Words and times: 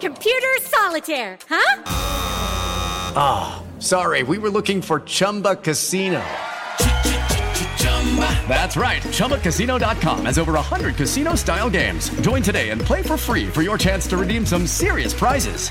Computer 0.00 0.54
solitaire, 0.60 1.38
huh? 1.48 1.82
Ah, 3.16 3.62
oh, 3.62 3.80
sorry. 3.80 4.22
We 4.22 4.38
were 4.38 4.50
looking 4.50 4.80
for 4.80 5.00
Chumba 5.00 5.56
Casino. 5.56 6.24
That's 8.48 8.76
right. 8.76 9.02
ChumbaCasino.com 9.02 10.24
has 10.24 10.38
over 10.38 10.52
100 10.52 10.96
casino 10.96 11.34
style 11.34 11.68
games. 11.68 12.08
Join 12.20 12.42
today 12.42 12.70
and 12.70 12.80
play 12.80 13.02
for 13.02 13.16
free 13.18 13.46
for 13.46 13.62
your 13.62 13.76
chance 13.76 14.06
to 14.08 14.16
redeem 14.16 14.46
some 14.46 14.66
serious 14.66 15.12
prizes. 15.12 15.70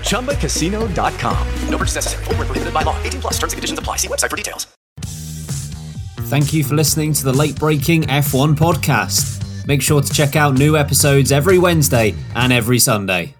ChumbaCasino.com. 0.00 1.48
No 1.68 1.78
purchase 1.78 1.94
necessary. 1.96 2.24
Full 2.24 2.34
prohibited 2.34 2.74
by 2.74 2.82
law. 2.82 3.00
18 3.04 3.20
plus 3.20 3.34
terms 3.34 3.52
and 3.52 3.58
conditions 3.58 3.78
apply. 3.78 3.96
See 3.96 4.08
website 4.08 4.30
for 4.30 4.36
details. 4.36 4.66
Thank 6.28 6.52
you 6.52 6.64
for 6.64 6.74
listening 6.74 7.12
to 7.12 7.24
the 7.24 7.32
Late 7.32 7.54
Braking 7.54 8.02
F1 8.02 8.56
podcast. 8.56 9.45
Make 9.66 9.82
sure 9.82 10.00
to 10.00 10.12
check 10.12 10.36
out 10.36 10.54
new 10.54 10.76
episodes 10.76 11.32
every 11.32 11.58
Wednesday 11.58 12.14
and 12.36 12.52
every 12.52 12.78
Sunday. 12.78 13.34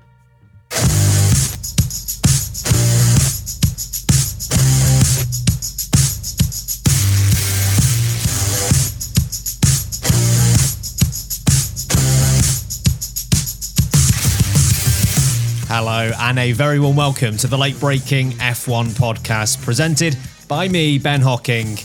Hello, 15.68 16.10
and 16.18 16.38
a 16.40 16.50
very 16.52 16.80
warm 16.80 16.96
welcome 16.96 17.36
to 17.36 17.46
the 17.46 17.56
Late 17.56 17.78
Braking 17.78 18.32
F1 18.32 18.86
podcast 18.90 19.62
presented 19.62 20.16
by 20.48 20.66
me, 20.66 20.98
Ben 20.98 21.20
Hocking. 21.20 21.76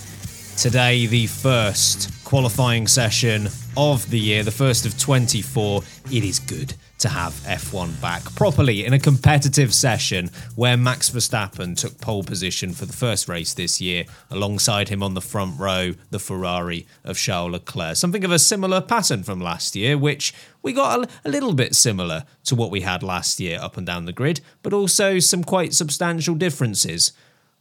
Today, 0.58 1.06
the 1.06 1.28
first 1.28 2.21
qualifying 2.32 2.88
session 2.88 3.50
of 3.76 4.10
the 4.10 4.18
year, 4.18 4.42
the 4.42 4.50
first 4.50 4.86
of 4.86 4.98
24. 4.98 5.84
It 6.14 6.24
is 6.24 6.40
good 6.40 6.74
to 7.00 7.10
have 7.10 7.34
F1 7.44 8.02
back 8.02 8.24
properly 8.36 8.86
in 8.86 8.94
a 8.94 9.00
competitive 9.00 9.74
session 9.74 10.30
where 10.56 10.78
Max 10.78 11.10
Verstappen 11.10 11.76
took 11.76 12.00
pole 12.00 12.24
position 12.24 12.72
for 12.72 12.86
the 12.86 12.94
first 12.94 13.28
race 13.28 13.54
this 13.54 13.82
year, 13.82 14.06
alongside 14.30 14.88
him 14.88 15.04
on 15.04 15.14
the 15.14 15.20
front 15.20 15.60
row, 15.60 15.92
the 16.10 16.20
Ferrari 16.20 16.88
of 17.04 17.18
Charles 17.18 17.52
Leclerc. 17.52 17.98
Something 17.98 18.24
of 18.24 18.32
a 18.32 18.40
similar 18.40 18.80
pattern 18.80 19.24
from 19.24 19.42
last 19.42 19.76
year, 19.76 19.98
which 19.98 20.34
we 20.62 20.72
got 20.72 21.10
a, 21.26 21.30
little 21.30 21.54
bit 21.54 21.76
similar 21.76 22.24
to 22.46 22.56
what 22.56 22.72
we 22.72 22.80
had 22.80 23.04
last 23.04 23.42
year 23.42 23.60
up 23.62 23.76
and 23.76 23.86
down 23.86 24.06
the 24.06 24.14
grid, 24.14 24.40
but 24.64 24.72
also 24.72 25.20
some 25.20 25.44
quite 25.44 25.74
substantial 25.74 26.36
differences. 26.36 27.12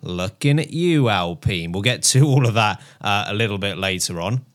Looking 0.01 0.61
at 0.61 0.71
you, 0.71 1.09
Alpine. 1.09 1.73
We'll 1.73 1.83
get 1.83 2.05
to 2.05 2.25
all 2.25 2.47
of 2.47 2.55
that 2.55 2.81
uh, 3.01 3.25
a 3.27 3.35
little 3.35 3.59
bit 3.59 3.77
later 3.77 4.21
on. 4.21 4.47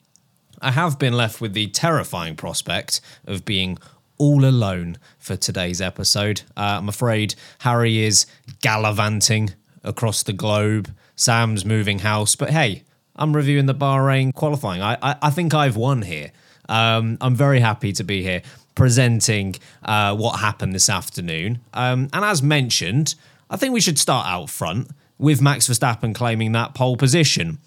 I 0.61 0.71
have 0.71 0.99
been 0.99 1.13
left 1.13 1.41
with 1.41 1.53
the 1.53 1.67
terrifying 1.67 2.35
prospect 2.35 3.01
of 3.25 3.45
being 3.45 3.77
all 4.17 4.45
alone 4.45 4.97
for 5.19 5.35
today's 5.35 5.81
episode. 5.81 6.41
Uh, 6.55 6.77
I'm 6.79 6.89
afraid 6.89 7.35
Harry 7.59 8.03
is 8.03 8.25
gallivanting 8.61 9.53
across 9.83 10.23
the 10.23 10.33
globe. 10.33 10.93
Sam's 11.15 11.65
moving 11.65 11.99
house, 11.99 12.35
but 12.35 12.49
hey, 12.49 12.83
I'm 13.15 13.35
reviewing 13.35 13.65
the 13.65 13.75
Bahrain 13.75 14.33
qualifying. 14.33 14.81
I 14.81 14.97
I, 15.01 15.15
I 15.21 15.29
think 15.29 15.53
I've 15.53 15.77
won 15.77 16.01
here. 16.01 16.31
Um, 16.67 17.17
I'm 17.21 17.35
very 17.35 17.59
happy 17.59 17.93
to 17.93 18.03
be 18.03 18.23
here 18.23 18.41
presenting 18.73 19.55
uh, 19.83 20.15
what 20.15 20.39
happened 20.39 20.73
this 20.73 20.89
afternoon. 20.89 21.59
Um, 21.73 22.09
and 22.11 22.25
as 22.25 22.43
mentioned, 22.43 23.15
I 23.49 23.57
think 23.57 23.73
we 23.73 23.81
should 23.81 23.99
start 23.99 24.27
out 24.27 24.49
front 24.49 24.89
with 25.17 25.41
Max 25.41 25.67
Verstappen 25.69 26.13
claiming 26.13 26.51
that 26.51 26.73
pole 26.73 26.97
position 26.97 27.59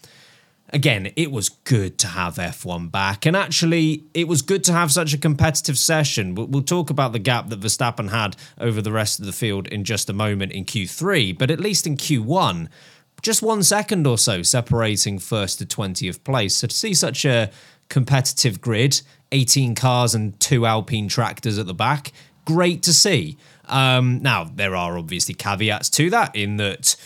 again, 0.71 1.13
it 1.17 1.31
was 1.31 1.49
good 1.49 1.99
to 1.99 2.09
have 2.09 2.37
F1 2.37 2.91
back. 2.91 3.27
And 3.27 3.37
actually, 3.37 4.05
it 4.15 4.29
was 4.29 4.43
good 4.43 4.65
to 4.65 4.73
have 4.73 4.93
such 4.93 5.15
a 5.15 5.19
competitive 5.19 5.79
session. 5.79 6.35
We'll, 6.35 6.63
talk 6.63 6.91
about 6.91 7.13
the 7.13 7.19
gap 7.19 7.49
that 7.49 7.61
Verstappen 7.61 8.11
had 8.11 8.37
over 8.59 8.83
the 8.83 8.93
rest 8.93 9.21
of 9.21 9.27
the 9.27 9.33
field 9.33 9.69
in 9.69 9.85
just 9.85 10.11
a 10.11 10.13
moment 10.13 10.53
in 10.53 10.65
Q3, 10.65 11.39
but 11.39 11.51
at 11.51 11.61
least 11.61 11.87
in 11.87 11.97
Q1, 11.97 12.69
just 13.23 13.43
one 13.43 13.63
second 13.63 14.07
or 14.07 14.19
so 14.19 14.43
separating 14.43 15.19
first 15.19 15.59
to 15.59 15.67
20th 15.67 16.23
place. 16.25 16.57
So 16.57 16.67
to 16.67 16.75
see 16.75 16.93
such 16.95 17.25
a 17.25 17.51
competitive 17.89 18.61
grid, 18.61 19.01
18 19.33 19.75
cars 19.75 20.15
and 20.15 20.39
two 20.41 20.67
Alpine 20.67 21.09
tractors 21.09 21.59
at 21.59 21.67
the 21.67 21.75
back, 21.75 22.13
great 22.45 22.83
to 22.83 22.93
see. 22.93 23.39
Um, 23.67 24.21
now, 24.23 24.45
there 24.45 24.77
are 24.77 24.99
obviously 24.99 25.35
caveats 25.35 25.89
to 25.91 26.11
that 26.11 26.35
in 26.37 26.57
that 26.59 26.97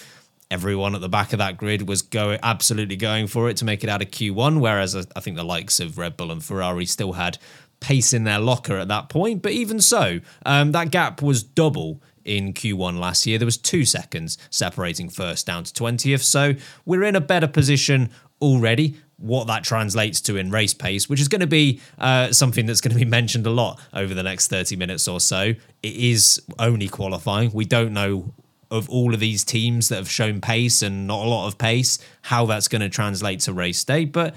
everyone 0.53 0.95
at 0.95 1.01
the 1.01 1.09
back 1.09 1.33
of 1.33 1.39
that 1.39 1.57
grid 1.57 1.89
was 1.89 2.03
going 2.03 2.39
absolutely 2.43 2.97
going 2.97 3.27
for 3.27 3.49
it 3.49 3.57
to 3.57 3.65
make 3.65 3.83
it 3.83 3.89
out 3.89 4.03
of 4.03 4.11
Q1, 4.11 4.61
whereas 4.61 4.95
I 4.95 5.21
think 5.21 5.37
the 5.37 5.45
likes 5.45 5.81
of 5.81 5.97
Red 5.97 6.17
Bull 6.17 6.31
and 6.31 6.45
Ferrari 6.45 6.85
still 6.85 7.15
had 7.15 7.39
pace 7.81 8.13
in 8.13 8.25
their 8.25 8.39
locker 8.39 8.77
at 8.77 8.89
that 8.89 9.09
point. 9.09 9.43
But 9.43 9.53
even 9.53 9.81
so, 9.81 10.21
um, 10.45 10.73
that 10.73 10.91
gap 10.91 11.23
was 11.23 11.43
double 11.43 12.03
in 12.25 12.53
Q1 12.53 12.99
last 12.99 13.27
year. 13.27 13.39
There 13.39 13.47
was 13.47 13.57
two 13.57 13.85
seconds 13.85 14.37
separating 14.51 15.09
first 15.09 15.47
down 15.47 15.65
to 15.65 15.73
20th. 15.73 16.23
So 16.23 16.55
we're 16.84 17.03
in 17.03 17.17
a 17.17 17.21
better 17.21 17.49
position 17.49 18.11
already. 18.41 18.97
What 19.17 19.47
that 19.47 19.65
translates 19.65 20.21
to 20.23 20.37
in 20.37 20.51
race 20.51 20.75
pace, 20.75 21.09
which 21.09 21.21
is 21.21 21.29
going 21.29 21.41
to 21.41 21.47
be 21.47 21.81
uh, 21.99 22.33
something 22.33 22.67
that's 22.67 22.81
going 22.81 22.93
to 22.93 22.99
be 22.99 23.09
mentioned 23.09 23.47
a 23.47 23.51
lot 23.51 23.81
over 23.95 24.15
the 24.15 24.23
next 24.23 24.49
30 24.49 24.77
minutes 24.77 25.09
or 25.09 25.21
so. 25.21 25.55
It 25.83 25.97
is 25.97 26.43
only 26.59 26.89
qualifying. 26.89 27.53
We 27.53 27.65
don't 27.65 27.93
know 27.93 28.34
of 28.72 28.88
all 28.88 29.15
of 29.15 29.21
these 29.21 29.44
teams 29.44 29.88
that 29.88 29.97
have 29.97 30.10
shown 30.10 30.41
pace 30.41 30.83
and 30.83 31.06
not 31.06 31.25
a 31.25 31.28
lot 31.28 31.47
of 31.47 31.59
pace, 31.59 31.99
how 32.22 32.47
that's 32.47 32.69
going 32.69 32.81
to 32.81 32.88
translate 32.88 33.41
to 33.41 33.53
race 33.53 33.84
day. 33.84 34.05
But 34.05 34.34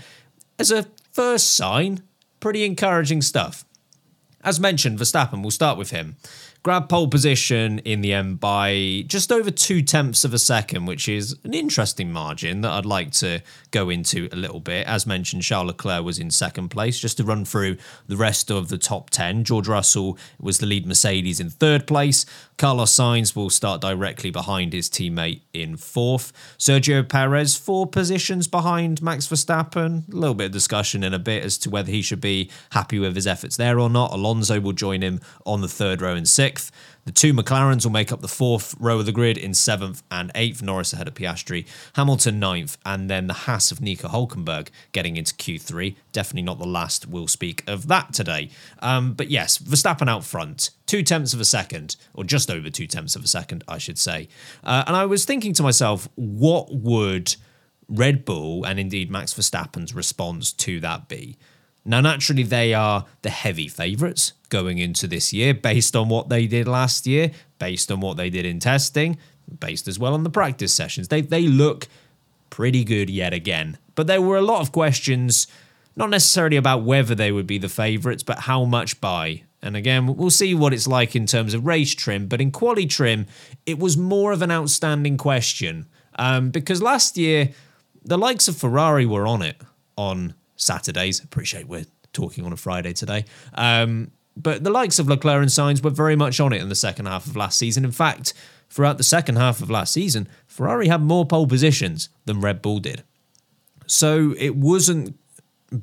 as 0.60 0.72
a 0.72 0.86
first 1.12 1.56
sign, 1.56 2.02
pretty 2.40 2.66
encouraging 2.66 3.22
stuff. 3.22 3.66
As 4.44 4.60
mentioned, 4.60 5.00
Verstappen, 5.00 5.42
we'll 5.42 5.52
start 5.52 5.78
with 5.78 5.90
him 5.90 6.18
grabbed 6.66 6.90
pole 6.90 7.08
position 7.08 7.78
in 7.86 8.02
the 8.02 8.12
end 8.12 8.40
by 8.40 9.04
just 9.06 9.32
over 9.32 9.52
two 9.52 9.84
tenths 9.84 10.26
of 10.26 10.34
a 10.34 10.40
second, 10.40 10.88
which 10.88 11.08
is 11.08 11.38
an 11.44 11.54
interesting 11.54 12.12
margin 12.12 12.62
that 12.62 12.72
I'd 12.72 12.88
like 12.88 13.12
to 13.12 13.44
go 13.70 13.92
into 13.92 14.28
a 14.32 14.36
little 14.36 14.60
bit. 14.60 14.88
As 14.88 15.06
mentioned, 15.06 15.44
Charles 15.44 15.68
Leclerc 15.68 16.04
was 16.04 16.18
in 16.18 16.32
second 16.32 16.70
place. 16.70 17.00
Just 17.00 17.18
to 17.18 17.24
run 17.24 17.46
through 17.46 17.78
the 18.08 18.18
rest 18.18 18.50
of 18.50 18.70
the 18.70 18.80
top 18.80 19.12
10, 19.12 19.44
George 19.44 19.68
Russell 19.68 20.18
was 20.40 20.58
the 20.58 20.66
lead 20.66 20.88
Mercedes 20.88 21.40
in 21.40 21.52
third 21.52 21.86
place. 21.86 22.26
Carlos 22.58 22.92
Sainz 22.92 23.36
will 23.36 23.52
start 23.52 23.80
directly 23.80 24.32
behind 24.32 24.74
his 24.74 24.90
teammate 24.90 25.42
in 25.54 25.78
fourth. 25.78 26.34
Sergio 26.58 27.08
Perez, 27.08 27.56
four 27.56 27.86
positions 27.86 28.48
behind 28.48 29.04
Max 29.04 29.28
Verstappen. 29.28 30.12
A 30.12 30.16
little 30.16 30.34
bit 30.34 30.48
of 30.48 30.52
discussion 30.52 31.04
in 31.04 31.14
a 31.14 31.20
bit 31.20 31.44
as 31.44 31.60
to 31.60 31.70
whether 31.70 31.92
he 31.92 32.02
should 32.02 32.22
be 32.22 32.50
happy 32.72 32.98
with 32.98 33.14
his 33.14 33.28
efforts 33.28 33.56
there 33.56 33.80
or 33.80 33.90
not. 33.90 34.12
Alonso 34.12 34.60
will 34.60 34.72
join 34.72 35.04
him 35.04 35.20
on 35.46 35.62
the 35.62 35.68
third 35.68 36.02
row 36.02 36.16
in 36.16 36.26
sixth 36.26 36.55
sixth. 36.56 36.72
The 37.06 37.12
two 37.12 37.34
McLarens 37.34 37.86
will 37.86 37.92
make 37.92 38.12
up 38.12 38.22
the 38.22 38.28
fourth 38.28 38.74
row 38.80 39.00
of 39.00 39.06
the 39.06 39.12
grid 39.12 39.38
in 39.38 39.54
seventh 39.54 40.02
and 40.10 40.32
eighth. 40.34 40.64
Norris 40.64 40.94
ahead 40.94 41.08
of 41.08 41.14
Piastri, 41.14 41.68
Hamilton 41.94 42.40
ninth, 42.40 42.78
and 42.86 43.10
then 43.10 43.28
the 43.28 43.34
Haas 43.34 43.72
of 43.72 43.82
Nico 43.82 44.08
Hulkenberg 44.08 44.70
getting 44.92 45.18
into 45.18 45.36
Q3. 45.36 45.96
Definitely 46.14 46.44
not 46.44 46.58
the 46.58 46.66
last 46.66 47.08
we'll 47.08 47.28
speak 47.28 47.64
of 47.68 47.88
that 47.88 48.14
today. 48.14 48.50
Um, 48.80 49.14
but 49.14 49.30
yes, 49.30 49.58
Verstappen 49.60 50.10
out 50.10 50.24
front, 50.24 50.72
two 50.88 51.04
tenths 51.04 51.34
of 51.34 51.40
a 51.40 51.46
second, 51.46 51.96
or 52.14 52.24
just 52.24 52.50
over 52.50 52.70
two 52.70 52.88
tenths 52.88 53.16
of 53.16 53.24
a 53.24 53.28
second, 53.28 53.64
I 53.68 53.78
should 53.78 54.00
say. 54.00 54.28
Uh, 54.64 54.84
and 54.88 54.96
I 54.96 55.06
was 55.06 55.26
thinking 55.26 55.54
to 55.54 55.64
myself, 55.64 56.08
what 56.16 56.74
would 56.74 57.36
Red 57.88 58.26
Bull 58.26 58.64
and 58.64 58.80
indeed 58.80 59.12
Max 59.12 59.34
Verstappen's 59.34 59.94
response 59.94 60.52
to 60.54 60.80
that 60.80 61.08
be? 61.08 61.38
Now, 61.86 62.02
naturally, 62.02 62.44
they 62.44 62.74
are 62.74 63.06
the 63.22 63.30
heavy 63.30 63.68
favourites 63.68 64.34
going 64.50 64.80
into 64.80 65.08
this 65.08 65.32
year 65.32 65.54
based 65.54 65.96
on 65.96 66.10
what 66.10 66.30
they 66.30 66.48
did 66.48 66.68
last 66.68 67.06
year, 67.06 67.32
based 67.60 67.92
on 67.92 68.00
what 68.00 68.18
they 68.18 68.32
did 68.32 68.46
in 68.46 68.60
testing, 68.60 69.18
based 69.60 69.88
as 69.88 70.00
well 70.00 70.16
on 70.16 70.24
the 70.24 70.30
practice 70.32 70.74
sessions. 70.74 71.10
They, 71.10 71.22
they 71.22 71.48
look 71.48 71.88
pretty 72.50 72.84
good 72.84 73.10
yet 73.10 73.34
again. 73.34 73.78
But 73.94 74.08
there 74.08 74.22
were 74.22 74.38
a 74.38 74.42
lot 74.42 74.62
of 74.62 74.72
questions, 74.72 75.48
not 75.96 76.10
necessarily 76.10 76.58
about 76.58 76.84
whether 76.84 77.14
they 77.14 77.32
would 77.32 77.48
be 77.48 77.60
the 77.60 77.70
favourites, 77.70 78.24
but 78.24 78.40
how 78.40 78.66
much 78.66 79.00
by. 79.00 79.44
And 79.62 79.76
again, 79.76 80.16
we'll 80.16 80.30
see 80.30 80.56
what 80.56 80.74
it's 80.74 80.88
like 80.88 81.16
in 81.16 81.26
terms 81.28 81.54
of 81.54 81.66
race 81.66 81.94
trim. 81.94 82.28
But 82.28 82.42
in 82.42 82.52
quali 82.52 82.88
trim, 82.88 83.28
it 83.66 83.78
was 83.78 83.96
more 83.96 84.32
of 84.32 84.42
an 84.42 84.52
outstanding 84.52 85.18
question 85.18 85.86
um, 86.18 86.50
because 86.50 86.82
last 86.82 87.18
year, 87.18 87.50
the 88.04 88.18
likes 88.18 88.48
of 88.48 88.58
Ferrari 88.58 89.06
were 89.06 89.28
on 89.28 89.42
it 89.42 89.60
on 89.98 90.34
Saturdays. 90.56 91.24
Appreciate 91.24 91.68
we're 91.68 91.86
talking 92.14 92.46
on 92.46 92.54
a 92.54 92.58
Friday 92.58 92.94
today. 92.94 93.26
Um, 93.54 94.12
but 94.38 94.64
the 94.64 94.70
likes 94.70 95.00
of 95.00 95.08
Leclerc 95.08 95.42
and 95.42 95.50
Sainz 95.50 95.84
were 95.84 95.90
very 95.90 96.16
much 96.16 96.40
on 96.40 96.52
it 96.52 96.62
in 96.62 96.70
the 96.70 96.76
second 96.76 97.06
half 97.06 97.26
of 97.26 97.36
last 97.36 97.58
season. 97.58 97.86
In 97.86 97.92
fact, 97.92 98.34
throughout 98.70 98.98
the 98.98 99.04
second 99.04 99.38
half 99.38 99.62
of 99.62 99.70
last 99.70 99.94
season, 99.94 100.28
Ferrari 100.48 100.88
had 100.88 101.02
more 101.02 101.26
pole 101.26 101.48
positions 101.48 102.10
than 102.26 102.42
Red 102.42 102.62
Bull 102.62 102.80
did. 102.80 103.04
So 103.88 104.34
it 104.38 104.56
wasn't 104.56 105.18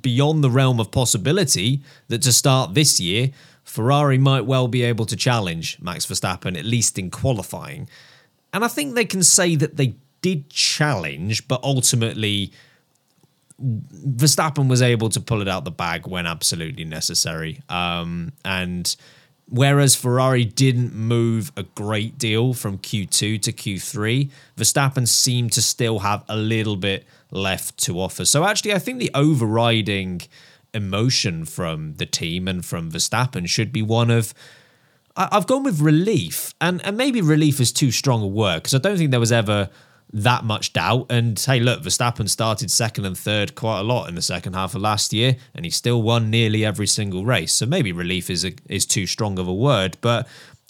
beyond 0.01 0.43
the 0.43 0.51
realm 0.51 0.81
of 0.81 0.91
possibility 0.91 1.83
that 2.09 2.23
to 2.23 2.33
start 2.33 2.75
this 2.75 3.01
year, 3.01 3.31
Ferrari 3.65 4.19
might 4.19 4.43
well 4.45 4.69
be 4.69 4.83
able 4.83 5.07
to 5.07 5.17
challenge 5.17 5.79
Max 5.81 6.07
Verstappen, 6.07 6.59
at 6.59 6.65
least 6.65 6.99
in 6.99 7.11
qualifying. 7.11 7.89
And 8.53 8.65
I 8.65 8.69
think 8.69 8.95
they 8.95 9.05
can 9.05 9.23
say 9.23 9.57
that 9.57 9.77
they 9.77 9.95
did 10.21 10.51
challenge, 10.51 11.49
but 11.49 11.63
ultimately 11.63 12.53
Verstappen 13.63 14.69
was 14.69 14.83
able 14.83 15.09
to 15.11 15.21
pull 15.21 15.41
it 15.41 15.49
out 15.49 15.65
the 15.65 15.71
bag 15.71 16.07
when 16.07 16.27
absolutely 16.27 16.85
necessary. 16.85 17.61
Um, 17.69 18.33
and 18.45 18.95
whereas 19.49 19.95
Ferrari 19.95 20.45
didn't 20.45 20.95
move 20.95 21.53
a 21.57 21.63
great 21.63 22.19
deal 22.19 22.55
from 22.55 22.79
Q2 22.79 23.41
to 23.43 23.53
Q3, 23.53 24.31
Verstappen 24.57 25.07
seemed 25.07 25.53
to 25.53 25.63
still 25.63 26.01
have 26.01 26.25
a 26.29 26.37
little 26.37 26.77
bit 26.77 27.05
left 27.31 27.79
to 27.85 28.01
offer. 28.01 28.25
So 28.25 28.45
actually, 28.45 28.75
I 28.75 28.79
think 28.79 28.99
the 28.99 29.11
overriding 29.15 30.23
emotion 30.75 31.45
from 31.45 31.95
the 31.97 32.07
team 32.07 32.49
and 32.49 32.65
from 32.65 32.91
Verstappen 32.91 33.49
should 33.49 33.73
be 33.73 33.83
one 33.83 34.11
of. 34.11 34.35
I've 35.15 35.47
gone 35.47 35.63
with 35.63 35.81
relief, 35.81 36.55
and, 36.59 36.83
and 36.87 36.97
maybe 36.97 37.21
relief 37.21 37.61
is 37.61 37.71
too 37.71 37.91
strong 37.91 38.23
a 38.23 38.27
word 38.27 38.63
because 38.63 38.75
I 38.75 38.79
don't 38.79 38.97
think 38.97 39.11
there 39.11 39.21
was 39.21 39.31
ever 39.31 39.69
that 40.13 40.45
much 40.45 40.73
doubt. 40.73 41.07
And 41.11 41.39
hey, 41.39 41.61
look, 41.61 41.83
Verstappen 41.83 42.29
started 42.29 42.71
second 42.71 43.07
and 43.07 43.17
third 43.17 43.55
quite 43.55 43.81
a 43.81 43.85
lot 43.85 44.09
in 44.09 44.15
the 44.15 44.23
second 44.23 44.55
half 44.55 44.75
of 44.75 44.83
last 44.83 45.13
year, 45.13 45.37
and 45.55 45.65
he 45.65 45.71
still 45.71 46.03
won 46.03 46.31
nearly 46.31 46.65
every 46.65 46.87
single 46.87 47.25
race. 47.25 47.53
So 47.53 47.67
maybe 47.67 47.93
relief 47.93 48.29
is 48.31 48.45
a, 48.45 48.53
is 48.69 48.87
too 48.87 49.07
strong 49.07 49.39
of 49.39 49.49
a 49.49 49.55
word, 49.55 49.97
but 50.01 50.29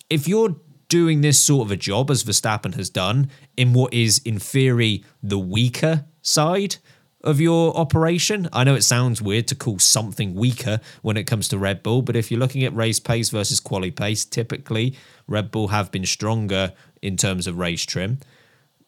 if 0.09 0.29
you're 0.29 0.57
doing 0.93 1.23
this 1.23 1.41
sort 1.41 1.67
of 1.67 1.71
a 1.71 1.77
job 1.77 2.11
as 2.11 2.23
Verstappen 2.23 2.75
has 2.75 2.91
done 2.91 3.31
in 3.57 3.73
what 3.73 3.95
is 3.95 4.21
in 4.27 4.39
theory 4.39 5.03
the 5.23 5.39
weaker 5.39 6.05
side 6.21 6.77
of 7.25 7.41
your 7.41 7.75
operation. 7.75 8.47
I 8.53 8.65
know 8.65 8.75
it 8.75 8.83
sounds 8.83 9.23
weird 9.23 9.49
to 9.49 9.55
call 9.55 9.79
something 9.79 10.35
weaker 10.35 10.81
when 11.01 11.17
it 11.17 11.25
comes 11.25 11.49
to 11.49 11.57
Red 11.57 11.83
Bull, 11.83 12.03
but 12.03 12.15
if 12.15 12.31
you're 12.31 12.41
looking 12.41 12.63
at 12.65 12.75
race 12.75 13.01
pace 13.01 13.31
versus 13.31 13.59
quali 13.59 13.91
pace, 13.91 14.27
typically 14.27 14.95
Red 15.27 15.51
Bull 15.51 15.69
have 15.69 15.91
been 15.91 16.05
stronger 16.05 16.75
in 17.01 17.17
terms 17.17 17.47
of 17.47 17.57
race 17.57 17.87
trim. 17.87 18.19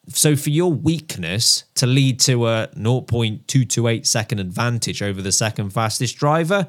So 0.08 0.36
for 0.36 0.50
your 0.50 0.72
weakness 0.72 1.64
to 1.76 1.86
lead 1.86 2.20
to 2.20 2.46
a 2.46 2.68
0.228 2.76 4.06
second 4.06 4.38
advantage 4.38 5.02
over 5.02 5.22
the 5.22 5.32
second 5.32 5.70
fastest 5.70 6.16
driver, 6.16 6.68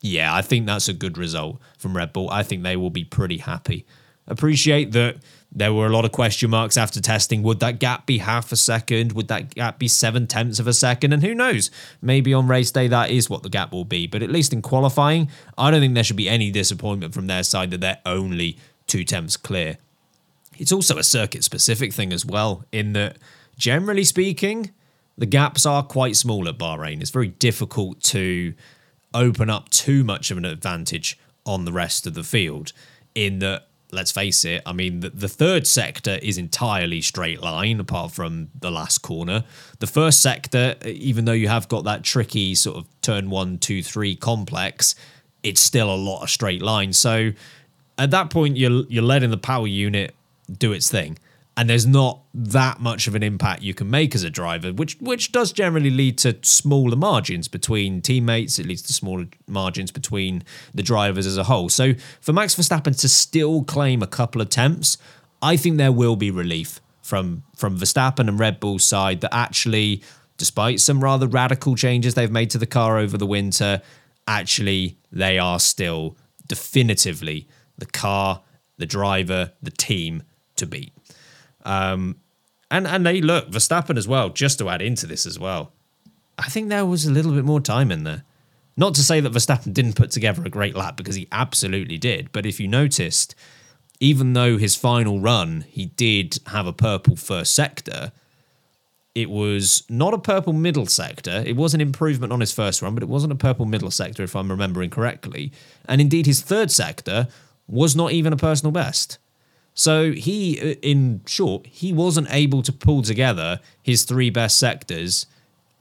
yeah, 0.00 0.34
I 0.34 0.42
think 0.42 0.66
that's 0.66 0.88
a 0.88 0.92
good 0.92 1.18
result 1.18 1.60
from 1.78 1.96
Red 1.96 2.12
Bull. 2.12 2.30
I 2.30 2.42
think 2.42 2.62
they 2.62 2.76
will 2.76 2.90
be 2.90 3.04
pretty 3.04 3.38
happy. 3.38 3.86
Appreciate 4.28 4.92
that 4.92 5.16
there 5.52 5.72
were 5.72 5.86
a 5.86 5.90
lot 5.90 6.04
of 6.04 6.12
question 6.12 6.50
marks 6.50 6.76
after 6.76 7.00
testing. 7.00 7.42
Would 7.42 7.60
that 7.60 7.78
gap 7.78 8.06
be 8.06 8.18
half 8.18 8.52
a 8.52 8.56
second? 8.56 9.12
Would 9.12 9.28
that 9.28 9.54
gap 9.54 9.78
be 9.78 9.88
seven 9.88 10.26
tenths 10.26 10.58
of 10.58 10.66
a 10.66 10.72
second? 10.72 11.12
And 11.12 11.22
who 11.22 11.34
knows? 11.34 11.70
Maybe 12.02 12.34
on 12.34 12.46
race 12.48 12.70
day 12.70 12.88
that 12.88 13.10
is 13.10 13.30
what 13.30 13.42
the 13.42 13.48
gap 13.48 13.72
will 13.72 13.84
be. 13.84 14.06
But 14.06 14.22
at 14.22 14.30
least 14.30 14.52
in 14.52 14.62
qualifying, 14.62 15.30
I 15.56 15.70
don't 15.70 15.80
think 15.80 15.94
there 15.94 16.04
should 16.04 16.16
be 16.16 16.28
any 16.28 16.50
disappointment 16.50 17.14
from 17.14 17.26
their 17.26 17.42
side 17.42 17.70
that 17.70 17.80
they're 17.80 18.00
only 18.04 18.58
two 18.86 19.04
tenths 19.04 19.36
clear. 19.36 19.78
It's 20.58 20.72
also 20.72 20.98
a 20.98 21.04
circuit 21.04 21.44
specific 21.44 21.92
thing 21.92 22.12
as 22.12 22.24
well, 22.24 22.64
in 22.72 22.92
that 22.94 23.18
generally 23.58 24.04
speaking, 24.04 24.72
the 25.18 25.26
gaps 25.26 25.64
are 25.64 25.82
quite 25.82 26.16
small 26.16 26.48
at 26.48 26.58
Bahrain. 26.58 27.00
It's 27.00 27.10
very 27.10 27.28
difficult 27.28 28.02
to 28.04 28.54
open 29.14 29.48
up 29.48 29.70
too 29.70 30.04
much 30.04 30.30
of 30.30 30.38
an 30.38 30.44
advantage 30.44 31.18
on 31.44 31.64
the 31.64 31.72
rest 31.72 32.06
of 32.06 32.14
the 32.14 32.24
field, 32.24 32.72
in 33.14 33.38
that 33.38 33.68
let's 33.92 34.10
face 34.10 34.44
it, 34.44 34.62
I 34.66 34.72
mean, 34.72 35.00
the, 35.00 35.10
the, 35.10 35.28
third 35.28 35.66
sector 35.66 36.18
is 36.22 36.38
entirely 36.38 37.00
straight 37.00 37.40
line 37.40 37.80
apart 37.80 38.12
from 38.12 38.48
the 38.58 38.70
last 38.70 38.98
corner. 38.98 39.44
The 39.78 39.86
first 39.86 40.20
sector, 40.20 40.74
even 40.84 41.24
though 41.24 41.32
you 41.32 41.48
have 41.48 41.68
got 41.68 41.84
that 41.84 42.02
tricky 42.02 42.54
sort 42.54 42.76
of 42.76 42.86
turn 43.00 43.30
one, 43.30 43.58
two, 43.58 43.82
three 43.82 44.16
complex, 44.16 44.94
it's 45.42 45.60
still 45.60 45.92
a 45.92 45.96
lot 45.96 46.22
of 46.22 46.30
straight 46.30 46.62
line. 46.62 46.92
So 46.92 47.32
at 47.96 48.10
that 48.10 48.30
point, 48.30 48.56
you're, 48.56 48.84
you're 48.88 49.04
letting 49.04 49.30
the 49.30 49.38
power 49.38 49.66
unit 49.66 50.14
do 50.50 50.72
its 50.72 50.90
thing. 50.90 51.18
And 51.58 51.70
there's 51.70 51.86
not 51.86 52.20
that 52.34 52.80
much 52.80 53.06
of 53.06 53.14
an 53.14 53.22
impact 53.22 53.62
you 53.62 53.72
can 53.72 53.88
make 53.88 54.14
as 54.14 54.22
a 54.22 54.28
driver, 54.28 54.74
which 54.74 54.98
which 55.00 55.32
does 55.32 55.52
generally 55.52 55.88
lead 55.88 56.18
to 56.18 56.36
smaller 56.42 56.96
margins 56.96 57.48
between 57.48 58.02
teammates. 58.02 58.58
It 58.58 58.66
leads 58.66 58.82
to 58.82 58.92
smaller 58.92 59.26
margins 59.46 59.90
between 59.90 60.44
the 60.74 60.82
drivers 60.82 61.26
as 61.26 61.38
a 61.38 61.44
whole. 61.44 61.70
So 61.70 61.94
for 62.20 62.34
Max 62.34 62.54
Verstappen 62.54 62.98
to 63.00 63.08
still 63.08 63.64
claim 63.64 64.02
a 64.02 64.06
couple 64.06 64.42
of 64.42 64.48
attempts, 64.48 64.98
I 65.40 65.56
think 65.56 65.78
there 65.78 65.92
will 65.92 66.16
be 66.16 66.30
relief 66.30 66.80
from 67.00 67.42
from 67.56 67.78
Verstappen 67.78 68.28
and 68.28 68.38
Red 68.38 68.60
Bull's 68.60 68.84
side 68.84 69.22
that 69.22 69.34
actually, 69.34 70.02
despite 70.36 70.80
some 70.80 71.02
rather 71.02 71.26
radical 71.26 71.74
changes 71.74 72.12
they've 72.12 72.30
made 72.30 72.50
to 72.50 72.58
the 72.58 72.66
car 72.66 72.98
over 72.98 73.16
the 73.16 73.26
winter, 73.26 73.80
actually 74.26 74.98
they 75.10 75.38
are 75.38 75.58
still 75.58 76.18
definitively 76.46 77.48
the 77.78 77.86
car, 77.86 78.42
the 78.76 78.86
driver, 78.86 79.52
the 79.62 79.70
team 79.70 80.22
to 80.56 80.66
beat. 80.66 80.92
Um, 81.64 82.16
and 82.70 82.86
and 82.86 83.06
they 83.06 83.20
look 83.20 83.50
Verstappen 83.50 83.96
as 83.96 84.08
well. 84.08 84.30
Just 84.30 84.58
to 84.58 84.68
add 84.68 84.82
into 84.82 85.06
this 85.06 85.26
as 85.26 85.38
well, 85.38 85.72
I 86.38 86.48
think 86.48 86.68
there 86.68 86.86
was 86.86 87.06
a 87.06 87.12
little 87.12 87.32
bit 87.32 87.44
more 87.44 87.60
time 87.60 87.90
in 87.90 88.04
there. 88.04 88.24
Not 88.76 88.94
to 88.94 89.02
say 89.02 89.20
that 89.20 89.32
Verstappen 89.32 89.72
didn't 89.72 89.94
put 89.96 90.10
together 90.10 90.42
a 90.44 90.50
great 90.50 90.76
lap 90.76 90.96
because 90.96 91.14
he 91.14 91.28
absolutely 91.32 91.96
did. 91.96 92.30
But 92.32 92.44
if 92.44 92.60
you 92.60 92.68
noticed, 92.68 93.34
even 94.00 94.34
though 94.34 94.58
his 94.58 94.76
final 94.76 95.18
run 95.18 95.64
he 95.68 95.86
did 95.86 96.38
have 96.48 96.66
a 96.66 96.72
purple 96.72 97.16
first 97.16 97.54
sector, 97.54 98.12
it 99.14 99.30
was 99.30 99.82
not 99.88 100.12
a 100.12 100.18
purple 100.18 100.52
middle 100.52 100.84
sector. 100.84 101.42
It 101.46 101.56
was 101.56 101.72
an 101.72 101.80
improvement 101.80 102.34
on 102.34 102.40
his 102.40 102.52
first 102.52 102.82
run, 102.82 102.94
but 102.94 103.02
it 103.02 103.08
wasn't 103.08 103.32
a 103.32 103.36
purple 103.36 103.64
middle 103.64 103.90
sector 103.90 104.22
if 104.22 104.36
I'm 104.36 104.50
remembering 104.50 104.90
correctly. 104.90 105.52
And 105.88 106.02
indeed, 106.02 106.26
his 106.26 106.42
third 106.42 106.70
sector 106.70 107.28
was 107.66 107.96
not 107.96 108.12
even 108.12 108.34
a 108.34 108.36
personal 108.36 108.72
best. 108.72 109.16
So 109.76 110.12
he, 110.12 110.58
uh, 110.58 110.74
in 110.82 111.20
short, 111.26 111.66
he 111.66 111.92
wasn't 111.92 112.28
able 112.30 112.62
to 112.62 112.72
pull 112.72 113.02
together 113.02 113.60
his 113.82 114.04
three 114.04 114.30
best 114.30 114.58
sectors 114.58 115.26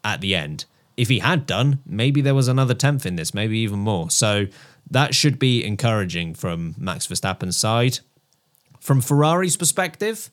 at 0.04 0.22
the 0.22 0.36
end. 0.36 0.66
If 0.98 1.08
he 1.08 1.20
had 1.20 1.48
done, 1.48 1.80
maybe 1.86 2.22
there 2.22 2.36
was 2.36 2.48
another 2.48 2.74
tenth 2.74 3.06
in 3.06 3.16
this, 3.16 3.34
maybe 3.34 3.58
even 3.60 3.80
more. 3.80 4.12
So 4.12 4.48
that 4.92 5.16
should 5.16 5.40
be 5.40 5.66
encouraging 5.66 6.36
from 6.36 6.76
Max 6.78 7.08
Verstappen's 7.08 7.58
side. 7.58 8.00
From 8.80 9.02
Ferrari's 9.02 9.58
perspective, 9.58 10.30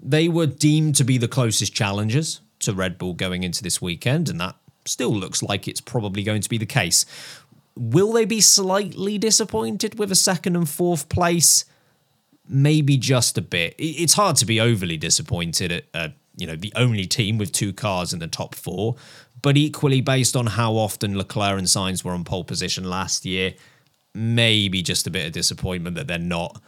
they 0.00 0.28
were 0.28 0.46
deemed 0.46 0.96
to 0.96 1.04
be 1.04 1.18
the 1.18 1.28
closest 1.28 1.74
challengers 1.74 2.40
to 2.60 2.72
Red 2.72 2.98
Bull 2.98 3.12
going 3.12 3.42
into 3.42 3.62
this 3.62 3.80
weekend, 3.80 4.28
and 4.28 4.40
that 4.40 4.56
still 4.86 5.14
looks 5.14 5.42
like 5.42 5.68
it's 5.68 5.80
probably 5.80 6.22
going 6.22 6.40
to 6.40 6.48
be 6.48 6.58
the 6.58 6.66
case. 6.66 7.04
Will 7.76 8.12
they 8.12 8.24
be 8.24 8.40
slightly 8.40 9.18
disappointed 9.18 9.98
with 9.98 10.10
a 10.10 10.16
second 10.16 10.56
and 10.56 10.68
fourth 10.68 11.08
place? 11.10 11.66
Maybe 12.50 12.96
just 12.96 13.38
a 13.38 13.42
bit. 13.42 13.74
It's 13.78 14.14
hard 14.14 14.36
to 14.36 14.44
be 14.44 14.60
overly 14.60 14.96
disappointed 14.96 15.72
at 15.72 15.84
uh, 15.94 16.08
you 16.36 16.46
know 16.46 16.56
the 16.56 16.72
only 16.76 17.06
team 17.06 17.38
with 17.38 17.52
two 17.52 17.72
cars 17.72 18.12
in 18.12 18.18
the 18.18 18.26
top 18.26 18.54
four, 18.54 18.96
but 19.40 19.56
equally 19.56 20.00
based 20.00 20.36
on 20.36 20.46
how 20.46 20.72
often 20.72 21.16
Leclerc 21.16 21.58
and 21.58 21.66
Sainz 21.66 22.04
were 22.04 22.12
on 22.12 22.24
pole 22.24 22.44
position 22.44 22.84
last 22.84 23.24
year, 23.24 23.54
maybe 24.14 24.82
just 24.82 25.06
a 25.06 25.10
bit 25.10 25.26
of 25.26 25.32
disappointment 25.32 25.96
that 25.96 26.08
they're 26.08 26.18
not 26.18 26.60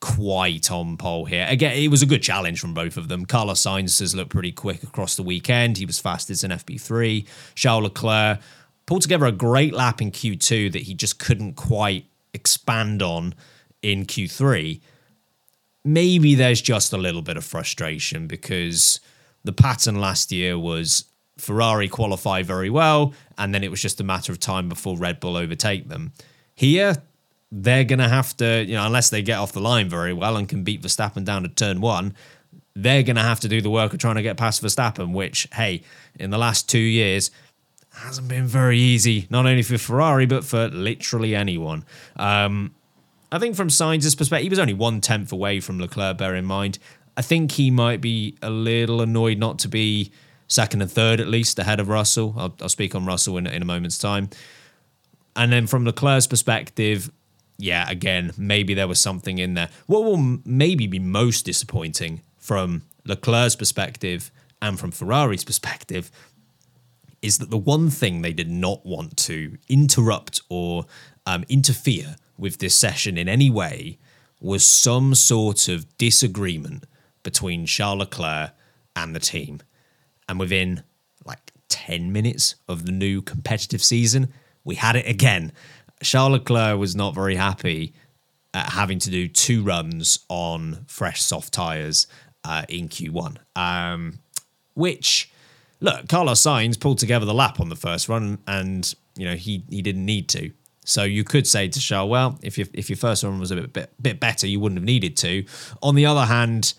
quite 0.00 0.70
on 0.70 0.96
pole 0.96 1.26
here. 1.26 1.46
Again, 1.48 1.76
it 1.76 1.88
was 1.88 2.02
a 2.02 2.06
good 2.06 2.22
challenge 2.22 2.60
from 2.60 2.72
both 2.72 2.96
of 2.96 3.08
them. 3.08 3.26
Carlos 3.26 3.60
Sainz 3.60 4.00
has 4.00 4.14
looked 4.14 4.30
pretty 4.30 4.52
quick 4.52 4.82
across 4.82 5.16
the 5.16 5.22
weekend. 5.22 5.76
He 5.76 5.84
was 5.84 5.98
fastest 5.98 6.42
in 6.42 6.50
FP3. 6.50 7.26
Charles 7.54 7.84
Leclerc 7.84 8.40
pulled 8.86 9.02
together 9.02 9.26
a 9.26 9.32
great 9.32 9.74
lap 9.74 10.00
in 10.00 10.10
Q2 10.10 10.72
that 10.72 10.82
he 10.82 10.94
just 10.94 11.18
couldn't 11.18 11.54
quite 11.54 12.06
expand 12.32 13.02
on 13.02 13.34
in 13.82 14.06
Q3 14.06 14.80
maybe 15.84 16.34
there's 16.34 16.60
just 16.60 16.92
a 16.92 16.98
little 16.98 17.22
bit 17.22 17.36
of 17.36 17.44
frustration 17.44 18.26
because 18.26 19.00
the 19.44 19.52
pattern 19.52 20.00
last 20.00 20.32
year 20.32 20.58
was 20.58 21.04
Ferrari 21.38 21.88
qualify 21.88 22.42
very 22.42 22.70
well, 22.70 23.14
and 23.38 23.54
then 23.54 23.64
it 23.64 23.70
was 23.70 23.80
just 23.80 24.00
a 24.00 24.04
matter 24.04 24.30
of 24.32 24.38
time 24.38 24.68
before 24.68 24.96
Red 24.96 25.20
Bull 25.20 25.36
overtake 25.36 25.88
them. 25.88 26.12
Here, 26.54 26.96
they're 27.50 27.84
going 27.84 27.98
to 27.98 28.08
have 28.08 28.36
to, 28.36 28.64
you 28.64 28.74
know, 28.74 28.86
unless 28.86 29.10
they 29.10 29.22
get 29.22 29.38
off 29.38 29.52
the 29.52 29.60
line 29.60 29.88
very 29.88 30.12
well 30.12 30.36
and 30.36 30.48
can 30.48 30.62
beat 30.62 30.82
Verstappen 30.82 31.24
down 31.24 31.42
to 31.42 31.48
turn 31.48 31.80
one, 31.80 32.14
they're 32.76 33.02
going 33.02 33.16
to 33.16 33.22
have 33.22 33.40
to 33.40 33.48
do 33.48 33.60
the 33.60 33.70
work 33.70 33.92
of 33.92 33.98
trying 33.98 34.14
to 34.16 34.22
get 34.22 34.36
past 34.36 34.62
Verstappen, 34.62 35.12
which, 35.12 35.48
hey, 35.54 35.82
in 36.18 36.30
the 36.30 36.38
last 36.38 36.68
two 36.68 36.78
years, 36.78 37.30
hasn't 37.92 38.28
been 38.28 38.46
very 38.46 38.78
easy, 38.78 39.26
not 39.30 39.46
only 39.46 39.62
for 39.62 39.78
Ferrari, 39.78 40.26
but 40.26 40.44
for 40.44 40.68
literally 40.68 41.34
anyone. 41.34 41.84
Um, 42.16 42.74
I 43.32 43.38
think 43.38 43.54
from 43.56 43.68
Sainz's 43.68 44.14
perspective, 44.14 44.44
he 44.44 44.48
was 44.48 44.58
only 44.58 44.74
one 44.74 45.00
tenth 45.00 45.32
away 45.32 45.60
from 45.60 45.78
Leclerc, 45.78 46.18
bear 46.18 46.34
in 46.34 46.44
mind. 46.44 46.78
I 47.16 47.22
think 47.22 47.52
he 47.52 47.70
might 47.70 48.00
be 48.00 48.36
a 48.42 48.50
little 48.50 49.00
annoyed 49.00 49.38
not 49.38 49.58
to 49.60 49.68
be 49.68 50.10
second 50.48 50.82
and 50.82 50.90
third, 50.90 51.20
at 51.20 51.28
least, 51.28 51.58
ahead 51.58 51.78
of 51.78 51.88
Russell. 51.88 52.34
I'll, 52.36 52.54
I'll 52.60 52.68
speak 52.68 52.94
on 52.94 53.06
Russell 53.06 53.36
in, 53.36 53.46
in 53.46 53.62
a 53.62 53.64
moment's 53.64 53.98
time. 53.98 54.30
And 55.36 55.52
then 55.52 55.66
from 55.66 55.84
Leclerc's 55.84 56.26
perspective, 56.26 57.10
yeah, 57.56 57.88
again, 57.88 58.32
maybe 58.36 58.74
there 58.74 58.88
was 58.88 58.98
something 58.98 59.38
in 59.38 59.54
there. 59.54 59.68
What 59.86 60.02
will 60.02 60.40
maybe 60.44 60.86
be 60.86 60.98
most 60.98 61.44
disappointing 61.44 62.22
from 62.38 62.82
Leclerc's 63.04 63.54
perspective 63.54 64.32
and 64.60 64.78
from 64.78 64.90
Ferrari's 64.90 65.44
perspective 65.44 66.10
is 67.22 67.38
that 67.38 67.50
the 67.50 67.58
one 67.58 67.90
thing 67.90 68.22
they 68.22 68.32
did 68.32 68.50
not 68.50 68.84
want 68.84 69.16
to 69.18 69.58
interrupt 69.68 70.40
or 70.48 70.86
um, 71.26 71.44
interfere 71.48 72.16
with 72.40 72.58
this 72.58 72.74
session 72.74 73.18
in 73.18 73.28
any 73.28 73.50
way 73.50 73.98
was 74.40 74.64
some 74.64 75.14
sort 75.14 75.68
of 75.68 75.86
disagreement 75.98 76.84
between 77.22 77.66
Charles 77.66 77.98
Leclerc 77.98 78.52
and 78.96 79.14
the 79.14 79.20
team. 79.20 79.60
And 80.28 80.40
within 80.40 80.82
like 81.24 81.52
10 81.68 82.12
minutes 82.12 82.54
of 82.66 82.86
the 82.86 82.92
new 82.92 83.20
competitive 83.20 83.82
season, 83.82 84.32
we 84.64 84.76
had 84.76 84.96
it 84.96 85.06
again. 85.06 85.52
Charles 86.02 86.32
Leclerc 86.32 86.78
was 86.78 86.96
not 86.96 87.14
very 87.14 87.36
happy 87.36 87.92
at 88.54 88.70
having 88.70 88.98
to 89.00 89.10
do 89.10 89.28
two 89.28 89.62
runs 89.62 90.20
on 90.28 90.84
fresh 90.86 91.22
soft 91.22 91.52
tyres 91.52 92.06
uh, 92.44 92.62
in 92.68 92.88
Q1, 92.88 93.36
um, 93.54 94.18
which 94.74 95.30
look, 95.80 96.08
Carlos 96.08 96.40
Sainz 96.40 96.80
pulled 96.80 96.98
together 96.98 97.26
the 97.26 97.34
lap 97.34 97.60
on 97.60 97.68
the 97.68 97.76
first 97.76 98.08
run, 98.08 98.38
and 98.46 98.94
you 99.16 99.26
know 99.26 99.34
he 99.34 99.64
he 99.68 99.82
didn't 99.82 100.04
need 100.04 100.28
to. 100.30 100.50
So 100.90 101.04
you 101.04 101.22
could 101.22 101.46
say 101.46 101.68
to 101.68 101.80
Charles, 101.80 102.10
well, 102.10 102.38
if 102.42 102.58
your 102.58 102.66
if 102.72 102.90
your 102.90 102.96
first 102.96 103.22
run 103.22 103.38
was 103.38 103.52
a 103.52 103.56
bit, 103.56 103.72
bit 103.72 103.90
bit 104.02 104.20
better, 104.20 104.46
you 104.46 104.58
wouldn't 104.58 104.78
have 104.78 104.84
needed 104.84 105.16
to. 105.18 105.44
On 105.82 105.94
the 105.94 106.04
other 106.04 106.26
hand, 106.26 106.74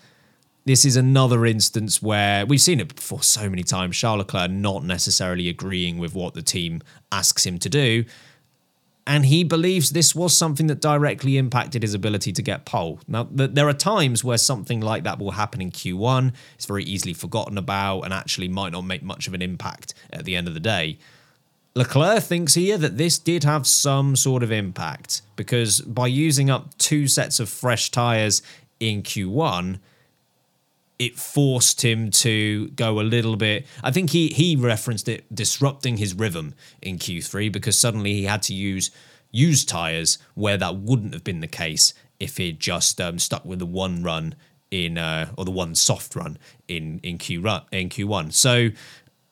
this 0.66 0.84
is 0.84 0.96
another 0.96 1.46
instance 1.46 2.02
where 2.02 2.44
we've 2.44 2.60
seen 2.60 2.78
it 2.78 2.94
before 2.94 3.22
so 3.22 3.48
many 3.48 3.62
times. 3.62 3.96
Charles 3.96 4.18
Leclerc 4.18 4.50
not 4.50 4.84
necessarily 4.84 5.48
agreeing 5.48 5.96
with 5.96 6.14
what 6.14 6.34
the 6.34 6.42
team 6.42 6.82
asks 7.10 7.46
him 7.46 7.58
to 7.60 7.70
do, 7.70 8.04
and 9.06 9.24
he 9.24 9.44
believes 9.44 9.90
this 9.90 10.14
was 10.14 10.36
something 10.36 10.66
that 10.66 10.82
directly 10.82 11.38
impacted 11.38 11.82
his 11.82 11.94
ability 11.94 12.32
to 12.32 12.42
get 12.42 12.66
pole. 12.66 13.00
Now, 13.08 13.24
th- 13.24 13.52
there 13.54 13.68
are 13.68 13.72
times 13.72 14.22
where 14.22 14.38
something 14.38 14.82
like 14.82 15.04
that 15.04 15.18
will 15.18 15.32
happen 15.32 15.62
in 15.62 15.70
Q1. 15.70 16.34
It's 16.54 16.66
very 16.66 16.84
easily 16.84 17.14
forgotten 17.14 17.56
about 17.56 18.02
and 18.02 18.12
actually 18.12 18.48
might 18.48 18.72
not 18.72 18.82
make 18.82 19.02
much 19.02 19.26
of 19.26 19.32
an 19.32 19.42
impact 19.42 19.94
at 20.12 20.26
the 20.26 20.36
end 20.36 20.48
of 20.48 20.54
the 20.54 20.60
day. 20.60 20.98
Leclerc 21.74 22.22
thinks 22.22 22.54
here 22.54 22.76
that 22.76 22.98
this 22.98 23.18
did 23.18 23.44
have 23.44 23.66
some 23.66 24.14
sort 24.14 24.42
of 24.42 24.52
impact 24.52 25.22
because 25.36 25.80
by 25.80 26.06
using 26.06 26.50
up 26.50 26.76
two 26.76 27.08
sets 27.08 27.40
of 27.40 27.48
fresh 27.48 27.90
tyres 27.90 28.42
in 28.78 29.02
Q1, 29.02 29.78
it 30.98 31.18
forced 31.18 31.82
him 31.82 32.10
to 32.10 32.68
go 32.70 33.00
a 33.00 33.02
little 33.02 33.36
bit. 33.36 33.66
I 33.82 33.90
think 33.90 34.10
he 34.10 34.28
he 34.28 34.54
referenced 34.54 35.08
it 35.08 35.24
disrupting 35.34 35.96
his 35.96 36.14
rhythm 36.14 36.54
in 36.82 36.98
Q3 36.98 37.50
because 37.50 37.78
suddenly 37.78 38.12
he 38.12 38.24
had 38.24 38.42
to 38.42 38.54
use 38.54 38.90
used 39.30 39.68
tires 39.68 40.18
where 40.34 40.58
that 40.58 40.76
wouldn't 40.76 41.14
have 41.14 41.24
been 41.24 41.40
the 41.40 41.48
case 41.48 41.94
if 42.20 42.36
he'd 42.36 42.60
just 42.60 43.00
um, 43.00 43.18
stuck 43.18 43.44
with 43.46 43.58
the 43.58 43.66
one 43.66 44.02
run 44.02 44.34
in 44.70 44.98
uh, 44.98 45.32
or 45.36 45.46
the 45.46 45.50
one 45.50 45.74
soft 45.74 46.14
run 46.14 46.38
in 46.68 47.00
in 47.02 47.18
Q 47.18 47.40
in 47.72 47.88
Q1. 47.88 48.32
So 48.34 48.68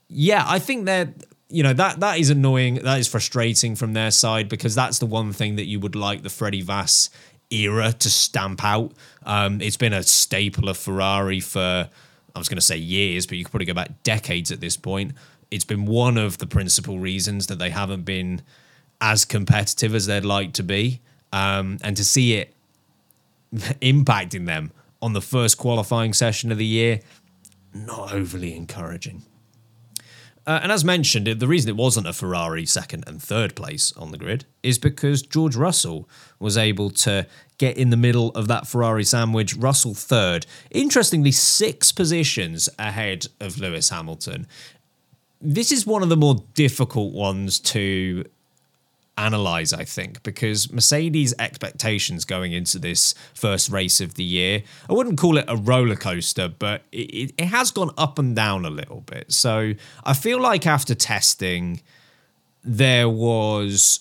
yeah, 0.09 0.45
I 0.47 0.59
think 0.59 0.87
that 0.87 1.25
you 1.51 1.63
know 1.63 1.73
that 1.73 2.01
that 2.01 2.19
is 2.19 2.31
annoying. 2.31 2.77
That 2.77 2.99
is 2.99 3.09
frustrating 3.09 3.75
from 3.77 3.93
their 3.93 4.11
side 4.11 4.49
because 4.49 4.75
that's 4.75 4.99
the 4.99 5.07
one 5.07 5.33
thing 5.33 5.57
that 5.57 5.67
you 5.67 5.81
would 5.81 5.97
like 5.97 6.23
the 6.23 6.31
Fred 6.31 6.55
Vasseur 6.63 7.11
era 7.51 7.93
to 7.93 8.09
stamp 8.11 8.65
out. 8.65 8.93
Um, 9.25 9.61
it's 9.61 9.77
been 9.77 9.93
a 9.93 10.03
staple 10.03 10.69
of 10.69 10.77
Ferrari 10.77 11.41
for, 11.41 11.89
I 12.35 12.39
was 12.39 12.49
going 12.49 12.59
to 12.59 12.65
say 12.65 12.77
years, 12.77 13.27
but 13.27 13.37
you 13.37 13.45
could 13.45 13.51
probably 13.51 13.67
go 13.67 13.75
back 13.75 14.03
decades 14.03 14.51
at 14.51 14.61
this 14.61 14.77
point. 14.77 15.13
It's 15.51 15.65
been 15.65 15.85
one 15.85 16.17
of 16.17 16.39
the 16.39 16.47
principal 16.47 16.99
reasons 16.99 17.49
that 17.49 17.59
they 17.59 17.71
haven't 17.71 18.05
been 18.05 18.43
as 19.01 19.25
competitive 19.25 19.95
as 19.95 20.07
they'd 20.07 20.25
like 20.25 20.53
to 20.55 20.63
be. 20.63 21.01
Um, 21.33 21.79
and 21.83 21.97
to 21.97 22.05
see 22.05 22.35
it 22.35 22.55
impacting 23.53 24.47
them 24.47 24.73
on 25.03 25.13
the 25.13 25.21
first 25.21 25.59
qualifying 25.59 26.13
session 26.13 26.53
of 26.53 26.59
the 26.59 26.67
year, 26.67 27.01
not 27.75 28.13
overly 28.13 28.55
encouraging. 28.55 29.23
Uh, 30.47 30.61
and 30.63 30.73
as 30.73 30.85
mentioned, 30.85 31.27
the 31.27 31.47
reason 31.47 31.69
it 31.69 31.77
wasn't 31.77 32.07
a 32.07 32.13
Ferrari 32.13 32.65
second 32.65 33.05
and 33.07 33.23
third 33.23 33.55
place 33.55 33.93
on 33.97 34.11
the 34.11 34.19
grid 34.19 34.47
is 34.63 34.79
because 34.79 35.23
George 35.23 35.55
Russell 35.55 36.09
was 36.39 36.57
able 36.57 36.91
to 36.91 37.27
get 37.59 37.77
in 37.77 37.91
the 37.91 37.97
middle 37.97 38.31
of 38.31 38.49
that 38.49 38.67
Ferrari 38.67 39.05
sandwich. 39.05 39.55
Russell 39.55 39.95
third. 39.95 40.47
Interestingly, 40.71 41.31
six 41.31 41.93
positions 41.93 42.69
ahead 42.79 43.27
of 43.39 43.59
Lewis 43.59 43.91
Hamilton. 43.91 44.47
This 45.43 45.71
is 45.71 45.87
one 45.87 46.03
of 46.03 46.09
the 46.09 46.17
more 46.17 46.37
difficult 46.55 47.13
ones 47.13 47.59
to 47.61 48.25
analyze, 49.21 49.73
I 49.73 49.85
think, 49.85 50.23
because 50.23 50.73
Mercedes' 50.73 51.35
expectations 51.39 52.25
going 52.25 52.53
into 52.53 52.79
this 52.79 53.15
first 53.35 53.71
race 53.71 54.01
of 54.01 54.15
the 54.15 54.25
year, 54.25 54.63
I 54.89 54.95
wouldn't 54.95 55.19
call 55.19 55.37
it 55.37 55.45
a 55.47 55.57
roller 55.57 55.97
coaster, 55.97 56.49
but 56.49 56.83
it, 56.91 57.35
it, 57.37 57.45
has 57.45 57.71
gone 57.71 57.91
up 57.99 58.19
and 58.19 58.35
down 58.35 58.65
a 58.65 58.71
little 58.71 59.03
bit. 59.03 59.33
So 59.33 59.75
I 60.05 60.15
feel 60.15 60.41
like 60.41 60.67
after 60.67 60.95
testing, 60.95 61.83
there 62.65 63.09
was 63.09 64.01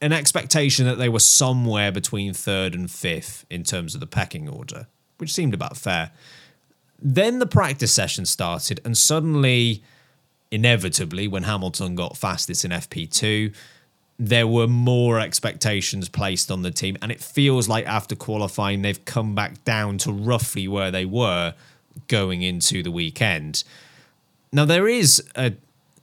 an 0.00 0.12
expectation 0.12 0.86
that 0.86 0.98
they 0.98 1.08
were 1.08 1.20
somewhere 1.20 1.90
between 1.90 2.34
third 2.34 2.74
and 2.74 2.90
fifth 2.90 3.46
in 3.50 3.64
terms 3.64 3.94
of 3.94 4.00
the 4.00 4.06
pecking 4.06 4.48
order, 4.48 4.86
which 5.18 5.32
seemed 5.32 5.54
about 5.54 5.76
fair. 5.76 6.10
Then 7.00 7.38
the 7.38 7.46
practice 7.46 7.92
session 7.92 8.24
started, 8.26 8.80
and 8.84 8.96
suddenly, 8.96 9.82
inevitably, 10.50 11.26
when 11.28 11.42
Hamilton 11.44 11.94
got 11.94 12.16
fastest 12.16 12.64
in 12.64 12.70
FP2, 12.70 13.54
there 14.18 14.46
were 14.46 14.68
more 14.68 15.18
expectations 15.18 16.08
placed 16.08 16.50
on 16.50 16.62
the 16.62 16.70
team. 16.70 16.96
And 17.02 17.10
it 17.10 17.20
feels 17.20 17.68
like 17.68 17.86
after 17.86 18.14
qualifying, 18.14 18.82
they've 18.82 19.04
come 19.04 19.34
back 19.34 19.64
down 19.64 19.98
to 19.98 20.12
roughly 20.12 20.68
where 20.68 20.90
they 20.90 21.04
were 21.04 21.54
going 22.08 22.42
into 22.42 22.82
the 22.82 22.90
weekend. 22.90 23.64
Now, 24.52 24.64
there 24.64 24.86
is 24.86 25.22
a, 25.34 25.52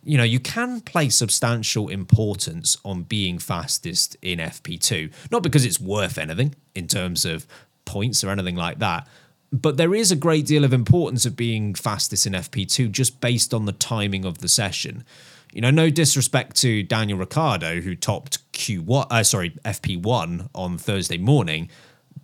you 0.04 0.18
know, 0.18 0.24
you 0.24 0.40
can 0.40 0.82
place 0.82 1.16
substantial 1.16 1.88
importance 1.88 2.78
on 2.84 3.04
being 3.04 3.40
fastest 3.40 4.18
in 4.22 4.40
FP2, 4.40 5.12
not 5.32 5.44
because 5.44 5.66
it's 5.66 5.80
worth 5.80 6.18
anything 6.18 6.56
in 6.76 6.88
terms 6.88 7.24
of 7.24 7.48
points 7.86 8.24
or 8.24 8.30
anything 8.30 8.56
like 8.56 8.80
that. 8.80 9.08
But 9.54 9.78
there 9.78 9.94
is 9.94 10.12
a 10.12 10.16
great 10.16 10.46
deal 10.46 10.64
of 10.64 10.74
importance 10.74 11.26
of 11.26 11.36
being 11.36 11.76
fastest 11.76 12.26
in 12.26 12.34
FP2 12.34 12.92
just 12.92 13.20
based 13.20 13.54
on 13.54 13.66
the 13.66 13.74
timing 13.74 14.26
of 14.26 14.40
the 14.40 14.48
session. 14.48 15.04
You 15.52 15.62
know, 15.62 15.72
no 15.72 15.90
disrespect 15.90 16.56
to 16.58 16.82
Daniel 16.84 17.18
Ricciardo, 17.18 17.82
who 17.82 17.96
topped 17.96 18.52
Q1, 18.54 19.08
uh, 19.10 19.24
sorry, 19.24 19.52
FP1 19.66 20.50
on 20.56 20.78
Thursday 20.78 21.18
morning, 21.18 21.70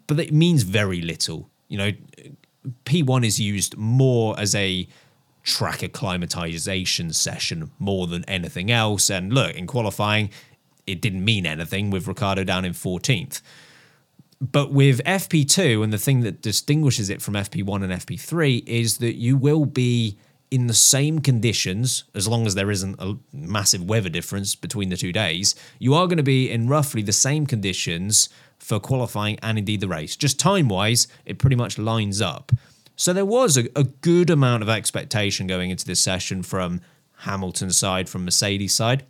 but 0.08 0.20
it 0.20 0.34
means 0.34 0.64
very 0.64 1.02
little. 1.02 1.50
You 1.68 1.78
know, 1.78 1.92
P1 2.86 3.26
is 3.26 3.40
used 3.40 3.78
more 3.78 4.40
as 4.40 4.56
a 4.56 4.88
track 5.44 5.82
acclimatization 5.84 7.14
session 7.14 7.72
more 7.80 8.08
than 8.08 8.24
anything 8.26 8.72
else. 8.72 9.10
And 9.10 9.34
look, 9.34 9.56
in 9.56 9.68
qualifying, 9.68 10.30
it 10.86 11.02
didn't 11.02 11.24
mean 11.24 11.46
anything 11.46 11.90
with 11.90 12.08
Ricciardo 12.08 12.44
down 12.44 12.66
in 12.66 12.74
14th. 12.74 13.42
But 14.40 14.72
with 14.72 15.04
FP2, 15.04 15.84
and 15.84 15.92
the 15.92 15.98
thing 15.98 16.22
that 16.22 16.42
distinguishes 16.42 17.10
it 17.10 17.22
from 17.22 17.34
FP1 17.34 17.84
and 17.84 17.94
FP3 17.94 18.68
is 18.68 19.00
that 19.00 19.16
you 19.16 19.36
will 19.36 19.66
be 19.66 20.18
in 20.50 20.68
the 20.68 20.74
same 20.74 21.20
conditions, 21.20 22.06
as 22.16 22.28
long 22.28 22.46
as 22.46 22.56
there 22.56 22.72
isn't 22.72 22.96
a 23.00 23.18
massive 23.34 23.84
weather 23.84 24.10
difference 24.10 24.56
between 24.56 24.90
the 24.90 24.98
two 24.98 25.12
days, 25.12 25.56
you 25.80 25.94
are 25.94 26.08
going 26.08 26.18
to 26.18 26.24
be 26.24 26.50
in 26.50 26.68
roughly 26.68 27.02
the 27.02 27.12
same 27.12 27.46
conditions 27.46 28.30
for 28.58 28.80
qualifying 28.80 29.38
and 29.44 29.58
indeed 29.58 29.82
the 29.82 29.88
race. 29.88 30.16
Just 30.16 30.40
time 30.40 30.70
wise, 30.70 31.08
it 31.26 31.38
pretty 31.38 31.56
much 31.56 31.78
lines 31.78 32.22
up. 32.22 32.52
So 32.96 33.14
there 33.14 33.26
was 33.26 33.58
a, 33.58 33.68
a, 33.76 33.84
good 33.84 34.30
amount 34.30 34.64
of 34.64 34.70
expectation 34.70 35.46
going 35.46 35.70
into 35.70 35.86
this 35.86 36.00
session 36.00 36.42
from 36.42 36.82
Hamilton's 37.20 37.78
side, 37.78 38.10
from 38.10 38.26
Mercedes' 38.26 38.74
side. 38.74 39.06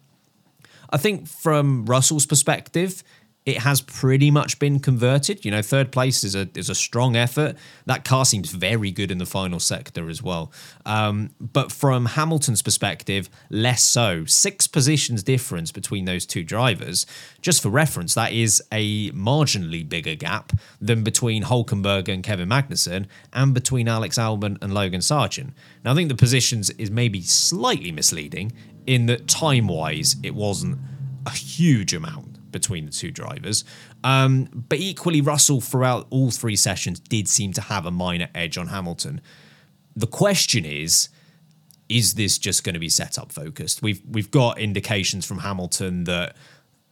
I 0.90 0.98
think 0.98 1.28
from 1.28 1.86
Russell's 1.86 2.26
perspective, 2.26 3.04
it 3.48 3.60
has 3.60 3.80
pretty 3.80 4.30
much 4.30 4.60
been 4.60 4.78
converted. 4.78 5.46
You 5.46 5.52
know, 5.52 5.62
third 5.62 5.90
place 5.90 6.26
is 6.26 6.36
a 6.36 6.50
is 6.54 6.70
a 6.70 6.76
strong 6.76 7.16
effort. 7.16 7.56
That 7.86 8.04
car 8.04 8.26
seems 8.26 8.52
very 8.52 8.92
good 8.92 9.10
in 9.10 9.20
the 9.20 9.26
final 9.26 9.62
sector 9.62 10.10
as 10.10 10.22
well. 10.22 10.52
Um, 10.86 11.30
but 11.40 11.72
from 11.72 12.08
Hamilton's 12.08 12.62
perspective, 12.62 13.30
less 13.50 13.82
so. 13.82 14.26
Six 14.26 14.68
positions 14.68 15.24
difference 15.24 15.72
between 15.72 16.04
those 16.04 16.26
two 16.26 16.44
drivers. 16.44 17.06
Just 17.42 17.64
for 17.64 17.70
reference, 17.70 18.14
that 18.16 18.34
is 18.34 18.62
a 18.70 19.12
marginally 19.12 19.88
bigger 19.88 20.16
gap 20.16 20.52
than 20.82 21.06
between 21.06 21.44
Hulkenberg 21.44 22.10
and 22.10 22.22
Kevin 22.22 22.50
Magnussen, 22.50 23.06
and 23.32 23.54
between 23.54 23.88
Alex 23.88 24.18
Albon 24.18 24.62
and 24.62 24.74
Logan 24.74 25.00
Sargeant. 25.00 25.54
Now, 25.86 25.94
I 25.94 25.96
think 25.96 26.10
the 26.10 26.16
positions 26.16 26.70
is 26.72 26.92
maybe 26.92 27.22
slightly 27.22 27.94
misleading 27.94 28.52
in 28.86 29.06
that 29.06 29.30
time 29.30 29.68
wise, 29.70 30.18
it 30.22 30.36
wasn't 30.36 30.80
a 31.26 31.32
huge 31.32 31.94
amount 31.94 32.37
between 32.60 32.86
the 32.86 32.92
two 33.02 33.12
drivers. 33.12 33.64
Um, 34.04 34.32
but 34.70 34.80
equally, 34.80 35.22
Russell 35.22 35.62
throughout 35.62 36.08
all 36.10 36.32
three 36.32 36.56
sessions 36.56 37.00
did 37.00 37.28
seem 37.28 37.52
to 37.54 37.62
have 37.62 37.86
a 37.86 37.92
minor 37.92 38.30
edge 38.34 38.58
on 38.58 38.68
Hamilton. 38.68 39.22
The 39.96 40.08
question 40.08 40.64
is, 40.66 41.10
is 41.90 42.14
this 42.14 42.38
just 42.38 42.64
going 42.64 42.74
to 42.80 42.80
be 42.88 42.90
setup 42.90 43.32
focused? 43.32 43.82
We've 43.82 44.02
we've 44.16 44.32
got 44.32 44.60
indications 44.60 45.26
from 45.26 45.40
Hamilton 45.40 46.04
that 46.06 46.36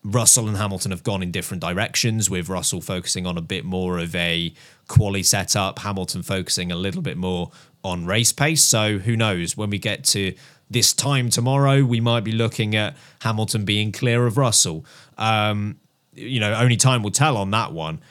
Russell 0.06 0.48
and 0.48 0.58
Hamilton 0.58 0.92
have 0.92 1.04
gone 1.04 1.24
in 1.24 1.32
different 1.32 1.62
directions, 1.62 2.30
with 2.30 2.48
Russell 2.48 2.82
focusing 2.82 3.26
on 3.26 3.38
a 3.38 3.42
bit 3.42 3.66
more 3.66 3.98
of 3.98 4.16
a 4.16 4.54
quali 4.88 5.24
setup, 5.24 5.80
Hamilton 5.80 6.22
focusing 6.22 6.72
a 6.72 6.76
little 6.76 7.02
bit 7.02 7.18
more 7.18 7.52
on 7.84 8.06
race 8.06 8.32
pace. 8.32 8.64
So 8.64 9.00
who 9.00 9.16
knows? 9.16 9.58
When 9.58 9.70
we 9.72 9.80
get 9.80 10.04
to 10.06 10.34
this 10.70 10.94
time 10.94 11.30
tomorrow, 11.30 11.84
we 11.84 12.00
might 12.00 12.24
be 12.24 12.32
looking 12.32 12.76
at 12.76 12.96
Hamilton 13.22 13.66
being 13.66 13.92
clear 13.92 14.26
of 14.28 14.38
Russell. 14.38 14.86
Um, 15.18 15.80
you 16.14 16.40
know, 16.40 16.54
only 16.54 16.78
time 16.78 17.04
will 17.04 17.12
tell 17.12 17.38
on 17.38 17.52
that 17.52 17.74
one. 17.74 18.02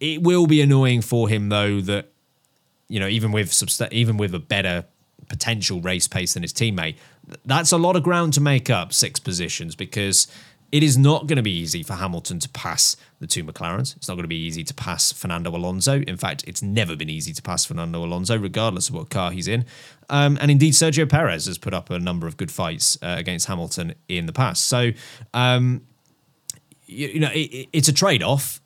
It 0.00 0.22
will 0.22 0.46
be 0.46 0.60
annoying 0.60 1.02
for 1.02 1.28
him 1.28 1.48
though 1.48 1.80
that 1.82 2.12
you 2.88 3.00
know 3.00 3.08
even 3.08 3.32
with 3.32 3.52
even 3.92 4.16
with 4.16 4.34
a 4.34 4.38
better 4.38 4.84
potential 5.28 5.80
race 5.80 6.08
pace 6.08 6.34
than 6.34 6.42
his 6.42 6.52
teammate, 6.52 6.96
that's 7.44 7.72
a 7.72 7.76
lot 7.78 7.96
of 7.96 8.02
ground 8.02 8.32
to 8.34 8.40
make 8.40 8.70
up 8.70 8.92
six 8.92 9.20
positions 9.20 9.74
because 9.74 10.26
it 10.70 10.82
is 10.82 10.98
not 10.98 11.26
going 11.26 11.36
to 11.36 11.42
be 11.42 11.50
easy 11.50 11.82
for 11.82 11.94
Hamilton 11.94 12.38
to 12.40 12.48
pass 12.50 12.96
the 13.20 13.26
two 13.26 13.42
McLarens. 13.42 13.96
It's 13.96 14.06
not 14.06 14.14
going 14.14 14.24
to 14.24 14.28
be 14.28 14.36
easy 14.36 14.62
to 14.64 14.74
pass 14.74 15.12
Fernando 15.12 15.54
Alonso. 15.54 16.00
In 16.02 16.18
fact, 16.18 16.44
it's 16.46 16.62
never 16.62 16.94
been 16.94 17.08
easy 17.08 17.32
to 17.32 17.42
pass 17.42 17.64
Fernando 17.64 18.04
Alonso, 18.04 18.36
regardless 18.36 18.90
of 18.90 18.94
what 18.94 19.08
car 19.08 19.30
he's 19.30 19.48
in. 19.48 19.64
Um, 20.10 20.36
and 20.40 20.50
indeed, 20.50 20.74
Sergio 20.74 21.08
Perez 21.08 21.46
has 21.46 21.56
put 21.56 21.72
up 21.72 21.88
a 21.88 21.98
number 21.98 22.26
of 22.26 22.36
good 22.36 22.50
fights 22.50 22.98
uh, 23.02 23.14
against 23.18 23.46
Hamilton 23.46 23.94
in 24.08 24.26
the 24.26 24.32
past. 24.32 24.66
So, 24.66 24.90
um, 25.32 25.82
you, 26.88 27.08
you, 27.08 27.20
know, 27.20 27.30
it, 27.32 27.68
it's 27.72 27.88
a 27.88 27.92
trade 27.92 28.22
off. 28.22 28.60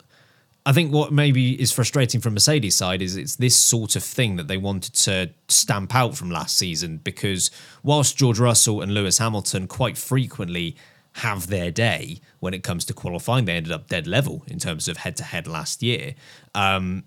I 0.64 0.72
think 0.72 0.92
what 0.92 1.12
maybe 1.12 1.60
is 1.60 1.72
frustrating 1.72 2.20
from 2.20 2.34
Mercedes' 2.34 2.76
side 2.76 3.02
is 3.02 3.16
it's 3.16 3.36
this 3.36 3.56
sort 3.56 3.96
of 3.96 4.04
thing 4.04 4.36
that 4.36 4.46
they 4.46 4.56
wanted 4.56 4.94
to 4.94 5.30
stamp 5.48 5.94
out 5.94 6.16
from 6.16 6.30
last 6.30 6.56
season 6.56 6.98
because 6.98 7.50
whilst 7.82 8.16
George 8.16 8.38
Russell 8.38 8.80
and 8.80 8.94
Lewis 8.94 9.18
Hamilton 9.18 9.66
quite 9.66 9.98
frequently 9.98 10.76
have 11.16 11.48
their 11.48 11.70
day 11.70 12.20
when 12.40 12.54
it 12.54 12.62
comes 12.62 12.84
to 12.86 12.94
qualifying. 12.94 13.44
They 13.44 13.56
ended 13.56 13.72
up 13.72 13.88
dead 13.88 14.06
level 14.06 14.44
in 14.46 14.58
terms 14.58 14.88
of 14.88 14.98
head 14.98 15.16
to 15.16 15.24
head 15.24 15.46
last 15.46 15.82
year. 15.82 16.14
Um, 16.54 17.04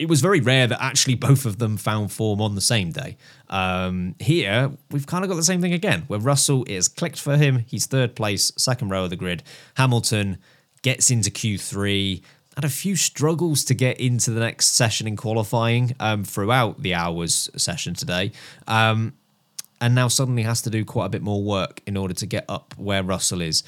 it 0.00 0.08
was 0.08 0.22
very 0.22 0.40
rare 0.40 0.66
that 0.66 0.82
actually 0.82 1.14
both 1.14 1.44
of 1.44 1.58
them 1.58 1.76
found 1.76 2.10
form 2.10 2.40
on 2.40 2.54
the 2.54 2.60
same 2.62 2.90
day. 2.90 3.18
Um, 3.50 4.14
here, 4.18 4.72
we've 4.90 5.06
kind 5.06 5.24
of 5.24 5.28
got 5.28 5.36
the 5.36 5.44
same 5.44 5.60
thing 5.60 5.74
again, 5.74 6.04
where 6.06 6.18
Russell 6.18 6.64
is 6.66 6.88
clicked 6.88 7.20
for 7.20 7.36
him. 7.36 7.66
He's 7.68 7.84
third 7.84 8.16
place, 8.16 8.50
second 8.56 8.88
row 8.88 9.04
of 9.04 9.10
the 9.10 9.16
grid. 9.16 9.42
Hamilton 9.74 10.38
gets 10.80 11.10
into 11.10 11.30
Q3, 11.30 12.22
had 12.54 12.64
a 12.64 12.70
few 12.70 12.96
struggles 12.96 13.62
to 13.64 13.74
get 13.74 14.00
into 14.00 14.30
the 14.30 14.40
next 14.40 14.68
session 14.68 15.06
in 15.06 15.16
qualifying 15.16 15.94
um, 16.00 16.24
throughout 16.24 16.80
the 16.80 16.94
hours 16.94 17.50
session 17.56 17.92
today. 17.92 18.32
Um, 18.66 19.12
and 19.82 19.94
now 19.94 20.08
suddenly 20.08 20.44
has 20.44 20.62
to 20.62 20.70
do 20.70 20.82
quite 20.82 21.06
a 21.06 21.10
bit 21.10 21.22
more 21.22 21.42
work 21.42 21.82
in 21.86 21.98
order 21.98 22.14
to 22.14 22.26
get 22.26 22.46
up 22.48 22.74
where 22.78 23.02
Russell 23.02 23.42
is. 23.42 23.64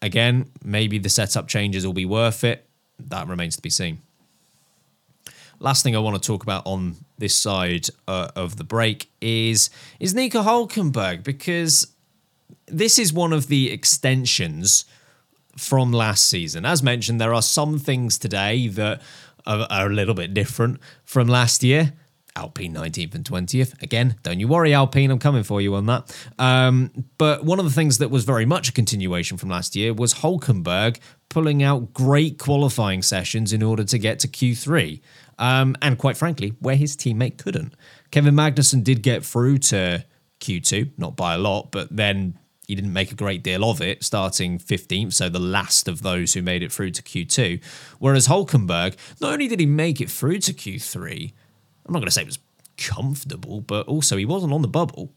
Again, 0.00 0.50
maybe 0.64 0.98
the 0.98 1.10
setup 1.10 1.48
changes 1.48 1.84
will 1.84 1.92
be 1.92 2.06
worth 2.06 2.44
it. 2.44 2.66
That 2.98 3.28
remains 3.28 3.56
to 3.56 3.62
be 3.62 3.70
seen. 3.70 4.00
Last 5.58 5.82
thing 5.82 5.96
I 5.96 6.00
want 6.00 6.20
to 6.20 6.26
talk 6.26 6.42
about 6.42 6.62
on 6.66 6.96
this 7.18 7.34
side 7.34 7.88
uh, 8.06 8.28
of 8.36 8.56
the 8.56 8.64
break 8.64 9.10
is 9.20 9.70
is 9.98 10.14
Nico 10.14 10.42
Hulkenberg 10.42 11.24
because 11.24 11.86
this 12.66 12.98
is 12.98 13.12
one 13.12 13.32
of 13.32 13.46
the 13.48 13.72
extensions 13.72 14.84
from 15.56 15.92
last 15.92 16.28
season. 16.28 16.64
As 16.64 16.82
mentioned, 16.82 17.20
there 17.20 17.32
are 17.32 17.42
some 17.42 17.78
things 17.78 18.18
today 18.18 18.68
that 18.68 19.00
are, 19.46 19.66
are 19.70 19.86
a 19.86 19.94
little 19.94 20.14
bit 20.14 20.34
different 20.34 20.78
from 21.04 21.28
last 21.28 21.62
year. 21.62 21.94
Alpine 22.36 22.74
19th 22.74 23.14
and 23.14 23.24
20th. 23.24 23.82
Again, 23.82 24.16
don't 24.22 24.38
you 24.38 24.46
worry, 24.46 24.74
Alpine, 24.74 25.10
I'm 25.10 25.18
coming 25.18 25.42
for 25.42 25.62
you 25.62 25.74
on 25.74 25.86
that. 25.86 26.14
Um, 26.38 26.90
but 27.16 27.44
one 27.44 27.58
of 27.58 27.64
the 27.64 27.70
things 27.70 27.96
that 27.98 28.10
was 28.10 28.24
very 28.24 28.44
much 28.44 28.68
a 28.68 28.72
continuation 28.72 29.38
from 29.38 29.48
last 29.48 29.74
year 29.74 29.94
was 29.94 30.14
Hulkenberg 30.14 30.98
pulling 31.30 31.62
out 31.62 31.94
great 31.94 32.38
qualifying 32.38 33.00
sessions 33.00 33.54
in 33.54 33.62
order 33.62 33.84
to 33.84 33.98
get 33.98 34.18
to 34.20 34.28
Q3. 34.28 35.00
Um, 35.38 35.76
and 35.82 35.98
quite 35.98 36.16
frankly, 36.16 36.54
where 36.60 36.76
his 36.76 36.96
teammate 36.96 37.36
couldn't. 37.36 37.74
Kevin 38.10 38.34
Magnussen 38.34 38.82
did 38.82 39.02
get 39.02 39.24
through 39.24 39.58
to 39.58 40.04
Q2, 40.40 40.92
not 40.96 41.16
by 41.16 41.34
a 41.34 41.38
lot, 41.38 41.70
but 41.70 41.94
then 41.94 42.38
he 42.66 42.74
didn't 42.74 42.92
make 42.92 43.12
a 43.12 43.14
great 43.14 43.42
deal 43.42 43.68
of 43.68 43.80
it, 43.80 44.02
starting 44.02 44.58
15th, 44.58 45.12
so 45.12 45.28
the 45.28 45.38
last 45.38 45.88
of 45.88 46.02
those 46.02 46.34
who 46.34 46.42
made 46.42 46.62
it 46.62 46.72
through 46.72 46.90
to 46.92 47.02
Q2. 47.02 47.62
Whereas 47.98 48.26
Hulkenberg, 48.26 48.96
not 49.20 49.32
only 49.32 49.46
did 49.46 49.60
he 49.60 49.66
make 49.66 50.00
it 50.00 50.10
through 50.10 50.38
to 50.40 50.52
Q3, 50.52 51.32
I'm 51.86 51.92
not 51.92 52.00
going 52.00 52.06
to 52.06 52.10
say 52.10 52.22
it 52.22 52.26
was 52.26 52.38
comfortable, 52.76 53.60
but 53.60 53.86
also 53.86 54.16
he 54.16 54.24
wasn't 54.24 54.52
on 54.52 54.62
the 54.62 54.68
bubble. 54.68 55.12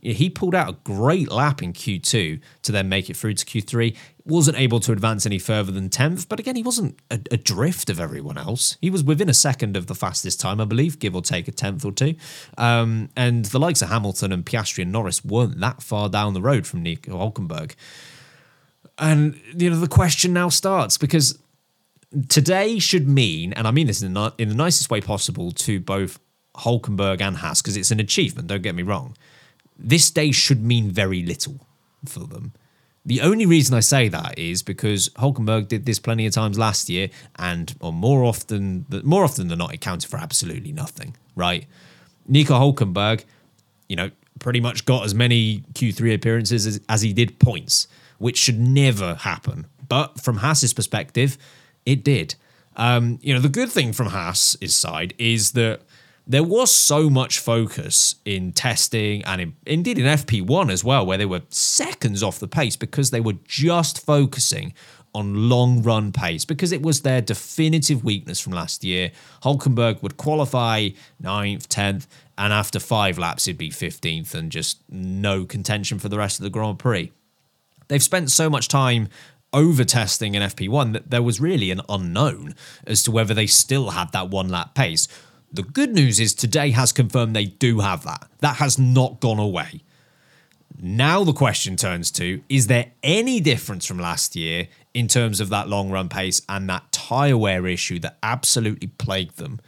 He 0.00 0.30
pulled 0.30 0.54
out 0.54 0.68
a 0.68 0.76
great 0.84 1.28
lap 1.30 1.60
in 1.60 1.72
Q2 1.72 2.40
to 2.62 2.72
then 2.72 2.88
make 2.88 3.10
it 3.10 3.16
through 3.16 3.34
to 3.34 3.44
Q3. 3.44 3.96
Wasn't 4.24 4.56
able 4.56 4.78
to 4.80 4.92
advance 4.92 5.26
any 5.26 5.40
further 5.40 5.72
than 5.72 5.88
10th, 5.88 6.28
but 6.28 6.38
again, 6.38 6.54
he 6.54 6.62
wasn't 6.62 7.00
a, 7.10 7.20
a, 7.32 7.36
drift 7.36 7.90
of 7.90 7.98
everyone 7.98 8.38
else. 8.38 8.76
He 8.80 8.90
was 8.90 9.02
within 9.02 9.28
a 9.28 9.34
second 9.34 9.76
of 9.76 9.88
the 9.88 9.96
fastest 9.96 10.40
time, 10.40 10.60
I 10.60 10.66
believe, 10.66 11.00
give 11.00 11.16
or 11.16 11.22
take 11.22 11.48
a 11.48 11.52
tenth 11.52 11.84
or 11.84 11.90
two. 11.90 12.14
Um, 12.56 13.08
and 13.16 13.46
the 13.46 13.58
likes 13.58 13.82
of 13.82 13.88
Hamilton 13.88 14.30
and 14.30 14.46
Piastri 14.46 14.82
and 14.82 14.92
Norris 14.92 15.24
weren't 15.24 15.58
that 15.58 15.82
far 15.82 16.08
down 16.08 16.32
the 16.32 16.42
road 16.42 16.64
from 16.64 16.82
Nico 16.82 17.18
Hulkenberg. 17.18 17.74
And, 18.98 19.40
you 19.56 19.68
know, 19.68 19.80
the 19.80 19.88
question 19.88 20.32
now 20.32 20.48
starts 20.48 20.96
because 20.96 21.38
today 22.28 22.78
should 22.78 23.08
mean, 23.08 23.52
and 23.54 23.66
I 23.66 23.72
mean 23.72 23.88
this 23.88 24.02
in 24.02 24.14
the, 24.14 24.32
in 24.38 24.48
the 24.48 24.54
nicest 24.54 24.90
way 24.90 25.00
possible 25.00 25.50
to 25.52 25.80
both 25.80 26.20
Hulkenberg 26.56 27.20
and 27.20 27.36
Haas, 27.36 27.62
because 27.62 27.76
it's 27.76 27.90
an 27.90 27.98
achievement, 27.98 28.46
don't 28.46 28.62
get 28.62 28.76
me 28.76 28.84
wrong. 28.84 29.16
This 29.78 30.10
day 30.10 30.32
should 30.32 30.64
mean 30.64 30.90
very 30.90 31.22
little 31.22 31.66
for 32.04 32.20
them. 32.20 32.52
The 33.06 33.20
only 33.22 33.46
reason 33.46 33.74
I 33.74 33.80
say 33.80 34.08
that 34.08 34.38
is 34.38 34.62
because 34.62 35.08
Hulkenberg 35.10 35.68
did 35.68 35.86
this 35.86 35.98
plenty 35.98 36.26
of 36.26 36.34
times 36.34 36.58
last 36.58 36.90
year, 36.90 37.08
and 37.36 37.74
or 37.80 37.92
more 37.92 38.24
often 38.24 38.84
more 39.02 39.24
often 39.24 39.48
than 39.48 39.58
not, 39.58 39.72
it 39.72 39.80
counted 39.80 40.10
for 40.10 40.18
absolutely 40.18 40.72
nothing. 40.72 41.16
Right? 41.34 41.66
Nico 42.26 42.54
Hulkenberg, 42.54 43.24
you 43.88 43.96
know, 43.96 44.10
pretty 44.38 44.60
much 44.60 44.84
got 44.84 45.04
as 45.04 45.14
many 45.14 45.64
Q3 45.72 46.14
appearances 46.14 46.66
as, 46.66 46.80
as 46.88 47.02
he 47.02 47.12
did 47.12 47.38
points, 47.38 47.88
which 48.18 48.36
should 48.36 48.60
never 48.60 49.14
happen. 49.14 49.66
But 49.88 50.20
from 50.20 50.38
Haas's 50.38 50.74
perspective, 50.74 51.38
it 51.86 52.04
did. 52.04 52.34
Um, 52.76 53.18
you 53.22 53.34
know, 53.34 53.40
the 53.40 53.48
good 53.48 53.70
thing 53.70 53.92
from 53.92 54.08
Haas's 54.08 54.74
side 54.74 55.14
is 55.18 55.52
that 55.52 55.80
there 56.28 56.44
was 56.44 56.70
so 56.70 57.08
much 57.08 57.38
focus 57.38 58.16
in 58.26 58.52
testing 58.52 59.24
and 59.24 59.40
in, 59.40 59.56
indeed 59.64 59.98
in 59.98 60.04
FP1 60.04 60.70
as 60.70 60.84
well, 60.84 61.06
where 61.06 61.16
they 61.16 61.24
were 61.24 61.40
seconds 61.48 62.22
off 62.22 62.38
the 62.38 62.46
pace 62.46 62.76
because 62.76 63.10
they 63.10 63.20
were 63.20 63.36
just 63.44 64.04
focusing 64.04 64.74
on 65.14 65.48
long 65.48 65.82
run 65.82 66.12
pace 66.12 66.44
because 66.44 66.70
it 66.70 66.82
was 66.82 67.00
their 67.00 67.22
definitive 67.22 68.04
weakness 68.04 68.38
from 68.38 68.52
last 68.52 68.84
year. 68.84 69.10
Hulkenberg 69.42 70.02
would 70.02 70.18
qualify 70.18 70.90
9th, 71.22 71.66
10th, 71.66 72.06
and 72.36 72.52
after 72.52 72.78
five 72.78 73.18
laps, 73.18 73.46
he'd 73.46 73.56
be 73.56 73.70
15th 73.70 74.34
and 74.34 74.52
just 74.52 74.82
no 74.90 75.46
contention 75.46 75.98
for 75.98 76.10
the 76.10 76.18
rest 76.18 76.38
of 76.38 76.44
the 76.44 76.50
Grand 76.50 76.78
Prix. 76.78 77.10
They've 77.88 78.02
spent 78.02 78.30
so 78.30 78.50
much 78.50 78.68
time 78.68 79.08
over 79.54 79.82
testing 79.82 80.34
in 80.34 80.42
FP1 80.42 80.92
that 80.92 81.10
there 81.10 81.22
was 81.22 81.40
really 81.40 81.70
an 81.70 81.80
unknown 81.88 82.54
as 82.86 83.02
to 83.04 83.10
whether 83.10 83.32
they 83.32 83.46
still 83.46 83.90
had 83.90 84.12
that 84.12 84.28
one 84.28 84.50
lap 84.50 84.74
pace. 84.74 85.08
The 85.52 85.62
good 85.62 85.94
news 85.94 86.20
is 86.20 86.34
today 86.34 86.70
has 86.70 86.92
confirmed 86.92 87.34
they 87.34 87.46
do 87.46 87.80
have 87.80 88.04
that. 88.04 88.28
That 88.40 88.56
has 88.56 88.78
not 88.78 89.20
gone 89.20 89.38
away. 89.38 89.82
Now 90.80 91.24
the 91.24 91.32
question 91.32 91.76
turns 91.76 92.10
to 92.12 92.42
is 92.48 92.66
there 92.66 92.92
any 93.02 93.40
difference 93.40 93.86
from 93.86 93.98
last 93.98 94.36
year 94.36 94.68
in 94.94 95.08
terms 95.08 95.40
of 95.40 95.48
that 95.48 95.68
long 95.68 95.90
run 95.90 96.08
pace 96.08 96.42
and 96.48 96.68
that 96.68 96.92
tyre 96.92 97.36
wear 97.36 97.66
issue 97.66 97.98
that 98.00 98.18
absolutely 98.22 98.88
plagued 98.88 99.38
them? 99.38 99.60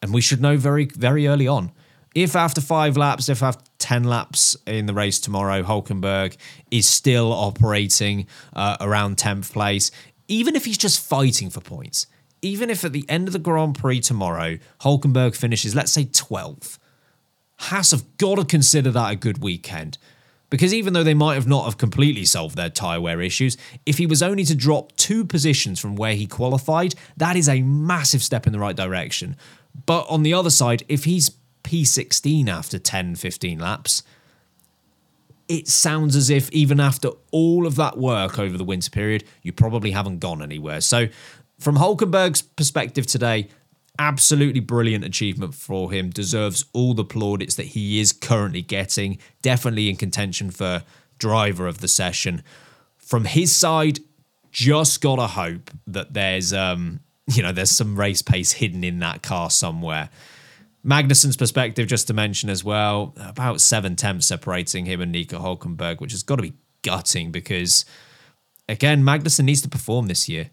And 0.00 0.14
we 0.14 0.20
should 0.20 0.40
know 0.40 0.56
very, 0.56 0.86
very 0.86 1.26
early 1.26 1.48
on. 1.48 1.72
If 2.14 2.34
after 2.34 2.60
five 2.60 2.96
laps, 2.96 3.28
if 3.28 3.42
after 3.42 3.64
10 3.78 4.04
laps 4.04 4.56
in 4.66 4.86
the 4.86 4.94
race 4.94 5.20
tomorrow, 5.20 5.62
Hulkenberg 5.62 6.36
is 6.70 6.88
still 6.88 7.32
operating 7.32 8.26
uh, 8.54 8.76
around 8.80 9.16
10th 9.16 9.52
place, 9.52 9.90
even 10.28 10.56
if 10.56 10.64
he's 10.64 10.78
just 10.78 11.00
fighting 11.00 11.50
for 11.50 11.60
points, 11.60 12.06
even 12.42 12.70
if 12.70 12.84
at 12.84 12.92
the 12.92 13.04
end 13.08 13.28
of 13.28 13.32
the 13.32 13.38
Grand 13.38 13.76
Prix 13.76 14.00
tomorrow, 14.00 14.58
Hulkenberg 14.80 15.36
finishes, 15.36 15.74
let's 15.74 15.92
say 15.92 16.04
12th, 16.04 16.78
Haas 17.56 17.90
have 17.90 18.16
got 18.18 18.36
to 18.36 18.44
consider 18.44 18.90
that 18.90 19.12
a 19.12 19.16
good 19.16 19.38
weekend. 19.38 19.98
Because 20.50 20.72
even 20.72 20.94
though 20.94 21.04
they 21.04 21.14
might 21.14 21.34
have 21.34 21.46
not 21.46 21.66
have 21.66 21.76
completely 21.76 22.24
solved 22.24 22.56
their 22.56 22.70
tyre 22.70 23.00
wear 23.00 23.20
issues, 23.20 23.56
if 23.84 23.98
he 23.98 24.06
was 24.06 24.22
only 24.22 24.44
to 24.44 24.54
drop 24.54 24.92
two 24.96 25.24
positions 25.24 25.78
from 25.78 25.94
where 25.94 26.14
he 26.14 26.26
qualified, 26.26 26.94
that 27.16 27.36
is 27.36 27.48
a 27.48 27.60
massive 27.62 28.22
step 28.22 28.46
in 28.46 28.52
the 28.52 28.58
right 28.58 28.76
direction. 28.76 29.36
But 29.84 30.06
on 30.08 30.22
the 30.22 30.32
other 30.32 30.50
side, 30.50 30.84
if 30.88 31.04
he's 31.04 31.32
P16 31.64 32.48
after 32.48 32.78
10, 32.78 33.16
15 33.16 33.58
laps, 33.58 34.02
it 35.48 35.68
sounds 35.68 36.16
as 36.16 36.30
if 36.30 36.50
even 36.50 36.80
after 36.80 37.10
all 37.30 37.66
of 37.66 37.76
that 37.76 37.98
work 37.98 38.38
over 38.38 38.56
the 38.56 38.64
winter 38.64 38.90
period, 38.90 39.24
you 39.42 39.52
probably 39.52 39.90
haven't 39.90 40.18
gone 40.18 40.42
anywhere. 40.42 40.80
So, 40.80 41.08
from 41.58 41.76
Hulkenberg's 41.76 42.42
perspective 42.42 43.06
today, 43.06 43.48
absolutely 43.98 44.60
brilliant 44.60 45.04
achievement 45.04 45.54
for 45.54 45.92
him. 45.92 46.10
Deserves 46.10 46.64
all 46.72 46.94
the 46.94 47.04
plaudits 47.04 47.56
that 47.56 47.66
he 47.66 48.00
is 48.00 48.12
currently 48.12 48.62
getting. 48.62 49.18
Definitely 49.42 49.88
in 49.90 49.96
contention 49.96 50.50
for 50.50 50.84
driver 51.18 51.66
of 51.66 51.78
the 51.80 51.88
session. 51.88 52.42
From 52.96 53.24
his 53.24 53.54
side, 53.54 53.98
just 54.50 55.00
gotta 55.00 55.26
hope 55.26 55.70
that 55.86 56.14
there's 56.14 56.52
um, 56.52 57.00
you 57.26 57.42
know, 57.42 57.52
there's 57.52 57.70
some 57.70 57.98
race 57.98 58.22
pace 58.22 58.52
hidden 58.52 58.84
in 58.84 59.00
that 59.00 59.22
car 59.22 59.50
somewhere. 59.50 60.10
Magnussen's 60.84 61.36
perspective, 61.36 61.86
just 61.86 62.06
to 62.06 62.14
mention 62.14 62.48
as 62.48 62.64
well, 62.64 63.14
about 63.18 63.60
seven 63.60 63.96
tenths 63.96 64.26
separating 64.26 64.86
him 64.86 65.00
and 65.00 65.12
Nico 65.12 65.38
Hulkenberg, 65.38 66.00
which 66.00 66.12
has 66.12 66.22
got 66.22 66.36
to 66.36 66.42
be 66.42 66.54
gutting 66.82 67.30
because, 67.30 67.84
again, 68.68 69.02
Magnussen 69.02 69.44
needs 69.44 69.60
to 69.62 69.68
perform 69.68 70.06
this 70.06 70.28
year. 70.28 70.50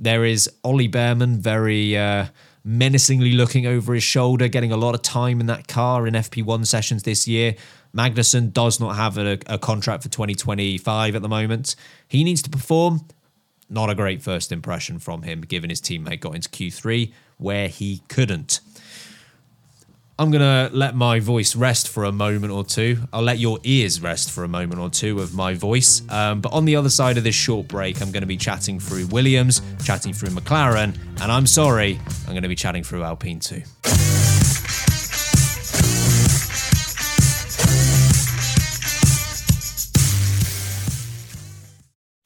There 0.00 0.24
is 0.24 0.48
Ollie 0.64 0.88
Bearman 0.88 1.36
very 1.36 1.96
uh, 1.96 2.26
menacingly 2.64 3.32
looking 3.32 3.66
over 3.66 3.92
his 3.92 4.02
shoulder, 4.02 4.48
getting 4.48 4.72
a 4.72 4.76
lot 4.76 4.94
of 4.94 5.02
time 5.02 5.40
in 5.40 5.46
that 5.46 5.68
car 5.68 6.06
in 6.06 6.14
FP1 6.14 6.66
sessions 6.66 7.02
this 7.02 7.28
year. 7.28 7.54
Magnussen 7.94 8.52
does 8.52 8.80
not 8.80 8.96
have 8.96 9.18
a, 9.18 9.38
a 9.46 9.58
contract 9.58 10.02
for 10.02 10.08
2025 10.08 11.14
at 11.14 11.22
the 11.22 11.28
moment. 11.28 11.76
He 12.08 12.24
needs 12.24 12.40
to 12.42 12.50
perform. 12.50 13.06
Not 13.68 13.90
a 13.90 13.94
great 13.94 14.22
first 14.22 14.50
impression 14.50 14.98
from 14.98 15.22
him, 15.22 15.42
given 15.42 15.70
his 15.70 15.80
teammate 15.80 16.20
got 16.20 16.34
into 16.34 16.48
Q3 16.48 17.12
where 17.36 17.68
he 17.68 18.02
couldn't. 18.08 18.60
I'm 20.20 20.30
going 20.30 20.42
to 20.42 20.76
let 20.76 20.94
my 20.94 21.18
voice 21.18 21.56
rest 21.56 21.88
for 21.88 22.04
a 22.04 22.12
moment 22.12 22.52
or 22.52 22.62
two. 22.62 22.98
I'll 23.10 23.22
let 23.22 23.38
your 23.38 23.58
ears 23.64 24.02
rest 24.02 24.30
for 24.30 24.44
a 24.44 24.48
moment 24.48 24.78
or 24.78 24.90
two 24.90 25.18
of 25.18 25.34
my 25.34 25.54
voice. 25.54 26.02
Um, 26.10 26.42
but 26.42 26.52
on 26.52 26.66
the 26.66 26.76
other 26.76 26.90
side 26.90 27.16
of 27.16 27.24
this 27.24 27.34
short 27.34 27.68
break, 27.68 28.02
I'm 28.02 28.12
going 28.12 28.20
to 28.20 28.26
be 28.26 28.36
chatting 28.36 28.78
through 28.78 29.06
Williams, 29.06 29.62
chatting 29.82 30.12
through 30.12 30.28
McLaren, 30.28 30.94
and 31.22 31.32
I'm 31.32 31.46
sorry, 31.46 31.98
I'm 32.26 32.34
going 32.34 32.42
to 32.42 32.50
be 32.50 32.54
chatting 32.54 32.84
through 32.84 33.02
Alpine 33.02 33.40
too. 33.40 33.62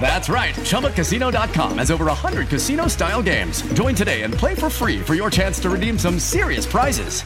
That's 0.00 0.28
right. 0.28 0.54
ChumbaCasino.com 0.54 1.78
has 1.78 1.90
over 1.90 2.04
100 2.04 2.48
casino 2.48 2.86
style 2.88 3.22
games. 3.22 3.62
Join 3.72 3.94
today 3.94 4.22
and 4.22 4.34
play 4.34 4.54
for 4.54 4.68
free 4.68 5.00
for 5.00 5.14
your 5.14 5.30
chance 5.30 5.58
to 5.60 5.70
redeem 5.70 5.98
some 5.98 6.18
serious 6.18 6.66
prizes. 6.66 7.22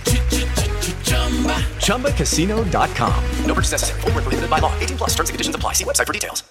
ChumbaCasino.com. 1.87 3.25
No 3.45 3.55
purchase 3.55 3.73
necessary. 3.73 4.01
Were 4.05 4.13
prohibited 4.13 4.49
by 4.49 4.61
law. 4.61 4.73
18 4.79 4.99
plus 4.99 5.11
terms 5.17 5.31
and 5.31 5.35
conditions 5.35 5.57
apply. 5.57 5.73
See 5.73 5.85
website 5.85 6.07
for 6.07 6.13
details. 6.13 6.45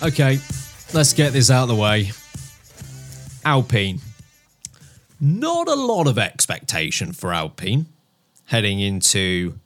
Okay, 0.00 0.38
let's 0.94 1.12
get 1.12 1.32
this 1.32 1.50
out 1.50 1.62
of 1.62 1.68
the 1.68 1.74
way. 1.74 2.12
Alpine. 3.44 4.00
Not 5.20 5.68
a 5.68 5.74
lot 5.74 6.06
of 6.06 6.18
expectation 6.18 7.12
for 7.12 7.32
Alpine 7.32 7.86
heading 8.46 8.80
into 8.80 9.58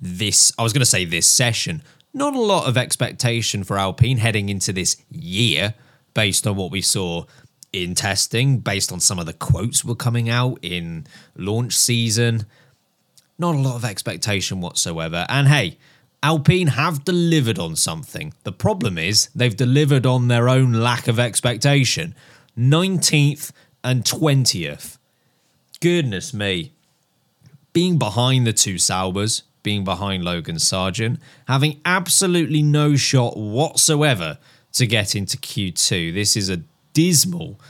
this. 0.00 0.52
I 0.58 0.62
was 0.62 0.72
going 0.72 0.80
to 0.80 0.86
say 0.86 1.04
this 1.04 1.28
session. 1.28 1.82
Not 2.12 2.34
a 2.34 2.40
lot 2.40 2.68
of 2.68 2.76
expectation 2.76 3.64
for 3.64 3.78
Alpine 3.78 4.18
heading 4.18 4.48
into 4.48 4.72
this 4.72 4.96
year 5.10 5.74
based 6.14 6.46
on 6.46 6.56
what 6.56 6.70
we 6.70 6.82
saw 6.82 7.24
in 7.72 7.94
testing, 7.94 8.58
based 8.58 8.92
on 8.92 9.00
some 9.00 9.18
of 9.18 9.26
the 9.26 9.32
quotes 9.32 9.84
were 9.84 9.94
coming 9.94 10.28
out 10.28 10.58
in 10.62 11.06
launch 11.36 11.76
season. 11.76 12.46
Not 13.38 13.54
a 13.54 13.58
lot 13.58 13.76
of 13.76 13.84
expectation 13.84 14.60
whatsoever. 14.60 15.26
And 15.28 15.48
hey, 15.48 15.78
Alpine 16.22 16.68
have 16.68 17.04
delivered 17.04 17.58
on 17.58 17.76
something. 17.76 18.34
The 18.42 18.52
problem 18.52 18.98
is 18.98 19.28
they've 19.34 19.56
delivered 19.56 20.04
on 20.04 20.28
their 20.28 20.48
own 20.48 20.72
lack 20.72 21.08
of 21.08 21.18
expectation. 21.18 22.14
19th 22.58 23.52
and 23.84 24.04
20th. 24.04 24.97
Goodness 25.80 26.34
me. 26.34 26.72
Being 27.72 27.98
behind 27.98 28.46
the 28.46 28.52
two 28.52 28.74
Saubers, 28.78 29.42
being 29.62 29.84
behind 29.84 30.24
Logan 30.24 30.56
Sargeant, 30.56 31.18
having 31.46 31.80
absolutely 31.84 32.62
no 32.62 32.96
shot 32.96 33.36
whatsoever 33.36 34.38
to 34.72 34.86
get 34.86 35.14
into 35.14 35.36
Q2. 35.36 36.12
This 36.14 36.36
is 36.36 36.48
a 36.48 36.62
dismal, 36.92 37.60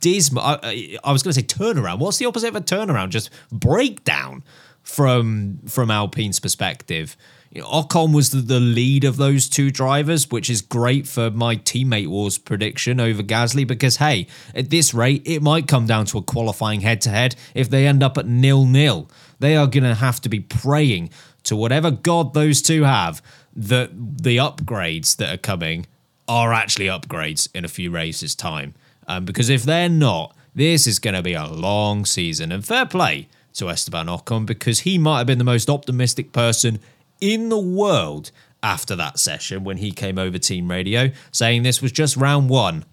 dismal. 0.00 0.42
I, 0.42 0.98
I 1.04 1.12
was 1.12 1.22
going 1.22 1.34
to 1.34 1.40
say 1.40 1.46
turnaround. 1.46 1.98
What's 1.98 2.18
the 2.18 2.26
opposite 2.26 2.48
of 2.48 2.56
a 2.56 2.60
turnaround? 2.60 3.10
Just 3.10 3.30
breakdown 3.50 4.42
from 4.82 5.58
from 5.68 5.90
Alpine's 5.90 6.40
perspective. 6.40 7.16
Ocon 7.60 8.14
was 8.14 8.30
the, 8.30 8.40
the 8.40 8.60
lead 8.60 9.04
of 9.04 9.18
those 9.18 9.48
two 9.48 9.70
drivers, 9.70 10.30
which 10.30 10.48
is 10.48 10.62
great 10.62 11.06
for 11.06 11.30
my 11.30 11.56
teammate 11.56 12.08
wars 12.08 12.38
prediction 12.38 12.98
over 12.98 13.22
Gasly 13.22 13.66
because, 13.66 13.96
hey, 13.96 14.26
at 14.54 14.70
this 14.70 14.94
rate, 14.94 15.22
it 15.26 15.42
might 15.42 15.68
come 15.68 15.86
down 15.86 16.06
to 16.06 16.18
a 16.18 16.22
qualifying 16.22 16.80
head 16.80 17.02
to 17.02 17.10
head 17.10 17.36
if 17.54 17.68
they 17.68 17.86
end 17.86 18.02
up 18.02 18.16
at 18.16 18.26
nil 18.26 18.64
nil. 18.64 19.10
They 19.38 19.54
are 19.54 19.66
going 19.66 19.84
to 19.84 19.94
have 19.94 20.20
to 20.22 20.30
be 20.30 20.40
praying 20.40 21.10
to 21.44 21.56
whatever 21.56 21.90
God 21.90 22.32
those 22.32 22.62
two 22.62 22.84
have 22.84 23.20
that 23.54 23.90
the 23.92 24.38
upgrades 24.38 25.16
that 25.16 25.34
are 25.34 25.38
coming 25.38 25.86
are 26.26 26.54
actually 26.54 26.86
upgrades 26.86 27.48
in 27.54 27.64
a 27.64 27.68
few 27.68 27.90
races' 27.90 28.34
time. 28.34 28.74
Um, 29.06 29.26
because 29.26 29.50
if 29.50 29.64
they're 29.64 29.88
not, 29.88 30.34
this 30.54 30.86
is 30.86 30.98
going 30.98 31.14
to 31.14 31.22
be 31.22 31.34
a 31.34 31.46
long 31.46 32.06
season. 32.06 32.50
And 32.50 32.64
fair 32.64 32.86
play 32.86 33.28
to 33.54 33.68
Esteban 33.68 34.06
Ocon 34.06 34.46
because 34.46 34.80
he 34.80 34.96
might 34.96 35.18
have 35.18 35.26
been 35.26 35.38
the 35.38 35.44
most 35.44 35.68
optimistic 35.68 36.32
person 36.32 36.78
in 37.22 37.48
the 37.48 37.58
world 37.58 38.30
after 38.62 38.94
that 38.96 39.18
session 39.18 39.64
when 39.64 39.78
he 39.78 39.92
came 39.92 40.18
over 40.18 40.36
team 40.38 40.70
radio, 40.70 41.10
saying 41.30 41.62
this 41.62 41.80
was 41.80 41.92
just 41.92 42.16
round 42.16 42.50
one. 42.50 42.84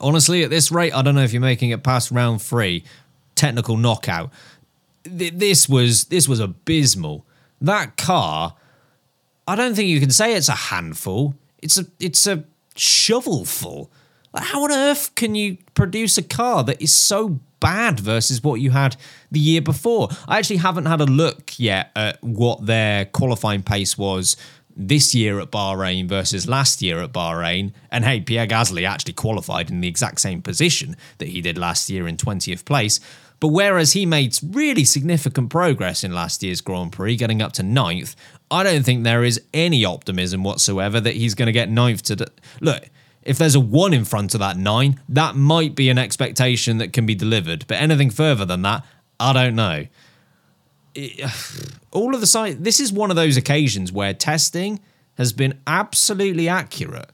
Honestly, 0.00 0.42
at 0.42 0.50
this 0.50 0.70
rate, 0.70 0.92
I 0.92 1.00
don't 1.00 1.14
know 1.14 1.22
if 1.22 1.32
you're 1.32 1.40
making 1.40 1.70
it 1.70 1.82
past 1.82 2.10
round 2.10 2.42
three. 2.42 2.84
technical 3.34 3.76
knockout. 3.76 4.30
This 5.04 5.68
was 5.68 6.04
this 6.04 6.28
was 6.28 6.40
abysmal. 6.40 7.26
That 7.60 7.96
car, 7.96 8.54
I 9.46 9.54
don't 9.54 9.74
think 9.74 9.88
you 9.88 10.00
can 10.00 10.10
say 10.10 10.34
it's 10.34 10.48
a 10.48 10.52
handful. 10.52 11.34
It's 11.60 11.78
a 11.78 11.86
it's 12.00 12.26
a 12.26 12.44
shovelful. 12.76 13.90
How 14.36 14.64
on 14.64 14.72
earth 14.72 15.14
can 15.14 15.34
you 15.34 15.58
produce 15.74 16.18
a 16.18 16.22
car 16.22 16.64
that 16.64 16.82
is 16.82 16.92
so 16.92 17.40
bad 17.60 18.00
versus 18.00 18.42
what 18.42 18.60
you 18.60 18.70
had 18.70 18.96
the 19.30 19.40
year 19.40 19.62
before? 19.62 20.08
I 20.26 20.38
actually 20.38 20.56
haven't 20.56 20.86
had 20.86 21.00
a 21.00 21.06
look 21.06 21.58
yet 21.58 21.90
at 21.94 22.22
what 22.22 22.66
their 22.66 23.04
qualifying 23.06 23.62
pace 23.62 23.96
was 23.96 24.36
this 24.76 25.14
year 25.14 25.38
at 25.40 25.50
Bahrain 25.50 26.08
versus 26.08 26.48
last 26.48 26.82
year 26.82 27.00
at 27.00 27.12
Bahrain. 27.12 27.72
And 27.90 28.04
hey, 28.04 28.20
Pierre 28.20 28.46
Gasly 28.46 28.86
actually 28.86 29.12
qualified 29.12 29.70
in 29.70 29.80
the 29.80 29.88
exact 29.88 30.20
same 30.20 30.42
position 30.42 30.96
that 31.18 31.28
he 31.28 31.40
did 31.40 31.56
last 31.56 31.88
year 31.88 32.08
in 32.08 32.16
20th 32.16 32.64
place. 32.64 32.98
But 33.40 33.48
whereas 33.48 33.92
he 33.92 34.06
made 34.06 34.38
really 34.42 34.84
significant 34.84 35.50
progress 35.50 36.02
in 36.02 36.12
last 36.12 36.42
year's 36.42 36.60
Grand 36.60 36.92
Prix, 36.92 37.16
getting 37.16 37.42
up 37.42 37.52
to 37.52 37.62
ninth, 37.62 38.16
I 38.50 38.62
don't 38.62 38.84
think 38.84 39.04
there 39.04 39.24
is 39.24 39.40
any 39.52 39.84
optimism 39.84 40.44
whatsoever 40.44 41.00
that 41.00 41.14
he's 41.14 41.34
going 41.34 41.46
to 41.46 41.52
get 41.52 41.68
ninth 41.68 42.02
to. 42.04 42.26
Look, 42.60 42.84
if 43.24 43.38
there's 43.38 43.54
a 43.54 43.60
one 43.60 43.94
in 43.94 44.04
front 44.04 44.34
of 44.34 44.40
that 44.40 44.56
nine, 44.56 45.00
that 45.08 45.34
might 45.34 45.74
be 45.74 45.88
an 45.88 45.98
expectation 45.98 46.78
that 46.78 46.92
can 46.92 47.06
be 47.06 47.14
delivered. 47.14 47.66
But 47.66 47.78
anything 47.78 48.10
further 48.10 48.44
than 48.44 48.62
that, 48.62 48.84
I 49.18 49.32
don't 49.32 49.56
know. 49.56 49.86
It, 50.94 51.30
all 51.90 52.14
of 52.14 52.20
the 52.20 52.26
site. 52.26 52.62
This 52.62 52.80
is 52.80 52.92
one 52.92 53.10
of 53.10 53.16
those 53.16 53.36
occasions 53.36 53.92
where 53.92 54.12
testing 54.12 54.80
has 55.16 55.32
been 55.32 55.60
absolutely 55.66 56.48
accurate. 56.48 57.10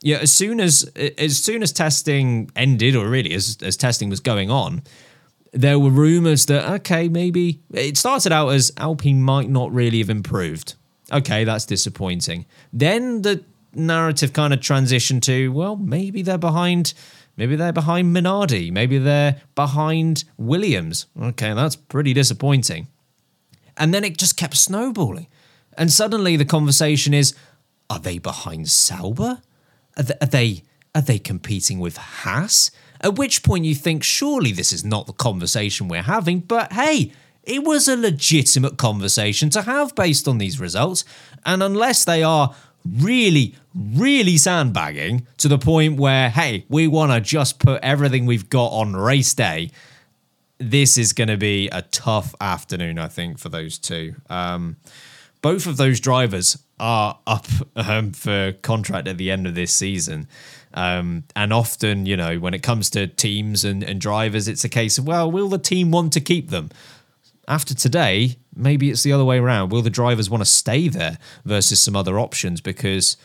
Yeah, 0.00 0.18
as 0.18 0.32
soon 0.32 0.60
as 0.60 0.84
as 1.18 1.42
soon 1.42 1.62
as 1.62 1.72
testing 1.72 2.50
ended, 2.54 2.94
or 2.94 3.08
really 3.08 3.34
as 3.34 3.58
as 3.62 3.76
testing 3.76 4.08
was 4.08 4.20
going 4.20 4.50
on, 4.50 4.82
there 5.52 5.78
were 5.78 5.90
rumors 5.90 6.46
that 6.46 6.70
okay, 6.80 7.08
maybe 7.08 7.60
it 7.72 7.96
started 7.96 8.32
out 8.32 8.50
as 8.50 8.70
Alpine 8.76 9.20
might 9.20 9.50
not 9.50 9.72
really 9.72 9.98
have 9.98 10.10
improved. 10.10 10.74
Okay, 11.10 11.42
that's 11.44 11.66
disappointing. 11.66 12.46
Then 12.72 13.22
the 13.22 13.42
narrative 13.78 14.32
kind 14.32 14.52
of 14.52 14.60
transition 14.60 15.20
to 15.22 15.52
well, 15.52 15.76
maybe 15.76 16.22
they're 16.22 16.38
behind. 16.38 16.94
Maybe 17.36 17.54
they're 17.54 17.72
behind 17.72 18.14
Minardi. 18.14 18.72
Maybe 18.72 18.98
they're 18.98 19.40
behind 19.54 20.24
Williams. 20.36 21.06
Okay, 21.20 21.54
that's 21.54 21.76
pretty 21.76 22.12
disappointing. 22.12 22.88
And 23.76 23.94
then 23.94 24.02
it 24.02 24.18
just 24.18 24.36
kept 24.36 24.56
snowballing. 24.56 25.28
And 25.76 25.92
suddenly 25.92 26.36
the 26.36 26.44
conversation 26.44 27.14
is 27.14 27.34
are 27.88 28.00
they 28.00 28.18
behind 28.18 28.68
Sauber? 28.68 29.40
Are 29.96 30.02
they, 30.02 30.14
are 30.20 30.26
they, 30.26 30.62
are 30.94 31.00
they 31.00 31.18
competing 31.18 31.78
with 31.78 31.96
Haas? 31.96 32.70
At 33.00 33.16
which 33.16 33.42
point 33.42 33.64
you 33.64 33.74
think, 33.74 34.02
surely 34.02 34.52
this 34.52 34.72
is 34.72 34.84
not 34.84 35.06
the 35.06 35.12
conversation 35.12 35.88
we're 35.88 36.02
having, 36.02 36.40
but 36.40 36.72
hey, 36.72 37.12
it 37.44 37.64
was 37.64 37.88
a 37.88 37.96
legitimate 37.96 38.76
conversation 38.76 39.48
to 39.50 39.62
have 39.62 39.94
based 39.94 40.28
on 40.28 40.38
these 40.38 40.60
results. 40.60 41.04
And 41.46 41.62
unless 41.62 42.04
they 42.04 42.22
are 42.22 42.54
really, 42.96 43.54
really 43.74 44.36
sandbagging 44.36 45.26
to 45.38 45.48
the 45.48 45.58
point 45.58 45.98
where, 45.98 46.30
hey, 46.30 46.64
we 46.68 46.86
want 46.86 47.12
to 47.12 47.20
just 47.20 47.58
put 47.58 47.82
everything 47.82 48.26
we've 48.26 48.48
got 48.48 48.68
on 48.68 48.94
race 48.94 49.34
day, 49.34 49.70
this 50.58 50.98
is 50.98 51.12
going 51.12 51.28
to 51.28 51.36
be 51.36 51.68
a 51.68 51.82
tough 51.82 52.34
afternoon, 52.40 52.98
I 52.98 53.08
think, 53.08 53.38
for 53.38 53.48
those 53.48 53.78
two. 53.78 54.14
Um, 54.28 54.76
both 55.40 55.66
of 55.66 55.76
those 55.76 56.00
drivers 56.00 56.58
are 56.80 57.18
up 57.26 57.46
um, 57.76 58.12
for 58.12 58.52
contract 58.62 59.06
at 59.06 59.18
the 59.18 59.30
end 59.30 59.46
of 59.46 59.54
this 59.54 59.72
season. 59.72 60.26
Um, 60.74 61.24
and 61.34 61.52
often, 61.52 62.06
you 62.06 62.16
know, 62.16 62.38
when 62.38 62.54
it 62.54 62.62
comes 62.62 62.90
to 62.90 63.06
teams 63.06 63.64
and, 63.64 63.82
and 63.82 64.00
drivers, 64.00 64.48
it's 64.48 64.64
a 64.64 64.68
case 64.68 64.98
of, 64.98 65.06
well, 65.06 65.30
will 65.30 65.48
the 65.48 65.58
team 65.58 65.90
want 65.90 66.12
to 66.14 66.20
keep 66.20 66.50
them? 66.50 66.70
After 67.46 67.74
today, 67.74 68.36
maybe 68.58 68.90
it's 68.90 69.02
the 69.02 69.12
other 69.12 69.24
way 69.24 69.38
around. 69.38 69.70
Will 69.70 69.82
the 69.82 69.90
drivers 69.90 70.28
want 70.28 70.42
to 70.42 70.50
stay 70.50 70.88
there 70.88 71.18
versus 71.44 71.80
some 71.80 71.96
other 71.96 72.18
options? 72.18 72.60
Because 72.60 73.16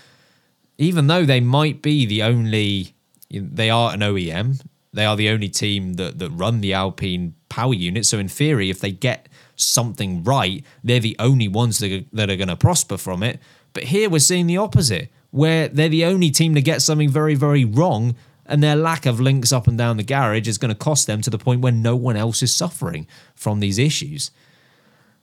even 0.78 1.08
though 1.08 1.26
they 1.26 1.39
might 1.39 1.82
be 1.82 2.06
the 2.06 2.24
only, 2.24 2.96
they 3.30 3.69
are 3.69 3.93
an 3.93 4.02
OEM, 4.02 4.62
they 4.93 5.06
are 5.06 5.15
the 5.15 5.30
only 5.30 5.50
team 5.50 5.93
that, 5.93 6.19
that 6.19 6.30
run 6.30 6.62
the 6.62 6.74
Alpine 6.74 7.34
power 7.50 7.74
unit. 7.74 8.06
So, 8.06 8.19
in 8.19 8.28
theory, 8.28 8.69
if 8.69 8.80
they 8.80 8.91
get 8.91 9.28
something 9.56 10.24
right, 10.24 10.63
they're 10.84 11.00
the 11.00 11.15
only 11.19 11.48
ones 11.48 11.80
that 11.80 11.91
are, 11.91 12.06
that 12.13 12.30
are 12.30 12.36
going 12.36 12.48
to 12.48 12.56
prosper 12.56 12.98
from 12.98 13.24
it. 13.24 13.39
But 13.74 13.84
here 13.86 14.10
we're 14.10 14.19
seeing 14.19 14.48
the 14.48 14.58
opposite, 14.58 15.12
where 15.32 15.67
they're 15.67 15.89
the 15.89 16.06
only 16.06 16.30
team 16.30 16.54
to 16.54 16.62
get 16.62 16.82
something 16.84 17.10
very, 17.10 17.34
very 17.34 17.65
wrong, 17.65 18.15
and 18.46 18.62
their 18.62 18.76
lack 18.76 19.06
of 19.06 19.19
links 19.19 19.52
up 19.52 19.67
and 19.67 19.78
down 19.78 19.98
the 19.98 20.04
garage 20.04 20.48
is 20.48 20.58
going 20.58 20.69
to 20.69 20.76
cost 20.76 21.08
them 21.08 21.22
to 21.22 21.30
the 21.30 21.38
point 21.38 21.62
where 21.62 21.72
no 21.72 21.96
one 21.96 22.15
else 22.15 22.43
is 22.43 22.54
suffering 22.54 23.08
from 23.36 23.60
these 23.60 23.80
issues. 23.80 24.32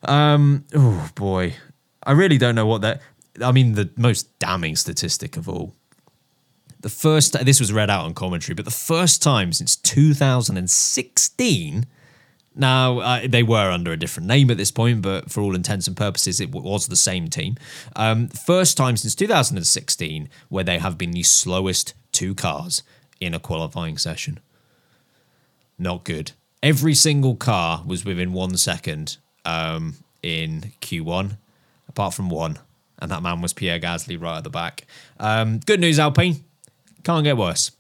Um, 0.03 0.65
oh 0.75 1.11
boy, 1.15 1.55
I 2.03 2.13
really 2.13 2.39
don't 2.39 2.55
know 2.55 2.65
what 2.67 2.81
that. 2.83 3.01
I 3.43 3.53
mean, 3.53 3.75
the 3.75 3.91
most 3.97 4.39
damning 4.39 4.77
statistic 4.77 5.37
of 5.37 5.47
all. 5.49 5.75
The 6.81 6.89
first, 6.89 7.35
this 7.45 7.61
was 7.61 7.73
read 7.73 7.91
out 7.91 8.07
on 8.07 8.15
commentary, 8.15 8.55
but 8.55 8.65
the 8.65 8.71
first 8.71 9.23
time 9.23 9.53
since 9.53 9.77
2016 9.77 11.87
now, 12.55 12.99
uh, 12.99 13.21
they 13.29 13.43
were 13.43 13.71
under 13.71 13.93
a 13.93 13.97
different 13.97 14.27
name 14.27 14.51
at 14.51 14.57
this 14.57 14.71
point, 14.71 15.03
but 15.03 15.31
for 15.31 15.41
all 15.41 15.55
intents 15.55 15.87
and 15.87 15.97
purposes, 15.97 16.41
it 16.41 16.51
was 16.51 16.89
the 16.89 16.97
same 16.97 17.29
team. 17.29 17.57
Um, 17.95 18.29
first 18.29 18.77
time 18.77 18.97
since 18.97 19.15
2016 19.15 20.29
where 20.49 20.65
they 20.65 20.79
have 20.79 20.99
been 20.99 21.13
the 21.13 21.23
slowest 21.23 21.95
two 22.13 22.35
cars 22.35 22.83
in 23.21 23.35
a 23.35 23.41
qualifying 23.41 23.99
session. 23.99 24.41
Not 25.79 26.05
good. 26.05 26.33
Every 26.63 26.95
single 26.95 27.37
car 27.37 27.85
was 27.87 28.05
within 28.05 28.33
one 28.33 28.57
second 28.57 29.19
um, 29.45 29.95
in 30.23 30.73
Q1, 30.81 31.37
apart 31.89 32.15
from 32.15 32.31
one, 32.31 32.59
and 32.99 33.11
that 33.11 33.23
man 33.23 33.41
was 33.41 33.53
Pierre 33.53 33.81
Gasly 33.81 34.21
right 34.21 34.39
at 34.39 34.45
the 34.45 34.51
back. 34.51 34.87
Um, 35.19 35.59
good 35.61 35.81
news, 35.81 35.99
Alpine. 35.99 36.45
Can't 37.03 37.25
get 37.25 37.37
worse. 37.37 37.71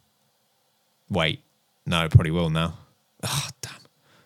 Wait, 1.09 1.41
no, 1.87 2.09
probably 2.09 2.31
will 2.31 2.51
now. 2.51 2.75
Oh, 3.23 3.49
damn. 3.61 3.73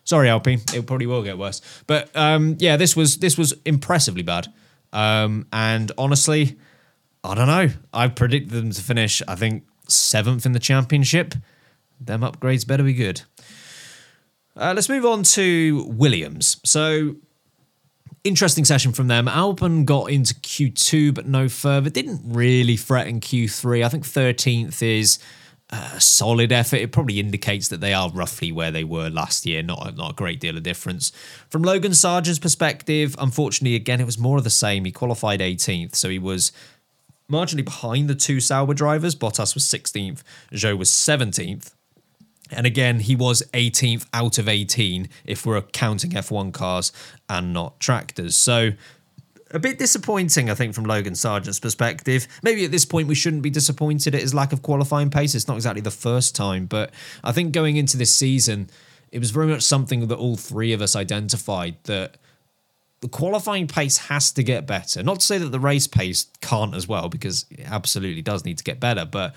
Sorry, 0.05 0.29
Alpine. 0.29 0.61
It 0.75 0.87
probably 0.87 1.07
will 1.07 1.23
get 1.23 1.39
worse. 1.39 1.61
But 1.87 2.15
um, 2.15 2.57
yeah, 2.59 2.77
this 2.77 2.95
was 2.95 3.17
this 3.19 3.39
was 3.39 3.55
impressively 3.65 4.23
bad. 4.23 4.53
Um, 4.93 5.47
and 5.53 5.91
honestly, 5.99 6.59
I 7.25 7.35
don't 7.35 7.47
know. 7.47 7.71
I 7.93 8.09
predicted 8.09 8.51
them 8.51 8.71
to 8.71 8.83
finish, 8.83 9.23
I 9.27 9.35
think, 9.35 9.65
seventh 9.89 10.45
in 10.47 10.53
the 10.53 10.59
championship. 10.59 11.35
Them 12.01 12.21
upgrades 12.21 12.67
better 12.67 12.83
be 12.83 12.93
good. 12.93 13.23
Uh, 14.57 14.73
let's 14.75 14.89
move 14.89 15.05
on 15.05 15.23
to 15.25 15.85
Williams. 15.89 16.61
So, 16.65 17.17
interesting 18.23 18.65
session 18.65 18.93
from 18.93 19.09
them. 19.09 19.27
Albon 19.27 19.85
got 19.85 20.11
into 20.11 20.35
Q2, 20.35 21.15
but 21.15 21.27
no 21.27 21.49
further. 21.49 21.91
Didn't 21.91 22.21
really 22.25 22.77
threaten 22.77 23.21
Q3. 23.21 23.85
I 23.85 23.89
think 23.89 24.05
13th 24.05 24.81
is 24.83 25.19
a 25.71 26.01
solid 26.01 26.53
effort. 26.53 26.77
It 26.77 26.93
probably 26.93 27.19
indicates 27.19 27.69
that 27.69 27.81
they 27.81 27.93
are 27.93 28.11
roughly 28.11 28.53
where 28.53 28.71
they 28.71 28.85
were 28.85 29.11
last 29.11 29.45
year, 29.45 29.63
not, 29.63 29.97
not 29.97 30.13
a 30.13 30.15
great 30.15 30.39
deal 30.39 30.57
of 30.57 30.63
difference. 30.63 31.11
From 31.49 31.63
Logan 31.63 31.93
Sargeant's 31.93 32.39
perspective, 32.39 33.17
unfortunately, 33.19 33.75
again, 33.75 34.01
it 34.01 34.07
was 34.07 34.19
more 34.19 34.39
of 34.39 34.45
the 34.45 34.51
same. 34.51 34.85
He 34.85 34.93
qualified 34.93 35.41
18th, 35.41 35.97
so 35.97 36.09
he 36.09 36.19
was 36.19 36.53
marginally 37.31 37.65
behind 37.65 38.09
the 38.09 38.15
two 38.15 38.41
Sauber 38.41 38.75
drivers. 38.75 39.17
Bottas 39.17 39.55
was 39.55 39.65
16th, 39.65 40.23
Zhou 40.53 40.79
was 40.79 40.91
17th. 40.91 41.73
And 42.51 42.67
again, 42.67 43.01
he 43.01 43.17
was 43.17 43.43
18th 43.53 44.07
out 44.13 44.39
of 44.39 44.49
18 44.49 45.09
if 45.25 45.47
we're 45.47 45.61
counting 45.63 46.11
F1 46.11 46.53
cars 46.53 46.93
and 47.29 47.53
not 47.53 47.81
tractors. 47.81 48.37
So 48.37 48.73
a 49.51 49.59
bit 49.59 49.79
disappointing, 49.79 50.51
I 50.51 50.55
think, 50.55 50.75
from 50.75 50.85
Logan 50.85 51.15
Sargeant's 51.15 51.61
perspective. 51.61 52.27
Maybe 52.43 52.65
at 52.65 52.71
this 52.71 52.85
point 52.85 53.09
we 53.09 53.15
shouldn't 53.15 53.43
be 53.43 53.51
disappointed 53.51 54.15
at 54.15 54.21
his 54.21 54.35
lack 54.35 54.53
of 54.53 54.63
qualifying 54.63 55.11
pace. 55.11 55.35
It's 55.35 55.49
not 55.49 55.55
exactly 55.55 55.81
the 55.81 55.91
first 55.91 56.35
time, 56.35 56.67
but 56.67 56.93
I 57.23 57.33
think 57.33 57.53
going 57.53 57.77
into 57.77 57.97
this 57.97 58.15
season, 58.15 58.69
it 59.13 59.21
was 59.21 59.31
very 59.31 59.47
much 59.47 59.63
something 59.63 60.09
that 60.09 60.19
all 60.19 60.37
three 60.37 60.73
of 60.73 60.83
us 60.83 60.97
identified 60.97 61.77
that 61.85 62.17
the 63.01 63.09
qualifying 63.09 63.69
pace 63.69 63.99
has 63.99 64.33
to 64.33 64.43
get 64.43 64.67
better. 64.67 65.03
Not 65.03 65.21
to 65.21 65.27
say 65.27 65.39
that 65.39 65.51
the 65.51 65.61
race 65.61 65.87
pace 65.87 66.27
can't 66.41 66.75
as 66.75 66.89
well, 66.89 67.09
because 67.09 67.47
it 67.51 67.61
absolutely 67.65 68.23
does 68.23 68.45
need 68.45 68.59
to 68.59 68.65
get 68.65 68.81
better, 68.81 69.05
but 69.05 69.35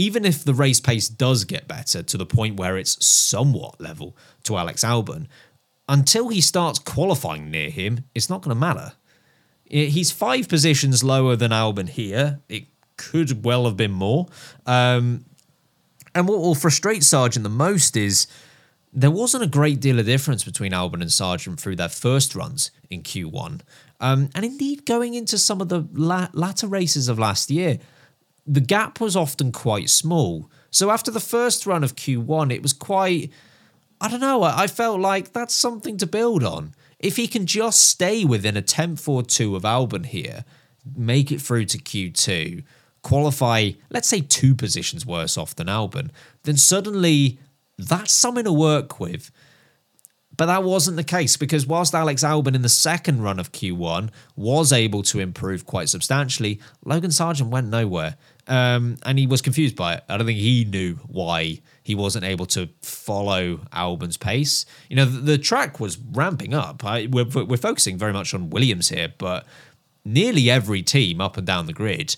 even 0.00 0.24
if 0.24 0.42
the 0.42 0.54
race 0.54 0.80
pace 0.80 1.10
does 1.10 1.44
get 1.44 1.68
better 1.68 2.02
to 2.02 2.16
the 2.16 2.24
point 2.24 2.56
where 2.56 2.78
it's 2.78 3.04
somewhat 3.04 3.78
level 3.78 4.16
to 4.44 4.56
Alex 4.56 4.82
Albon, 4.82 5.26
until 5.90 6.28
he 6.28 6.40
starts 6.40 6.78
qualifying 6.78 7.50
near 7.50 7.68
him, 7.68 8.04
it's 8.14 8.30
not 8.30 8.40
going 8.40 8.54
to 8.54 8.58
matter. 8.58 8.94
He's 9.66 10.10
five 10.10 10.48
positions 10.48 11.04
lower 11.04 11.36
than 11.36 11.50
Albon 11.50 11.88
here. 11.88 12.40
It 12.48 12.64
could 12.96 13.44
well 13.44 13.66
have 13.66 13.76
been 13.76 13.92
more. 13.92 14.28
Um, 14.64 15.26
and 16.14 16.26
what 16.26 16.38
will 16.38 16.54
frustrate 16.54 17.02
Sargeant 17.02 17.42
the 17.42 17.50
most 17.50 17.94
is 17.94 18.26
there 18.94 19.10
wasn't 19.10 19.44
a 19.44 19.48
great 19.48 19.80
deal 19.80 19.98
of 19.98 20.06
difference 20.06 20.44
between 20.44 20.72
Albon 20.72 21.02
and 21.02 21.10
Sargeant 21.10 21.60
through 21.60 21.76
their 21.76 21.90
first 21.90 22.34
runs 22.34 22.70
in 22.88 23.02
Q1. 23.02 23.60
Um, 24.00 24.30
and 24.34 24.46
indeed, 24.46 24.86
going 24.86 25.12
into 25.12 25.36
some 25.36 25.60
of 25.60 25.68
the 25.68 25.86
la- 25.92 26.30
latter 26.32 26.66
races 26.66 27.08
of 27.08 27.18
last 27.18 27.50
year, 27.50 27.78
the 28.46 28.60
gap 28.60 29.00
was 29.00 29.16
often 29.16 29.52
quite 29.52 29.90
small. 29.90 30.50
So 30.70 30.90
after 30.90 31.10
the 31.10 31.20
first 31.20 31.66
run 31.66 31.84
of 31.84 31.96
Q1, 31.96 32.52
it 32.52 32.62
was 32.62 32.72
quite 32.72 33.30
I 34.00 34.08
don't 34.08 34.20
know. 34.20 34.42
I 34.42 34.66
felt 34.66 34.98
like 35.00 35.32
that's 35.32 35.54
something 35.54 35.98
to 35.98 36.06
build 36.06 36.42
on. 36.42 36.74
If 36.98 37.16
he 37.16 37.28
can 37.28 37.44
just 37.44 37.82
stay 37.82 38.24
within 38.24 38.56
a 38.56 38.62
tenth 38.62 39.06
or 39.06 39.22
two 39.22 39.56
of 39.56 39.62
Albon 39.62 40.06
here, 40.06 40.44
make 40.96 41.30
it 41.30 41.40
through 41.42 41.66
to 41.66 41.78
Q2, 41.78 42.64
qualify, 43.02 43.72
let's 43.90 44.08
say 44.08 44.22
two 44.22 44.54
positions 44.54 45.04
worse 45.04 45.36
off 45.36 45.54
than 45.54 45.66
Albon, 45.66 46.10
then 46.44 46.56
suddenly 46.56 47.38
that's 47.76 48.12
something 48.12 48.44
to 48.44 48.52
work 48.52 48.98
with. 48.98 49.30
But 50.40 50.46
that 50.46 50.64
wasn't 50.64 50.96
the 50.96 51.04
case 51.04 51.36
because 51.36 51.66
whilst 51.66 51.94
Alex 51.94 52.24
Albon 52.24 52.54
in 52.54 52.62
the 52.62 52.70
second 52.70 53.22
run 53.22 53.38
of 53.38 53.52
Q1 53.52 54.08
was 54.36 54.72
able 54.72 55.02
to 55.02 55.20
improve 55.20 55.66
quite 55.66 55.90
substantially, 55.90 56.62
Logan 56.82 57.10
Sargeant 57.10 57.50
went 57.50 57.68
nowhere. 57.68 58.16
Um, 58.46 58.96
and 59.04 59.18
he 59.18 59.26
was 59.26 59.42
confused 59.42 59.76
by 59.76 59.96
it. 59.96 60.04
I 60.08 60.16
don't 60.16 60.26
think 60.26 60.38
he 60.38 60.64
knew 60.64 60.94
why 61.08 61.60
he 61.82 61.94
wasn't 61.94 62.24
able 62.24 62.46
to 62.46 62.70
follow 62.80 63.60
Albon's 63.70 64.16
pace. 64.16 64.64
You 64.88 64.96
know, 64.96 65.04
the, 65.04 65.20
the 65.20 65.36
track 65.36 65.78
was 65.78 65.98
ramping 65.98 66.54
up. 66.54 66.86
I, 66.86 67.06
we're, 67.12 67.26
we're 67.26 67.58
focusing 67.58 67.98
very 67.98 68.14
much 68.14 68.32
on 68.32 68.48
Williams 68.48 68.88
here, 68.88 69.12
but 69.18 69.44
nearly 70.06 70.48
every 70.48 70.82
team 70.82 71.20
up 71.20 71.36
and 71.36 71.46
down 71.46 71.66
the 71.66 71.74
grid 71.74 72.16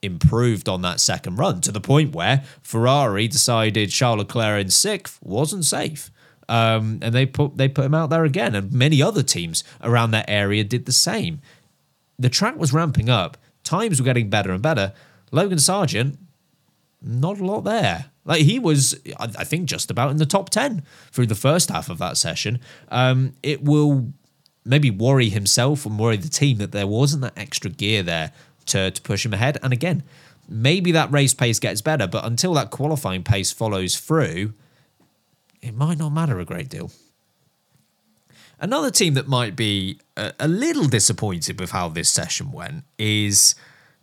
improved 0.00 0.68
on 0.68 0.82
that 0.82 1.00
second 1.00 1.36
run 1.36 1.60
to 1.62 1.72
the 1.72 1.80
point 1.80 2.14
where 2.14 2.44
Ferrari 2.62 3.26
decided 3.26 3.90
Charles 3.90 4.18
Leclerc 4.18 4.60
in 4.60 4.70
sixth 4.70 5.18
wasn't 5.20 5.64
safe. 5.64 6.12
Um, 6.48 6.98
and 7.02 7.14
they 7.14 7.26
put 7.26 7.56
they 7.56 7.68
put 7.68 7.84
him 7.84 7.94
out 7.94 8.10
there 8.10 8.24
again, 8.24 8.54
and 8.54 8.72
many 8.72 9.02
other 9.02 9.22
teams 9.22 9.64
around 9.82 10.10
that 10.10 10.26
area 10.28 10.64
did 10.64 10.86
the 10.86 10.92
same. 10.92 11.40
The 12.18 12.28
track 12.28 12.56
was 12.56 12.72
ramping 12.72 13.08
up, 13.08 13.36
times 13.62 14.00
were 14.00 14.04
getting 14.04 14.30
better 14.30 14.52
and 14.52 14.62
better. 14.62 14.92
Logan 15.32 15.58
Sargeant, 15.58 16.16
not 17.02 17.40
a 17.40 17.44
lot 17.44 17.62
there. 17.62 18.06
Like 18.24 18.42
he 18.42 18.58
was, 18.58 18.98
I 19.18 19.44
think, 19.44 19.68
just 19.68 19.90
about 19.90 20.10
in 20.10 20.16
the 20.16 20.26
top 20.26 20.50
ten 20.50 20.82
through 21.12 21.26
the 21.26 21.34
first 21.34 21.70
half 21.70 21.90
of 21.90 21.98
that 21.98 22.16
session. 22.16 22.60
Um, 22.88 23.34
it 23.42 23.62
will 23.62 24.12
maybe 24.64 24.90
worry 24.90 25.28
himself 25.28 25.84
and 25.84 25.98
worry 25.98 26.16
the 26.16 26.28
team 26.28 26.58
that 26.58 26.72
there 26.72 26.86
wasn't 26.86 27.22
that 27.22 27.36
extra 27.36 27.70
gear 27.70 28.02
there 28.02 28.32
to 28.66 28.90
to 28.90 29.02
push 29.02 29.26
him 29.26 29.34
ahead. 29.34 29.58
And 29.62 29.72
again, 29.72 30.02
maybe 30.48 30.92
that 30.92 31.12
race 31.12 31.34
pace 31.34 31.58
gets 31.58 31.82
better, 31.82 32.06
but 32.06 32.24
until 32.24 32.54
that 32.54 32.70
qualifying 32.70 33.22
pace 33.22 33.52
follows 33.52 33.98
through 33.98 34.54
it 35.64 35.74
might 35.74 35.98
not 35.98 36.10
matter 36.10 36.38
a 36.38 36.44
great 36.44 36.68
deal. 36.68 36.90
Another 38.60 38.90
team 38.90 39.14
that 39.14 39.26
might 39.26 39.56
be 39.56 39.98
a, 40.16 40.32
a 40.38 40.46
little 40.46 40.84
disappointed 40.84 41.58
with 41.58 41.70
how 41.70 41.88
this 41.88 42.10
session 42.10 42.52
went 42.52 42.84
is 42.98 43.54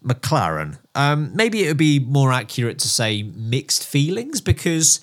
McLaren. 0.03 0.79
Um, 0.95 1.35
maybe 1.35 1.63
it 1.63 1.67
would 1.67 1.77
be 1.77 1.99
more 1.99 2.33
accurate 2.33 2.79
to 2.79 2.89
say 2.89 3.23
mixed 3.23 3.85
feelings 3.85 4.41
because 4.41 4.99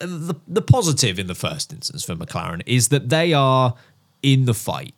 the 0.00 0.34
the 0.48 0.62
positive 0.62 1.18
in 1.18 1.28
the 1.28 1.34
first 1.34 1.72
instance 1.72 2.04
for 2.04 2.16
McLaren 2.16 2.62
is 2.66 2.88
that 2.88 3.08
they 3.08 3.32
are 3.32 3.74
in 4.22 4.44
the 4.46 4.54
fight. 4.54 4.94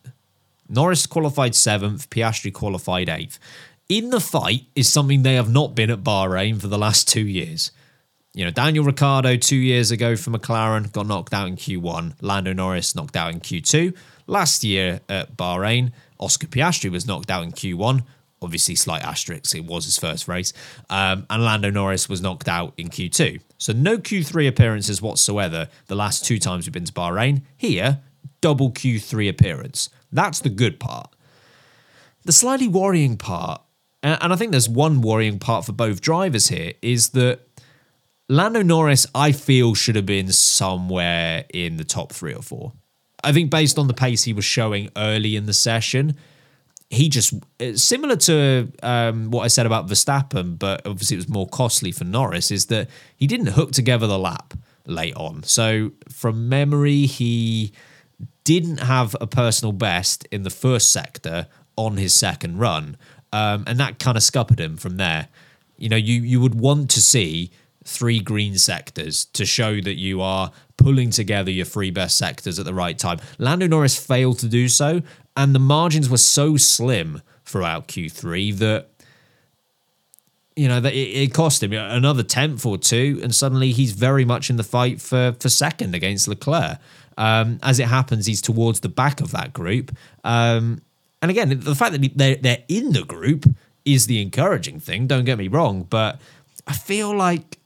Norris 0.67 1.05
qualified 1.05 1.53
seventh, 1.53 2.09
Piastri 2.09 2.51
qualified 2.51 3.07
eighth. 3.07 3.39
In 3.87 4.09
the 4.09 4.19
fight 4.19 4.65
is 4.75 4.89
something 4.89 5.21
they 5.21 5.35
have 5.35 5.49
not 5.49 5.75
been 5.75 5.91
at 5.91 6.03
Bahrain 6.03 6.59
for 6.59 6.67
the 6.67 6.77
last 6.77 7.07
two 7.07 7.25
years. 7.25 7.71
You 8.35 8.43
know, 8.43 8.51
Daniel 8.51 8.83
Ricciardo 8.83 9.37
two 9.37 9.55
years 9.55 9.91
ago 9.91 10.17
for 10.17 10.29
McLaren 10.29 10.91
got 10.91 11.07
knocked 11.07 11.33
out 11.33 11.47
in 11.47 11.55
Q1. 11.55 12.15
Lando 12.19 12.51
Norris 12.51 12.93
knocked 12.93 13.15
out 13.15 13.31
in 13.31 13.39
Q2. 13.39 13.95
Last 14.27 14.61
year 14.61 14.99
at 15.07 15.37
Bahrain, 15.37 15.93
Oscar 16.19 16.47
Piastri 16.47 16.91
was 16.91 17.07
knocked 17.07 17.31
out 17.31 17.43
in 17.43 17.53
Q1. 17.53 18.03
Obviously, 18.41 18.75
slight 18.75 19.03
asterisk, 19.03 19.55
it 19.55 19.63
was 19.63 19.85
his 19.85 19.97
first 19.97 20.27
race. 20.27 20.51
Um, 20.89 21.25
and 21.29 21.45
Lando 21.45 21.69
Norris 21.69 22.09
was 22.09 22.21
knocked 22.21 22.49
out 22.49 22.73
in 22.77 22.89
Q2. 22.89 23.39
So, 23.57 23.71
no 23.71 23.97
Q3 23.97 24.49
appearances 24.49 25.01
whatsoever 25.01 25.69
the 25.87 25.95
last 25.95 26.25
two 26.25 26.37
times 26.37 26.65
we've 26.65 26.73
been 26.73 26.83
to 26.83 26.91
Bahrain. 26.91 27.43
Here, 27.55 28.01
double 28.41 28.69
Q3 28.69 29.29
appearance. 29.29 29.89
That's 30.11 30.41
the 30.41 30.49
good 30.49 30.77
part. 30.77 31.09
The 32.25 32.33
slightly 32.33 32.67
worrying 32.67 33.15
part, 33.15 33.61
and 34.03 34.33
I 34.33 34.35
think 34.35 34.51
there's 34.51 34.67
one 34.67 34.99
worrying 34.99 35.39
part 35.39 35.65
for 35.65 35.71
both 35.71 36.01
drivers 36.01 36.49
here, 36.49 36.73
is 36.81 37.09
that 37.11 37.44
Lando 38.27 38.63
Norris, 38.63 39.05
I 39.13 39.31
feel, 39.31 39.75
should 39.75 39.95
have 39.95 40.05
been 40.05 40.31
somewhere 40.31 41.45
in 41.53 41.77
the 41.77 41.83
top 41.83 42.11
three 42.11 42.33
or 42.33 42.41
four. 42.41 42.73
I 43.23 43.31
think 43.31 43.51
based 43.51 43.77
on 43.77 43.87
the 43.87 43.93
pace 43.93 44.23
he 44.23 44.33
was 44.33 44.45
showing 44.45 44.89
early 44.95 45.35
in 45.35 45.45
the 45.45 45.53
session, 45.53 46.15
he 46.89 47.09
just 47.09 47.33
similar 47.75 48.15
to 48.15 48.71
um, 48.83 49.31
what 49.31 49.43
I 49.43 49.47
said 49.47 49.65
about 49.65 49.87
Verstappen, 49.87 50.57
but 50.57 50.85
obviously 50.85 51.15
it 51.15 51.19
was 51.19 51.29
more 51.29 51.47
costly 51.47 51.91
for 51.91 52.03
Norris. 52.03 52.51
Is 52.51 52.67
that 52.67 52.89
he 53.15 53.27
didn't 53.27 53.47
hook 53.47 53.71
together 53.71 54.07
the 54.07 54.19
lap 54.19 54.53
late 54.85 55.15
on. 55.15 55.43
So 55.43 55.91
from 56.09 56.47
memory, 56.47 57.07
he 57.07 57.73
didn't 58.43 58.79
have 58.79 59.15
a 59.19 59.27
personal 59.27 59.71
best 59.71 60.27
in 60.31 60.43
the 60.43 60.51
first 60.51 60.91
sector 60.91 61.47
on 61.75 61.97
his 61.97 62.13
second 62.13 62.59
run, 62.59 62.97
um, 63.33 63.63
and 63.67 63.79
that 63.79 63.99
kind 63.99 64.17
of 64.17 64.23
scuppered 64.23 64.59
him 64.59 64.77
from 64.77 64.97
there. 64.97 65.27
You 65.77 65.89
know, 65.89 65.97
you 65.97 66.21
you 66.21 66.39
would 66.39 66.55
want 66.55 66.89
to 66.91 67.01
see 67.01 67.51
three 67.85 68.19
green 68.19 68.57
sectors 68.57 69.25
to 69.25 69.45
show 69.45 69.79
that 69.79 69.95
you 69.95 70.21
are 70.21 70.51
pulling 70.77 71.11
together 71.11 71.51
your 71.51 71.65
three 71.65 71.91
best 71.91 72.17
sectors 72.17 72.59
at 72.59 72.65
the 72.65 72.73
right 72.73 72.97
time. 72.97 73.19
Lando 73.37 73.67
Norris 73.67 73.97
failed 73.97 74.39
to 74.39 74.47
do 74.47 74.67
so, 74.67 75.01
and 75.37 75.53
the 75.53 75.59
margins 75.59 76.09
were 76.09 76.17
so 76.17 76.57
slim 76.57 77.21
throughout 77.45 77.87
Q3 77.87 78.57
that 78.57 78.89
you 80.55 80.67
know 80.67 80.79
that 80.79 80.93
it, 80.93 81.33
cost 81.33 81.61
him 81.61 81.73
another 81.73 82.23
tenth 82.23 82.65
or 82.65 82.77
two, 82.77 83.19
and 83.21 83.35
suddenly 83.35 83.71
he's 83.71 83.91
very 83.91 84.25
much 84.25 84.49
in 84.49 84.55
the 84.55 84.63
fight 84.63 85.01
for 85.01 85.35
for 85.39 85.49
second 85.49 85.93
against 85.93 86.27
Leclerc. 86.27 86.79
Um, 87.17 87.59
as 87.61 87.79
it 87.79 87.87
happens, 87.87 88.25
he's 88.25 88.41
towards 88.41 88.81
the 88.81 88.89
back 88.89 89.21
of 89.21 89.31
that 89.31 89.53
group. 89.53 89.95
Um, 90.23 90.81
and 91.21 91.31
again, 91.31 91.59
the 91.59 91.75
fact 91.75 91.93
that 91.93 92.11
they're, 92.15 92.35
they're 92.35 92.63
in 92.67 92.91
the 92.91 93.03
group 93.03 93.45
is 93.85 94.07
the 94.07 94.21
encouraging 94.21 94.79
thing. 94.79 95.07
Don't 95.07 95.23
get 95.23 95.37
me 95.37 95.47
wrong, 95.47 95.83
but 95.83 96.19
I 96.67 96.73
feel 96.73 97.15
like 97.15 97.57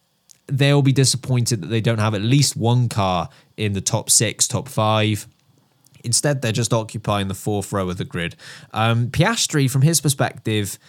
they'll 0.51 0.81
be 0.81 0.91
disappointed 0.91 1.61
that 1.61 1.67
they 1.67 1.81
don't 1.81 1.99
have 1.99 2.13
at 2.13 2.21
least 2.21 2.55
one 2.55 2.89
car 2.89 3.29
in 3.57 3.73
the 3.73 3.81
top 3.81 4.09
six, 4.09 4.47
top 4.47 4.67
five. 4.67 5.27
Instead, 6.03 6.41
they're 6.41 6.51
just 6.51 6.73
occupying 6.73 7.27
the 7.27 7.33
fourth 7.33 7.71
row 7.73 7.89
of 7.89 7.97
the 7.97 8.05
grid. 8.05 8.35
Um, 8.71 9.09
Piastri, 9.09 9.69
from 9.69 9.81
his 9.81 9.99
perspective, 9.99 10.79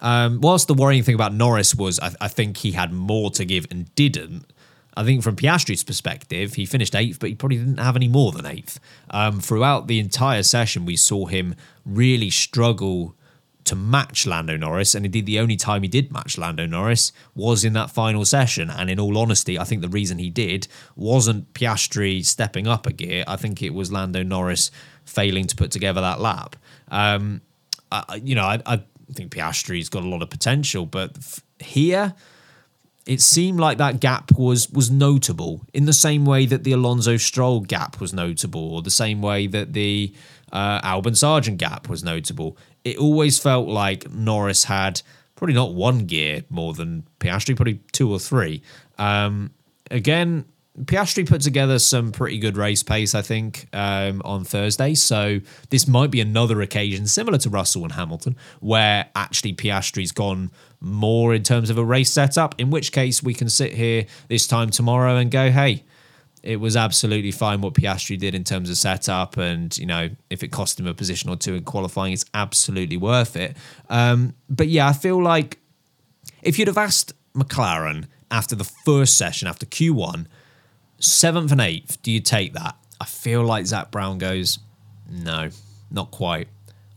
um, 0.00 0.40
whilst 0.40 0.68
the 0.68 0.74
worrying 0.74 1.02
thing 1.02 1.14
about 1.14 1.34
Norris 1.34 1.74
was 1.74 1.98
I, 2.00 2.12
I, 2.20 2.28
think 2.28 2.58
he 2.58 2.72
had 2.72 2.92
more 2.92 3.30
to 3.30 3.44
give 3.44 3.66
and 3.70 3.94
didn't, 3.94 4.52
I 4.96 5.04
think 5.04 5.22
from 5.22 5.36
Piastri's 5.36 5.84
perspective, 5.84 6.54
he 6.54 6.64
finished 6.64 6.94
eighth, 6.94 7.20
but 7.20 7.28
he 7.28 7.34
probably 7.34 7.58
didn't 7.58 7.78
have 7.78 7.96
any 7.96 8.08
more 8.08 8.32
than 8.32 8.46
eighth. 8.46 8.80
Um, 9.10 9.40
throughout 9.40 9.88
the 9.88 9.98
entire 9.98 10.42
session, 10.42 10.86
we 10.86 10.96
saw 10.96 11.26
him 11.26 11.54
really 11.84 12.30
struggle 12.30 13.14
to 13.66 13.76
match 13.76 14.26
Lando 14.26 14.56
Norris, 14.56 14.94
and 14.94 15.04
indeed 15.04 15.26
the 15.26 15.38
only 15.38 15.56
time 15.56 15.82
he 15.82 15.88
did 15.88 16.12
match 16.12 16.38
Lando 16.38 16.66
Norris 16.66 17.12
was 17.34 17.64
in 17.64 17.72
that 17.74 17.90
final 17.90 18.24
session. 18.24 18.70
And 18.70 18.88
in 18.88 18.98
all 18.98 19.18
honesty, 19.18 19.58
I 19.58 19.64
think 19.64 19.82
the 19.82 19.88
reason 19.88 20.18
he 20.18 20.30
did 20.30 20.68
wasn't 20.94 21.52
Piastri 21.54 22.24
stepping 22.24 22.66
up 22.66 22.86
a 22.86 22.92
gear. 22.92 23.24
I 23.26 23.36
think 23.36 23.62
it 23.62 23.74
was 23.74 23.92
Lando 23.92 24.22
Norris 24.22 24.70
failing 25.04 25.46
to 25.46 25.56
put 25.56 25.70
together 25.70 26.00
that 26.00 26.20
lap. 26.20 26.56
Um, 26.88 27.42
I, 27.92 28.20
you 28.22 28.34
know, 28.34 28.44
I, 28.44 28.60
I 28.66 28.82
think 29.12 29.32
Piastri's 29.32 29.88
got 29.88 30.02
a 30.02 30.08
lot 30.08 30.22
of 30.22 30.30
potential, 30.30 30.86
but 30.86 31.16
f- 31.16 31.42
here 31.58 32.14
it 33.06 33.20
seemed 33.20 33.60
like 33.60 33.78
that 33.78 34.00
gap 34.00 34.36
was 34.36 34.68
was 34.70 34.90
notable 34.90 35.62
in 35.72 35.86
the 35.86 35.92
same 35.92 36.24
way 36.24 36.44
that 36.44 36.64
the 36.64 36.72
Alonso 36.72 37.16
Stroll 37.16 37.60
gap 37.60 38.00
was 38.00 38.12
notable, 38.12 38.74
or 38.74 38.82
the 38.82 38.90
same 38.90 39.22
way 39.22 39.46
that 39.46 39.72
the 39.72 40.12
uh, 40.52 40.80
Albon 40.80 41.14
Sargeant 41.14 41.56
gap 41.56 41.88
was 41.88 42.02
notable 42.02 42.58
it 42.86 42.98
always 42.98 43.36
felt 43.36 43.66
like 43.66 44.08
Norris 44.12 44.62
had 44.62 45.02
probably 45.34 45.54
not 45.54 45.74
one 45.74 46.06
gear 46.06 46.44
more 46.48 46.72
than 46.72 47.04
Piastri, 47.18 47.56
probably 47.56 47.80
two 47.90 48.12
or 48.12 48.20
three. 48.20 48.62
Um, 48.96 49.50
again, 49.90 50.44
Piastri 50.84 51.26
put 51.26 51.40
together 51.40 51.80
some 51.80 52.12
pretty 52.12 52.38
good 52.38 52.56
race 52.56 52.84
pace, 52.84 53.12
I 53.12 53.22
think, 53.22 53.66
um, 53.72 54.22
on 54.24 54.44
Thursday. 54.44 54.94
So 54.94 55.40
this 55.70 55.88
might 55.88 56.12
be 56.12 56.20
another 56.20 56.62
occasion 56.62 57.08
similar 57.08 57.38
to 57.38 57.50
Russell 57.50 57.82
and 57.82 57.92
Hamilton, 57.92 58.36
where 58.60 59.06
actually 59.16 59.54
Piastri's 59.54 60.12
gone 60.12 60.52
more 60.78 61.34
in 61.34 61.42
terms 61.42 61.70
of 61.70 61.78
a 61.78 61.84
race 61.84 62.12
setup. 62.12 62.54
In 62.56 62.70
which 62.70 62.92
case, 62.92 63.20
we 63.20 63.34
can 63.34 63.50
sit 63.50 63.72
here 63.72 64.06
this 64.28 64.46
time 64.46 64.70
tomorrow 64.70 65.16
and 65.16 65.32
go, 65.32 65.50
hey, 65.50 65.82
it 66.46 66.60
was 66.60 66.76
absolutely 66.76 67.32
fine 67.32 67.60
what 67.60 67.74
Piastri 67.74 68.16
did 68.16 68.34
in 68.34 68.44
terms 68.44 68.70
of 68.70 68.76
setup, 68.76 69.36
and 69.36 69.76
you 69.76 69.84
know 69.84 70.08
if 70.30 70.44
it 70.44 70.48
cost 70.48 70.78
him 70.78 70.86
a 70.86 70.94
position 70.94 71.28
or 71.28 71.36
two 71.36 71.54
in 71.54 71.64
qualifying, 71.64 72.12
it's 72.12 72.24
absolutely 72.34 72.96
worth 72.96 73.36
it. 73.36 73.56
Um, 73.90 74.34
but 74.48 74.68
yeah, 74.68 74.88
I 74.88 74.92
feel 74.92 75.20
like 75.20 75.58
if 76.42 76.58
you'd 76.58 76.68
have 76.68 76.78
asked 76.78 77.12
McLaren 77.34 78.06
after 78.30 78.54
the 78.54 78.64
first 78.64 79.18
session, 79.18 79.48
after 79.48 79.66
Q1, 79.66 80.26
seventh 80.98 81.50
and 81.50 81.60
eighth, 81.60 82.00
do 82.02 82.12
you 82.12 82.20
take 82.20 82.52
that? 82.52 82.76
I 83.00 83.06
feel 83.06 83.42
like 83.42 83.66
Zak 83.66 83.90
Brown 83.90 84.18
goes, 84.18 84.60
no, 85.10 85.50
not 85.90 86.12
quite. 86.12 86.48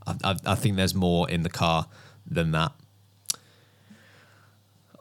I, 0.05 0.15
I, 0.23 0.35
I 0.45 0.55
think 0.55 0.75
there's 0.75 0.95
more 0.95 1.27
in 1.27 1.41
the 1.41 1.49
car 1.49 1.87
than 2.29 2.51
that. 2.51 2.71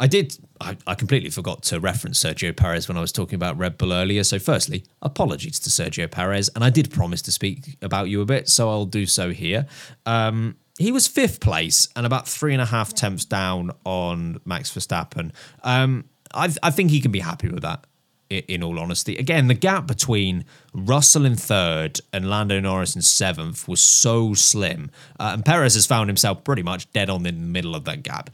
I 0.00 0.06
did. 0.06 0.38
I, 0.60 0.76
I, 0.86 0.94
completely 0.94 1.30
forgot 1.30 1.62
to 1.64 1.80
reference 1.80 2.22
Sergio 2.22 2.56
Perez 2.56 2.88
when 2.88 2.96
I 2.96 3.00
was 3.00 3.12
talking 3.12 3.36
about 3.36 3.56
Red 3.58 3.78
Bull 3.78 3.92
earlier. 3.92 4.24
So, 4.24 4.38
firstly, 4.38 4.84
apologies 5.02 5.58
to 5.60 5.70
Sergio 5.70 6.10
Perez, 6.10 6.50
and 6.54 6.64
I 6.64 6.70
did 6.70 6.90
promise 6.90 7.22
to 7.22 7.32
speak 7.32 7.76
about 7.82 8.08
you 8.08 8.20
a 8.20 8.24
bit, 8.24 8.48
so 8.48 8.68
I'll 8.68 8.86
do 8.86 9.06
so 9.06 9.30
here. 9.30 9.66
Um, 10.06 10.56
he 10.78 10.92
was 10.92 11.06
fifth 11.06 11.40
place 11.40 11.88
and 11.96 12.06
about 12.06 12.28
three 12.28 12.52
and 12.52 12.62
a 12.62 12.66
half 12.66 12.94
temps 12.94 13.24
down 13.24 13.72
on 13.84 14.40
Max 14.44 14.70
Verstappen. 14.72 15.32
Um, 15.62 16.04
I, 16.34 16.52
I 16.62 16.70
think 16.70 16.90
he 16.90 17.00
can 17.00 17.10
be 17.10 17.20
happy 17.20 17.48
with 17.48 17.62
that 17.62 17.84
in 18.30 18.62
all 18.62 18.78
honesty. 18.78 19.16
Again, 19.16 19.48
the 19.48 19.54
gap 19.54 19.86
between 19.86 20.44
Russell 20.74 21.24
in 21.24 21.34
third 21.34 22.00
and 22.12 22.28
Lando 22.28 22.60
Norris 22.60 22.94
in 22.94 23.02
seventh 23.02 23.66
was 23.66 23.80
so 23.80 24.34
slim. 24.34 24.90
Uh, 25.18 25.30
and 25.34 25.44
Perez 25.44 25.74
has 25.74 25.86
found 25.86 26.08
himself 26.08 26.44
pretty 26.44 26.62
much 26.62 26.90
dead 26.92 27.08
on 27.08 27.24
in 27.26 27.40
the 27.40 27.46
middle 27.46 27.74
of 27.74 27.84
that 27.84 28.02
gap. 28.02 28.30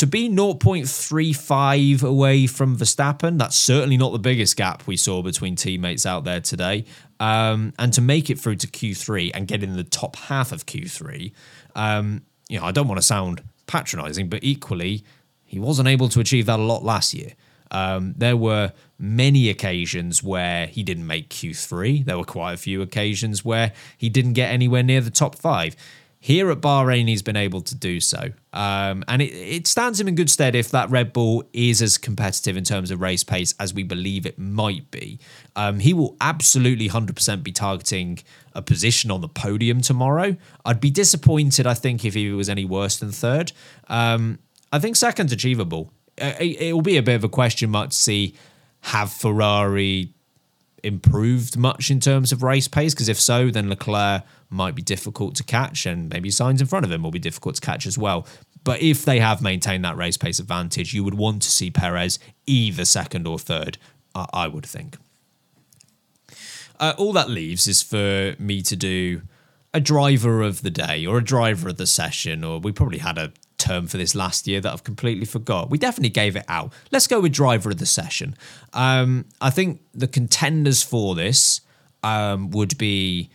To 0.00 0.06
be 0.06 0.30
0.35 0.30 2.02
away 2.02 2.46
from 2.46 2.78
Verstappen, 2.78 3.36
that's 3.36 3.54
certainly 3.54 3.98
not 3.98 4.12
the 4.12 4.18
biggest 4.18 4.56
gap 4.56 4.86
we 4.86 4.96
saw 4.96 5.20
between 5.20 5.56
teammates 5.56 6.06
out 6.06 6.24
there 6.24 6.40
today. 6.40 6.86
Um, 7.20 7.74
and 7.78 7.92
to 7.92 8.00
make 8.00 8.30
it 8.30 8.38
through 8.38 8.56
to 8.56 8.66
Q3 8.66 9.32
and 9.34 9.46
get 9.46 9.62
in 9.62 9.76
the 9.76 9.84
top 9.84 10.16
half 10.16 10.52
of 10.52 10.64
Q3, 10.64 11.32
um, 11.74 12.22
you 12.48 12.58
know, 12.58 12.64
I 12.64 12.72
don't 12.72 12.88
want 12.88 12.98
to 12.98 13.06
sound 13.06 13.42
patronizing, 13.66 14.30
but 14.30 14.42
equally, 14.42 15.04
he 15.44 15.60
wasn't 15.60 15.86
able 15.86 16.08
to 16.08 16.20
achieve 16.20 16.46
that 16.46 16.58
a 16.58 16.62
lot 16.62 16.82
last 16.82 17.12
year. 17.12 17.34
Um, 17.70 18.14
there 18.16 18.38
were 18.38 18.72
many 18.98 19.50
occasions 19.50 20.22
where 20.22 20.66
he 20.66 20.82
didn't 20.82 21.06
make 21.06 21.28
Q3. 21.28 22.06
There 22.06 22.16
were 22.16 22.24
quite 22.24 22.54
a 22.54 22.56
few 22.56 22.80
occasions 22.80 23.44
where 23.44 23.74
he 23.98 24.08
didn't 24.08 24.32
get 24.32 24.50
anywhere 24.50 24.82
near 24.82 25.02
the 25.02 25.10
top 25.10 25.36
five. 25.36 25.76
Here 26.22 26.50
at 26.50 26.60
Bahrain, 26.60 27.08
he's 27.08 27.22
been 27.22 27.36
able 27.36 27.62
to 27.62 27.74
do 27.74 27.98
so. 27.98 28.28
Um, 28.52 29.02
and 29.08 29.22
it, 29.22 29.32
it, 29.32 29.66
stands 29.66 29.98
him 29.98 30.06
in 30.06 30.14
good 30.14 30.28
stead 30.28 30.54
if 30.54 30.70
that 30.70 30.90
Red 30.90 31.14
Bull 31.14 31.44
is 31.54 31.80
as 31.80 31.96
competitive 31.96 32.58
in 32.58 32.64
terms 32.64 32.90
of 32.90 33.00
race 33.00 33.24
pace 33.24 33.54
as 33.58 33.72
we 33.72 33.84
believe 33.84 34.26
it 34.26 34.38
might 34.38 34.90
be. 34.90 35.18
Um, 35.56 35.80
he 35.80 35.94
will 35.94 36.18
absolutely 36.20 36.90
100% 36.90 37.42
be 37.42 37.52
targeting 37.52 38.18
a 38.52 38.60
position 38.60 39.10
on 39.10 39.22
the 39.22 39.28
podium 39.28 39.80
tomorrow. 39.80 40.36
I'd 40.66 40.80
be 40.80 40.90
disappointed, 40.90 41.66
I 41.66 41.72
think, 41.72 42.04
if 42.04 42.12
he 42.12 42.30
was 42.32 42.50
any 42.50 42.66
worse 42.66 42.98
than 42.98 43.12
third. 43.12 43.52
Um, 43.88 44.40
I 44.70 44.78
think 44.78 44.96
second's 44.96 45.32
achievable. 45.32 45.90
Uh, 46.20 46.34
it 46.38 46.74
will 46.74 46.82
be 46.82 46.98
a 46.98 47.02
bit 47.02 47.14
of 47.14 47.24
a 47.24 47.30
question 47.30 47.70
mark 47.70 47.90
to 47.90 47.96
see 47.96 48.34
have 48.82 49.10
Ferrari 49.10 50.12
improved 50.82 51.56
much 51.56 51.90
in 51.90 52.00
terms 52.00 52.32
of 52.32 52.42
race 52.42 52.68
pace? 52.68 52.94
Because 52.94 53.08
if 53.08 53.20
so, 53.20 53.50
then 53.50 53.68
Leclerc 53.68 54.22
might 54.48 54.74
be 54.74 54.82
difficult 54.82 55.34
to 55.36 55.44
catch, 55.44 55.86
and 55.86 56.08
maybe 56.10 56.30
Sainz 56.30 56.60
in 56.60 56.66
front 56.66 56.84
of 56.84 56.92
him 56.92 57.02
will 57.02 57.10
be 57.10 57.18
difficult 57.18 57.54
to 57.56 57.60
catch 57.60 57.86
as 57.86 57.96
well. 57.96 58.26
But 58.64 58.82
if 58.82 59.04
they 59.04 59.20
have 59.20 59.40
maintained 59.40 59.84
that 59.84 59.96
race 59.96 60.16
pace 60.16 60.38
advantage, 60.38 60.92
you 60.92 61.04
would 61.04 61.14
want 61.14 61.42
to 61.42 61.50
see 61.50 61.70
Perez 61.70 62.18
either 62.46 62.84
second 62.84 63.26
or 63.26 63.38
third, 63.38 63.78
I 64.14 64.48
would 64.48 64.66
think. 64.66 64.96
Uh, 66.78 66.94
all 66.96 67.12
that 67.12 67.28
leaves 67.28 67.66
is 67.66 67.82
for 67.82 68.34
me 68.38 68.62
to 68.62 68.74
do 68.74 69.22
a 69.72 69.80
driver 69.80 70.42
of 70.42 70.62
the 70.62 70.70
day 70.70 71.06
or 71.06 71.18
a 71.18 71.24
driver 71.24 71.68
of 71.68 71.76
the 71.76 71.86
session, 71.86 72.42
or 72.42 72.58
we 72.58 72.72
probably 72.72 72.98
had 72.98 73.18
a 73.18 73.32
term 73.60 73.86
for 73.86 73.96
this 73.96 74.14
last 74.14 74.48
year 74.48 74.60
that 74.60 74.72
I've 74.72 74.84
completely 74.84 75.26
forgot. 75.26 75.70
We 75.70 75.78
definitely 75.78 76.10
gave 76.10 76.34
it 76.34 76.44
out. 76.48 76.72
Let's 76.90 77.06
go 77.06 77.20
with 77.20 77.32
driver 77.32 77.70
of 77.70 77.78
the 77.78 77.86
session. 77.86 78.34
Um, 78.72 79.26
I 79.40 79.50
think 79.50 79.82
the 79.94 80.08
contenders 80.08 80.82
for 80.82 81.14
this 81.14 81.60
um, 82.02 82.50
would 82.50 82.76
be 82.78 83.30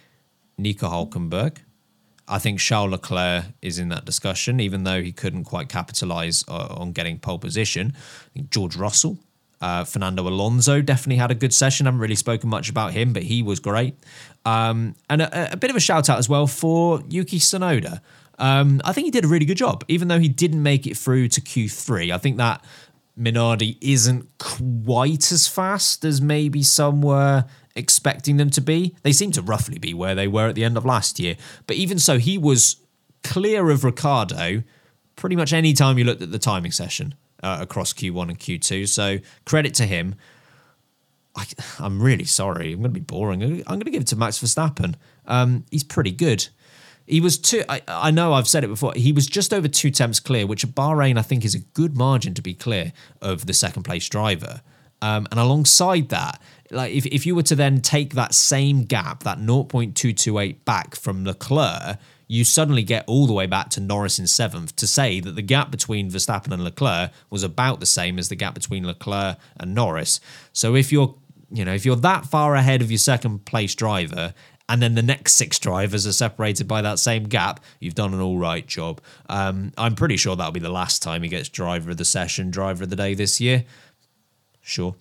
Nico 0.57 0.89
Hulkenberg. 0.89 1.57
I 2.27 2.39
think 2.39 2.59
Charles 2.59 2.91
Leclerc 2.91 3.45
is 3.61 3.77
in 3.77 3.89
that 3.89 4.05
discussion, 4.05 4.59
even 4.59 4.83
though 4.83 5.01
he 5.01 5.11
couldn't 5.11 5.43
quite 5.43 5.69
capitalise 5.69 6.43
uh, 6.47 6.73
on 6.75 6.91
getting 6.91 7.19
pole 7.19 7.37
position. 7.37 7.93
George 8.49 8.75
Russell, 8.75 9.19
uh, 9.61 9.83
Fernando 9.83 10.27
Alonso 10.27 10.81
definitely 10.81 11.17
had 11.17 11.31
a 11.31 11.35
good 11.35 11.53
session. 11.53 11.85
I 11.85 11.89
haven't 11.89 12.01
really 12.01 12.15
spoken 12.15 12.49
much 12.49 12.69
about 12.69 12.93
him, 12.93 13.13
but 13.13 13.23
he 13.23 13.43
was 13.43 13.59
great. 13.59 13.95
Um, 14.43 14.95
and 15.09 15.21
a, 15.21 15.53
a, 15.53 15.57
bit 15.57 15.69
of 15.69 15.75
a 15.75 15.79
shout 15.79 16.09
out 16.09 16.17
as 16.17 16.27
well 16.27 16.47
for 16.47 17.01
Yuki 17.09 17.39
Tsunoda. 17.39 18.01
Um, 18.37 18.81
I 18.83 18.93
think 18.93 19.05
he 19.05 19.11
did 19.11 19.25
a 19.25 19.27
really 19.27 19.45
good 19.45 19.57
job, 19.57 19.83
even 19.87 20.07
though 20.07 20.19
he 20.19 20.27
didn't 20.27 20.61
make 20.61 20.85
it 20.85 20.97
through 20.97 21.29
to 21.29 21.41
Q3. 21.41 22.13
I 22.13 22.17
think 22.17 22.37
that 22.37 22.63
Minardi 23.17 23.77
isn't 23.81 24.37
quite 24.37 25.31
as 25.31 25.47
fast 25.47 26.03
as 26.03 26.21
maybe 26.21 26.61
some 26.63 27.01
were 27.01 27.45
expecting 27.75 28.37
them 28.37 28.49
to 28.51 28.61
be. 28.61 28.95
They 29.03 29.13
seem 29.13 29.31
to 29.31 29.41
roughly 29.41 29.79
be 29.79 29.93
where 29.93 30.15
they 30.15 30.27
were 30.27 30.47
at 30.47 30.55
the 30.55 30.63
end 30.63 30.77
of 30.77 30.85
last 30.85 31.19
year. 31.19 31.37
But 31.67 31.77
even 31.77 31.99
so, 31.99 32.17
he 32.17 32.37
was 32.37 32.77
clear 33.23 33.69
of 33.69 33.83
Ricciardo 33.83 34.63
pretty 35.15 35.35
much 35.35 35.53
any 35.53 35.73
time 35.73 35.97
you 35.97 36.03
looked 36.03 36.21
at 36.21 36.31
the 36.31 36.39
timing 36.39 36.71
session 36.71 37.15
uh, 37.41 37.57
across 37.61 37.93
Q1 37.93 38.29
and 38.29 38.39
Q2. 38.39 38.87
So 38.87 39.19
credit 39.45 39.73
to 39.75 39.85
him. 39.85 40.15
I, 41.35 41.45
am 41.79 42.01
really 42.01 42.25
sorry. 42.25 42.73
I'm 42.73 42.79
going 42.79 42.93
to 42.93 42.99
be 42.99 43.01
boring. 43.01 43.43
I'm 43.43 43.63
going 43.63 43.81
to 43.81 43.91
give 43.91 44.01
it 44.01 44.07
to 44.07 44.15
Max 44.15 44.39
Verstappen. 44.39 44.95
Um, 45.25 45.65
he's 45.69 45.83
pretty 45.83 46.11
good. 46.11 46.47
He 47.05 47.21
was 47.21 47.37
two. 47.37 47.63
I, 47.69 47.81
I, 47.87 48.11
know 48.11 48.33
I've 48.33 48.47
said 48.47 48.63
it 48.63 48.67
before. 48.67 48.93
He 48.95 49.11
was 49.11 49.27
just 49.27 49.53
over 49.53 49.67
two 49.67 49.91
temps 49.91 50.19
clear, 50.19 50.47
which 50.47 50.65
Bahrain 50.67 51.19
I 51.19 51.21
think 51.21 51.45
is 51.45 51.53
a 51.53 51.59
good 51.59 51.95
margin 51.95 52.33
to 52.33 52.41
be 52.41 52.53
clear 52.53 52.93
of 53.21 53.45
the 53.45 53.53
second 53.53 53.83
place 53.83 54.09
driver. 54.09 54.61
Um, 55.01 55.27
and 55.29 55.39
alongside 55.39 56.09
that, 56.09 56.41
like 56.71 56.93
if, 56.93 57.05
if 57.05 57.25
you 57.25 57.35
were 57.35 57.43
to 57.43 57.55
then 57.55 57.81
take 57.81 58.15
that 58.15 58.33
same 58.33 58.85
gap, 58.85 59.21
that 59.23 59.37
0.228 59.37 60.65
back 60.65 60.95
from 60.95 61.25
Leclerc, 61.25 61.99
you 62.27 62.43
suddenly 62.43 62.81
get 62.81 63.03
all 63.07 63.27
the 63.27 63.33
way 63.33 63.45
back 63.45 63.69
to 63.71 63.79
Norris 63.79 64.17
in 64.17 64.25
seventh 64.25 64.75
to 64.77 64.87
say 64.87 65.19
that 65.19 65.35
the 65.35 65.43
gap 65.43 65.69
between 65.69 66.09
Verstappen 66.09 66.51
and 66.51 66.63
Leclerc 66.63 67.11
was 67.29 67.43
about 67.43 67.79
the 67.79 67.85
same 67.85 68.17
as 68.17 68.29
the 68.29 68.35
gap 68.35 68.55
between 68.55 68.87
Leclerc 68.87 69.37
and 69.57 69.75
Norris. 69.75 70.19
So 70.53 70.75
if 70.75 70.91
you're 70.91 71.15
you 71.51 71.63
know, 71.63 71.73
if 71.73 71.85
you're 71.85 71.95
that 71.97 72.25
far 72.25 72.55
ahead 72.55 72.81
of 72.81 72.89
your 72.89 72.97
second 72.97 73.45
place 73.45 73.75
driver 73.75 74.33
and 74.67 74.81
then 74.81 74.95
the 74.95 75.03
next 75.03 75.33
six 75.33 75.59
drivers 75.59 76.07
are 76.07 76.13
separated 76.13 76.67
by 76.67 76.81
that 76.81 76.99
same 76.99 77.25
gap, 77.25 77.59
you've 77.79 77.95
done 77.95 78.13
an 78.13 78.19
all 78.19 78.37
right 78.37 78.65
job. 78.65 78.99
Um, 79.29 79.71
I'm 79.77 79.95
pretty 79.95 80.17
sure 80.17 80.35
that'll 80.35 80.51
be 80.51 80.59
the 80.59 80.69
last 80.69 81.03
time 81.03 81.23
he 81.23 81.29
gets 81.29 81.49
driver 81.49 81.91
of 81.91 81.97
the 81.97 82.05
session, 82.05 82.49
driver 82.49 82.83
of 82.83 82.89
the 82.89 82.95
day 82.95 83.13
this 83.13 83.39
year. 83.39 83.65
Sure. 84.61 84.95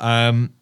Um, 0.00 0.54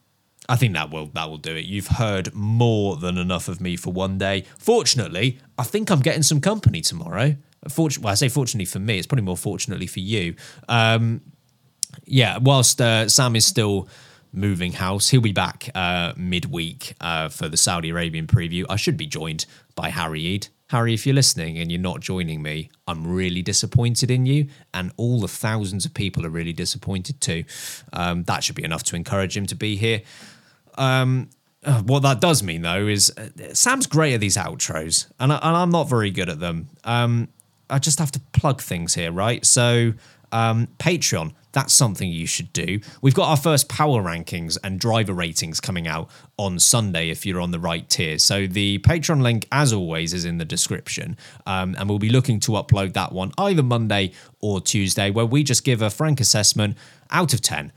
I 0.49 0.57
think 0.57 0.75
that 0.75 0.91
will 0.91 1.07
that 1.07 1.31
will 1.31 1.39
do 1.39 1.57
it. 1.57 1.65
You've 1.65 1.87
heard 1.87 2.35
more 2.35 2.97
than 2.97 3.17
enough 3.17 3.49
of 3.49 3.61
me 3.61 3.77
for 3.77 3.93
one 3.93 4.19
day. 4.19 4.45
Fortunately, 4.59 5.39
I 5.57 5.63
think 5.63 5.91
I'm 5.91 6.01
getting 6.01 6.23
some 6.23 6.41
company 6.41 6.83
tomorrow. 6.83 7.37
Fortunately, 7.69 8.05
well, 8.05 8.13
I 8.13 8.17
say 8.17 8.29
fortunately 8.29 8.67
for 8.67 8.81
me, 8.81 8.99
it's 8.99 9.07
probably 9.07 9.25
more 9.25 9.37
fortunately 9.37 9.87
for 9.87 10.01
you. 10.01 10.35
Um, 10.69 11.23
yeah, 12.05 12.39
whilst 12.39 12.81
uh, 12.81 13.09
Sam 13.09 13.37
is 13.37 13.47
still 13.47 13.89
moving 14.33 14.73
house. 14.73 15.11
He'll 15.11 15.21
be 15.21 15.33
back 15.33 15.71
uh, 15.75 16.13
midweek 16.17 16.95
uh, 17.01 17.29
for 17.29 17.49
the 17.49 17.57
Saudi 17.57 17.91
Arabian 17.91 18.27
preview. 18.27 18.65
I 18.69 18.77
should 18.77 18.97
be 18.97 19.07
joined 19.07 19.47
by 19.75 19.91
Harry 19.91 20.35
Eid. 20.35 20.49
Harry, 20.69 20.95
if 20.95 21.07
you're 21.07 21.15
listening 21.15 21.59
and 21.59 21.71
you're 21.71 21.81
not 21.81 22.01
joining 22.01 22.43
me, 22.43 22.71
I'm 22.89 23.07
really 23.07 23.43
disappointed 23.43 24.11
in 24.11 24.25
you, 24.25 24.49
and 24.73 24.91
all 24.97 25.21
the 25.21 25.29
thousands 25.29 25.85
of 25.85 25.93
people 25.93 26.25
are 26.25 26.31
really 26.31 26.55
disappointed 26.55 27.21
too. 27.21 27.45
Um, 27.93 28.25
that 28.25 28.43
should 28.43 28.57
be 28.57 28.65
enough 28.65 28.83
to 28.85 28.97
encourage 28.97 29.37
him 29.37 29.45
to 29.47 29.55
be 29.55 29.77
here. 29.77 30.01
Um, 30.79 31.29
uh, 31.63 31.83
what 31.83 32.03
that 32.03 32.23
does 32.23 32.43
mean, 32.43 32.63
though, 32.63 32.87
is 32.87 33.13
uh, 33.19 33.53
Sam's 33.53 33.87
great 33.87 34.15
at 34.15 34.21
these 34.21 34.39
outros, 34.39 35.07
and, 35.21 35.33
I, 35.33 35.63
am 35.63 35.71
not 35.71 35.91
very 35.91 36.11
good 36.11 36.31
at 36.31 36.41
them. 36.41 36.71
Um, 36.85 37.29
I 37.69 37.79
just 37.79 37.99
have 37.99 38.11
to 38.13 38.21
plug 38.33 38.63
things 38.63 38.95
here, 38.95 39.13
right? 39.13 39.45
So, 39.45 39.93
um, 40.33 40.69
Patreon, 40.79 41.35
that's 41.53 41.73
something 41.73 42.09
you 42.11 42.27
should 42.27 42.53
do. 42.53 42.81
We've 43.01 43.15
got 43.15 43.29
our 43.29 43.37
first 43.37 43.69
power 43.69 44.03
rankings 44.03 44.59
and 44.65 44.81
driver 44.81 45.13
ratings 45.13 45.61
coming 45.61 45.87
out 45.87 46.11
on 46.37 46.59
Sunday 46.59 47.11
if 47.11 47.25
you're 47.25 47.41
on 47.41 47.51
the 47.51 47.61
right 47.61 47.89
tier. 47.89 48.19
So 48.19 48.47
the 48.47 48.79
Patreon 48.79 49.23
link, 49.23 49.47
as 49.53 49.73
always, 49.73 50.15
is 50.15 50.25
in 50.25 50.39
the 50.39 50.45
description. 50.45 51.17
Um, 51.47 51.77
and 51.79 51.89
we'll 51.89 51.99
be 51.99 52.11
looking 52.11 52.41
to 52.41 52.53
upload 52.53 52.95
that 52.95 53.13
one 53.13 53.33
either 53.39 53.63
Monday 53.63 54.13
or 54.41 54.61
Tuesday, 54.61 55.11
where 55.11 55.27
we 55.27 55.43
just 55.43 55.65
give 55.65 55.83
a 55.83 55.91
frank 55.91 56.21
assessment 56.21 56.77
out 57.11 57.33
of 57.33 57.41
10 57.41 57.73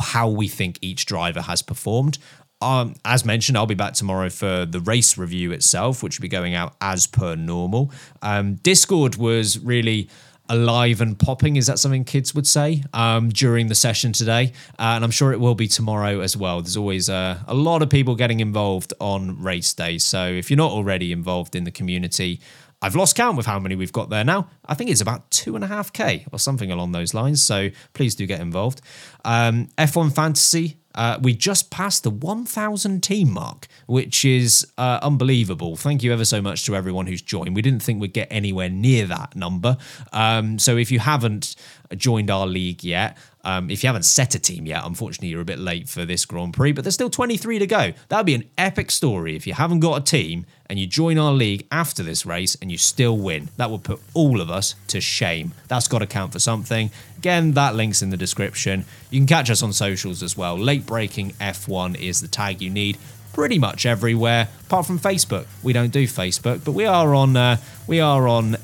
how 0.00 0.28
we 0.28 0.48
think 0.48 0.78
each 0.82 1.06
driver 1.06 1.42
has 1.42 1.62
performed. 1.62 2.18
Um, 2.60 2.96
as 3.04 3.24
mentioned, 3.24 3.56
I'll 3.56 3.66
be 3.66 3.74
back 3.74 3.94
tomorrow 3.94 4.28
for 4.30 4.66
the 4.66 4.80
race 4.80 5.16
review 5.16 5.52
itself, 5.52 6.02
which 6.02 6.18
will 6.18 6.22
be 6.22 6.28
going 6.28 6.54
out 6.54 6.74
as 6.80 7.06
per 7.06 7.36
normal. 7.36 7.92
Um, 8.20 8.56
Discord 8.56 9.16
was 9.16 9.58
really 9.60 10.08
alive 10.48 11.00
and 11.00 11.18
popping. 11.18 11.56
Is 11.56 11.66
that 11.66 11.78
something 11.78 12.04
kids 12.04 12.34
would 12.34 12.46
say 12.46 12.84
um, 12.92 13.28
during 13.28 13.68
the 13.68 13.74
session 13.74 14.12
today? 14.12 14.52
Uh, 14.78 14.94
and 14.96 15.04
I'm 15.04 15.10
sure 15.10 15.32
it 15.32 15.40
will 15.40 15.54
be 15.54 15.68
tomorrow 15.68 16.20
as 16.20 16.36
well. 16.36 16.60
There's 16.60 16.76
always 16.76 17.08
uh, 17.08 17.38
a 17.46 17.54
lot 17.54 17.82
of 17.82 17.90
people 17.90 18.14
getting 18.14 18.40
involved 18.40 18.92
on 19.00 19.42
race 19.42 19.72
day. 19.74 19.98
So 19.98 20.26
if 20.26 20.50
you're 20.50 20.56
not 20.56 20.72
already 20.72 21.12
involved 21.12 21.54
in 21.54 21.64
the 21.64 21.70
community, 21.70 22.40
I've 22.80 22.94
lost 22.94 23.16
count 23.16 23.36
with 23.36 23.46
how 23.46 23.58
many 23.58 23.74
we've 23.74 23.92
got 23.92 24.08
there 24.08 24.24
now. 24.24 24.48
I 24.64 24.74
think 24.74 24.90
it's 24.90 25.00
about 25.00 25.30
two 25.30 25.56
and 25.56 25.64
a 25.64 25.66
half 25.66 25.92
K 25.92 26.26
or 26.32 26.38
something 26.38 26.70
along 26.70 26.92
those 26.92 27.12
lines. 27.12 27.42
So 27.42 27.70
please 27.92 28.14
do 28.14 28.24
get 28.26 28.40
involved. 28.40 28.80
Um, 29.24 29.68
F1 29.76 30.14
Fantasy, 30.14 30.78
uh, 30.94 31.18
we 31.20 31.34
just 31.34 31.70
passed 31.70 32.04
the 32.04 32.10
1,000 32.10 33.02
team 33.02 33.32
mark, 33.32 33.66
which 33.86 34.24
is 34.24 34.66
uh, 34.78 35.00
unbelievable. 35.02 35.76
Thank 35.76 36.02
you 36.02 36.12
ever 36.12 36.24
so 36.24 36.40
much 36.40 36.64
to 36.66 36.76
everyone 36.76 37.06
who's 37.06 37.22
joined. 37.22 37.54
We 37.56 37.62
didn't 37.62 37.82
think 37.82 38.00
we'd 38.00 38.12
get 38.12 38.28
anywhere 38.30 38.68
near 38.68 39.06
that 39.06 39.34
number. 39.34 39.76
Um, 40.12 40.58
so 40.58 40.76
if 40.76 40.92
you 40.92 41.00
haven't 41.00 41.56
joined 41.96 42.30
our 42.30 42.46
league 42.46 42.84
yet, 42.84 43.16
um, 43.48 43.70
if 43.70 43.82
you 43.82 43.88
haven't 43.88 44.02
set 44.02 44.34
a 44.34 44.38
team 44.38 44.66
yet, 44.66 44.84
unfortunately, 44.84 45.28
you're 45.28 45.40
a 45.40 45.46
bit 45.46 45.58
late 45.58 45.88
for 45.88 46.04
this 46.04 46.26
Grand 46.26 46.52
Prix, 46.52 46.72
but 46.72 46.84
there's 46.84 46.92
still 46.92 47.08
23 47.08 47.58
to 47.60 47.66
go. 47.66 47.92
That 48.10 48.18
would 48.18 48.26
be 48.26 48.34
an 48.34 48.44
epic 48.58 48.90
story 48.90 49.36
if 49.36 49.46
you 49.46 49.54
haven't 49.54 49.80
got 49.80 50.02
a 50.02 50.04
team 50.04 50.44
and 50.68 50.78
you 50.78 50.86
join 50.86 51.16
our 51.16 51.32
league 51.32 51.66
after 51.72 52.02
this 52.02 52.26
race 52.26 52.58
and 52.60 52.70
you 52.70 52.76
still 52.76 53.16
win. 53.16 53.48
That 53.56 53.70
would 53.70 53.84
put 53.84 54.02
all 54.12 54.42
of 54.42 54.50
us 54.50 54.74
to 54.88 55.00
shame. 55.00 55.54
That's 55.66 55.88
got 55.88 56.00
to 56.00 56.06
count 56.06 56.32
for 56.32 56.38
something. 56.38 56.90
Again, 57.16 57.52
that 57.52 57.74
link's 57.74 58.02
in 58.02 58.10
the 58.10 58.18
description. 58.18 58.84
You 59.08 59.18
can 59.18 59.26
catch 59.26 59.48
us 59.48 59.62
on 59.62 59.72
socials 59.72 60.22
as 60.22 60.36
well. 60.36 60.58
Late 60.58 60.84
Braking 60.84 61.30
F1 61.40 61.98
is 61.98 62.20
the 62.20 62.28
tag 62.28 62.60
you 62.60 62.68
need 62.68 62.98
pretty 63.32 63.58
much 63.58 63.86
everywhere 63.86 64.48
apart 64.66 64.84
from 64.84 64.98
Facebook. 64.98 65.46
We 65.62 65.72
don't 65.72 65.90
do 65.90 66.06
Facebook, 66.06 66.66
but 66.66 66.72
we 66.72 66.84
are 66.84 67.14
on 67.14 67.34
uh, 67.34 67.56
we 67.86 68.00
are 68.00 68.28
on 68.28 68.56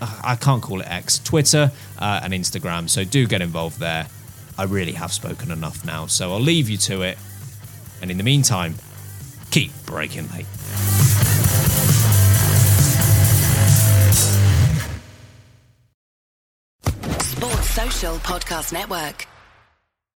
uh, 0.00 0.20
I 0.24 0.34
can't 0.34 0.62
call 0.64 0.80
it 0.80 0.88
X, 0.90 1.20
Twitter 1.20 1.70
uh, 2.00 2.20
and 2.24 2.32
Instagram. 2.32 2.90
So 2.90 3.04
do 3.04 3.28
get 3.28 3.40
involved 3.40 3.78
there. 3.78 4.08
I 4.58 4.64
really 4.64 4.92
have 4.92 5.12
spoken 5.12 5.50
enough 5.50 5.84
now, 5.84 6.06
so 6.06 6.32
I'll 6.32 6.40
leave 6.40 6.68
you 6.68 6.76
to 6.78 7.02
it. 7.02 7.18
And 8.00 8.10
in 8.10 8.18
the 8.18 8.24
meantime, 8.24 8.74
keep 9.50 9.72
braking 9.86 10.28
late. 10.30 10.46
Sports 17.22 17.70
Social 17.70 18.16
Podcast 18.18 18.72
Network. 18.72 19.26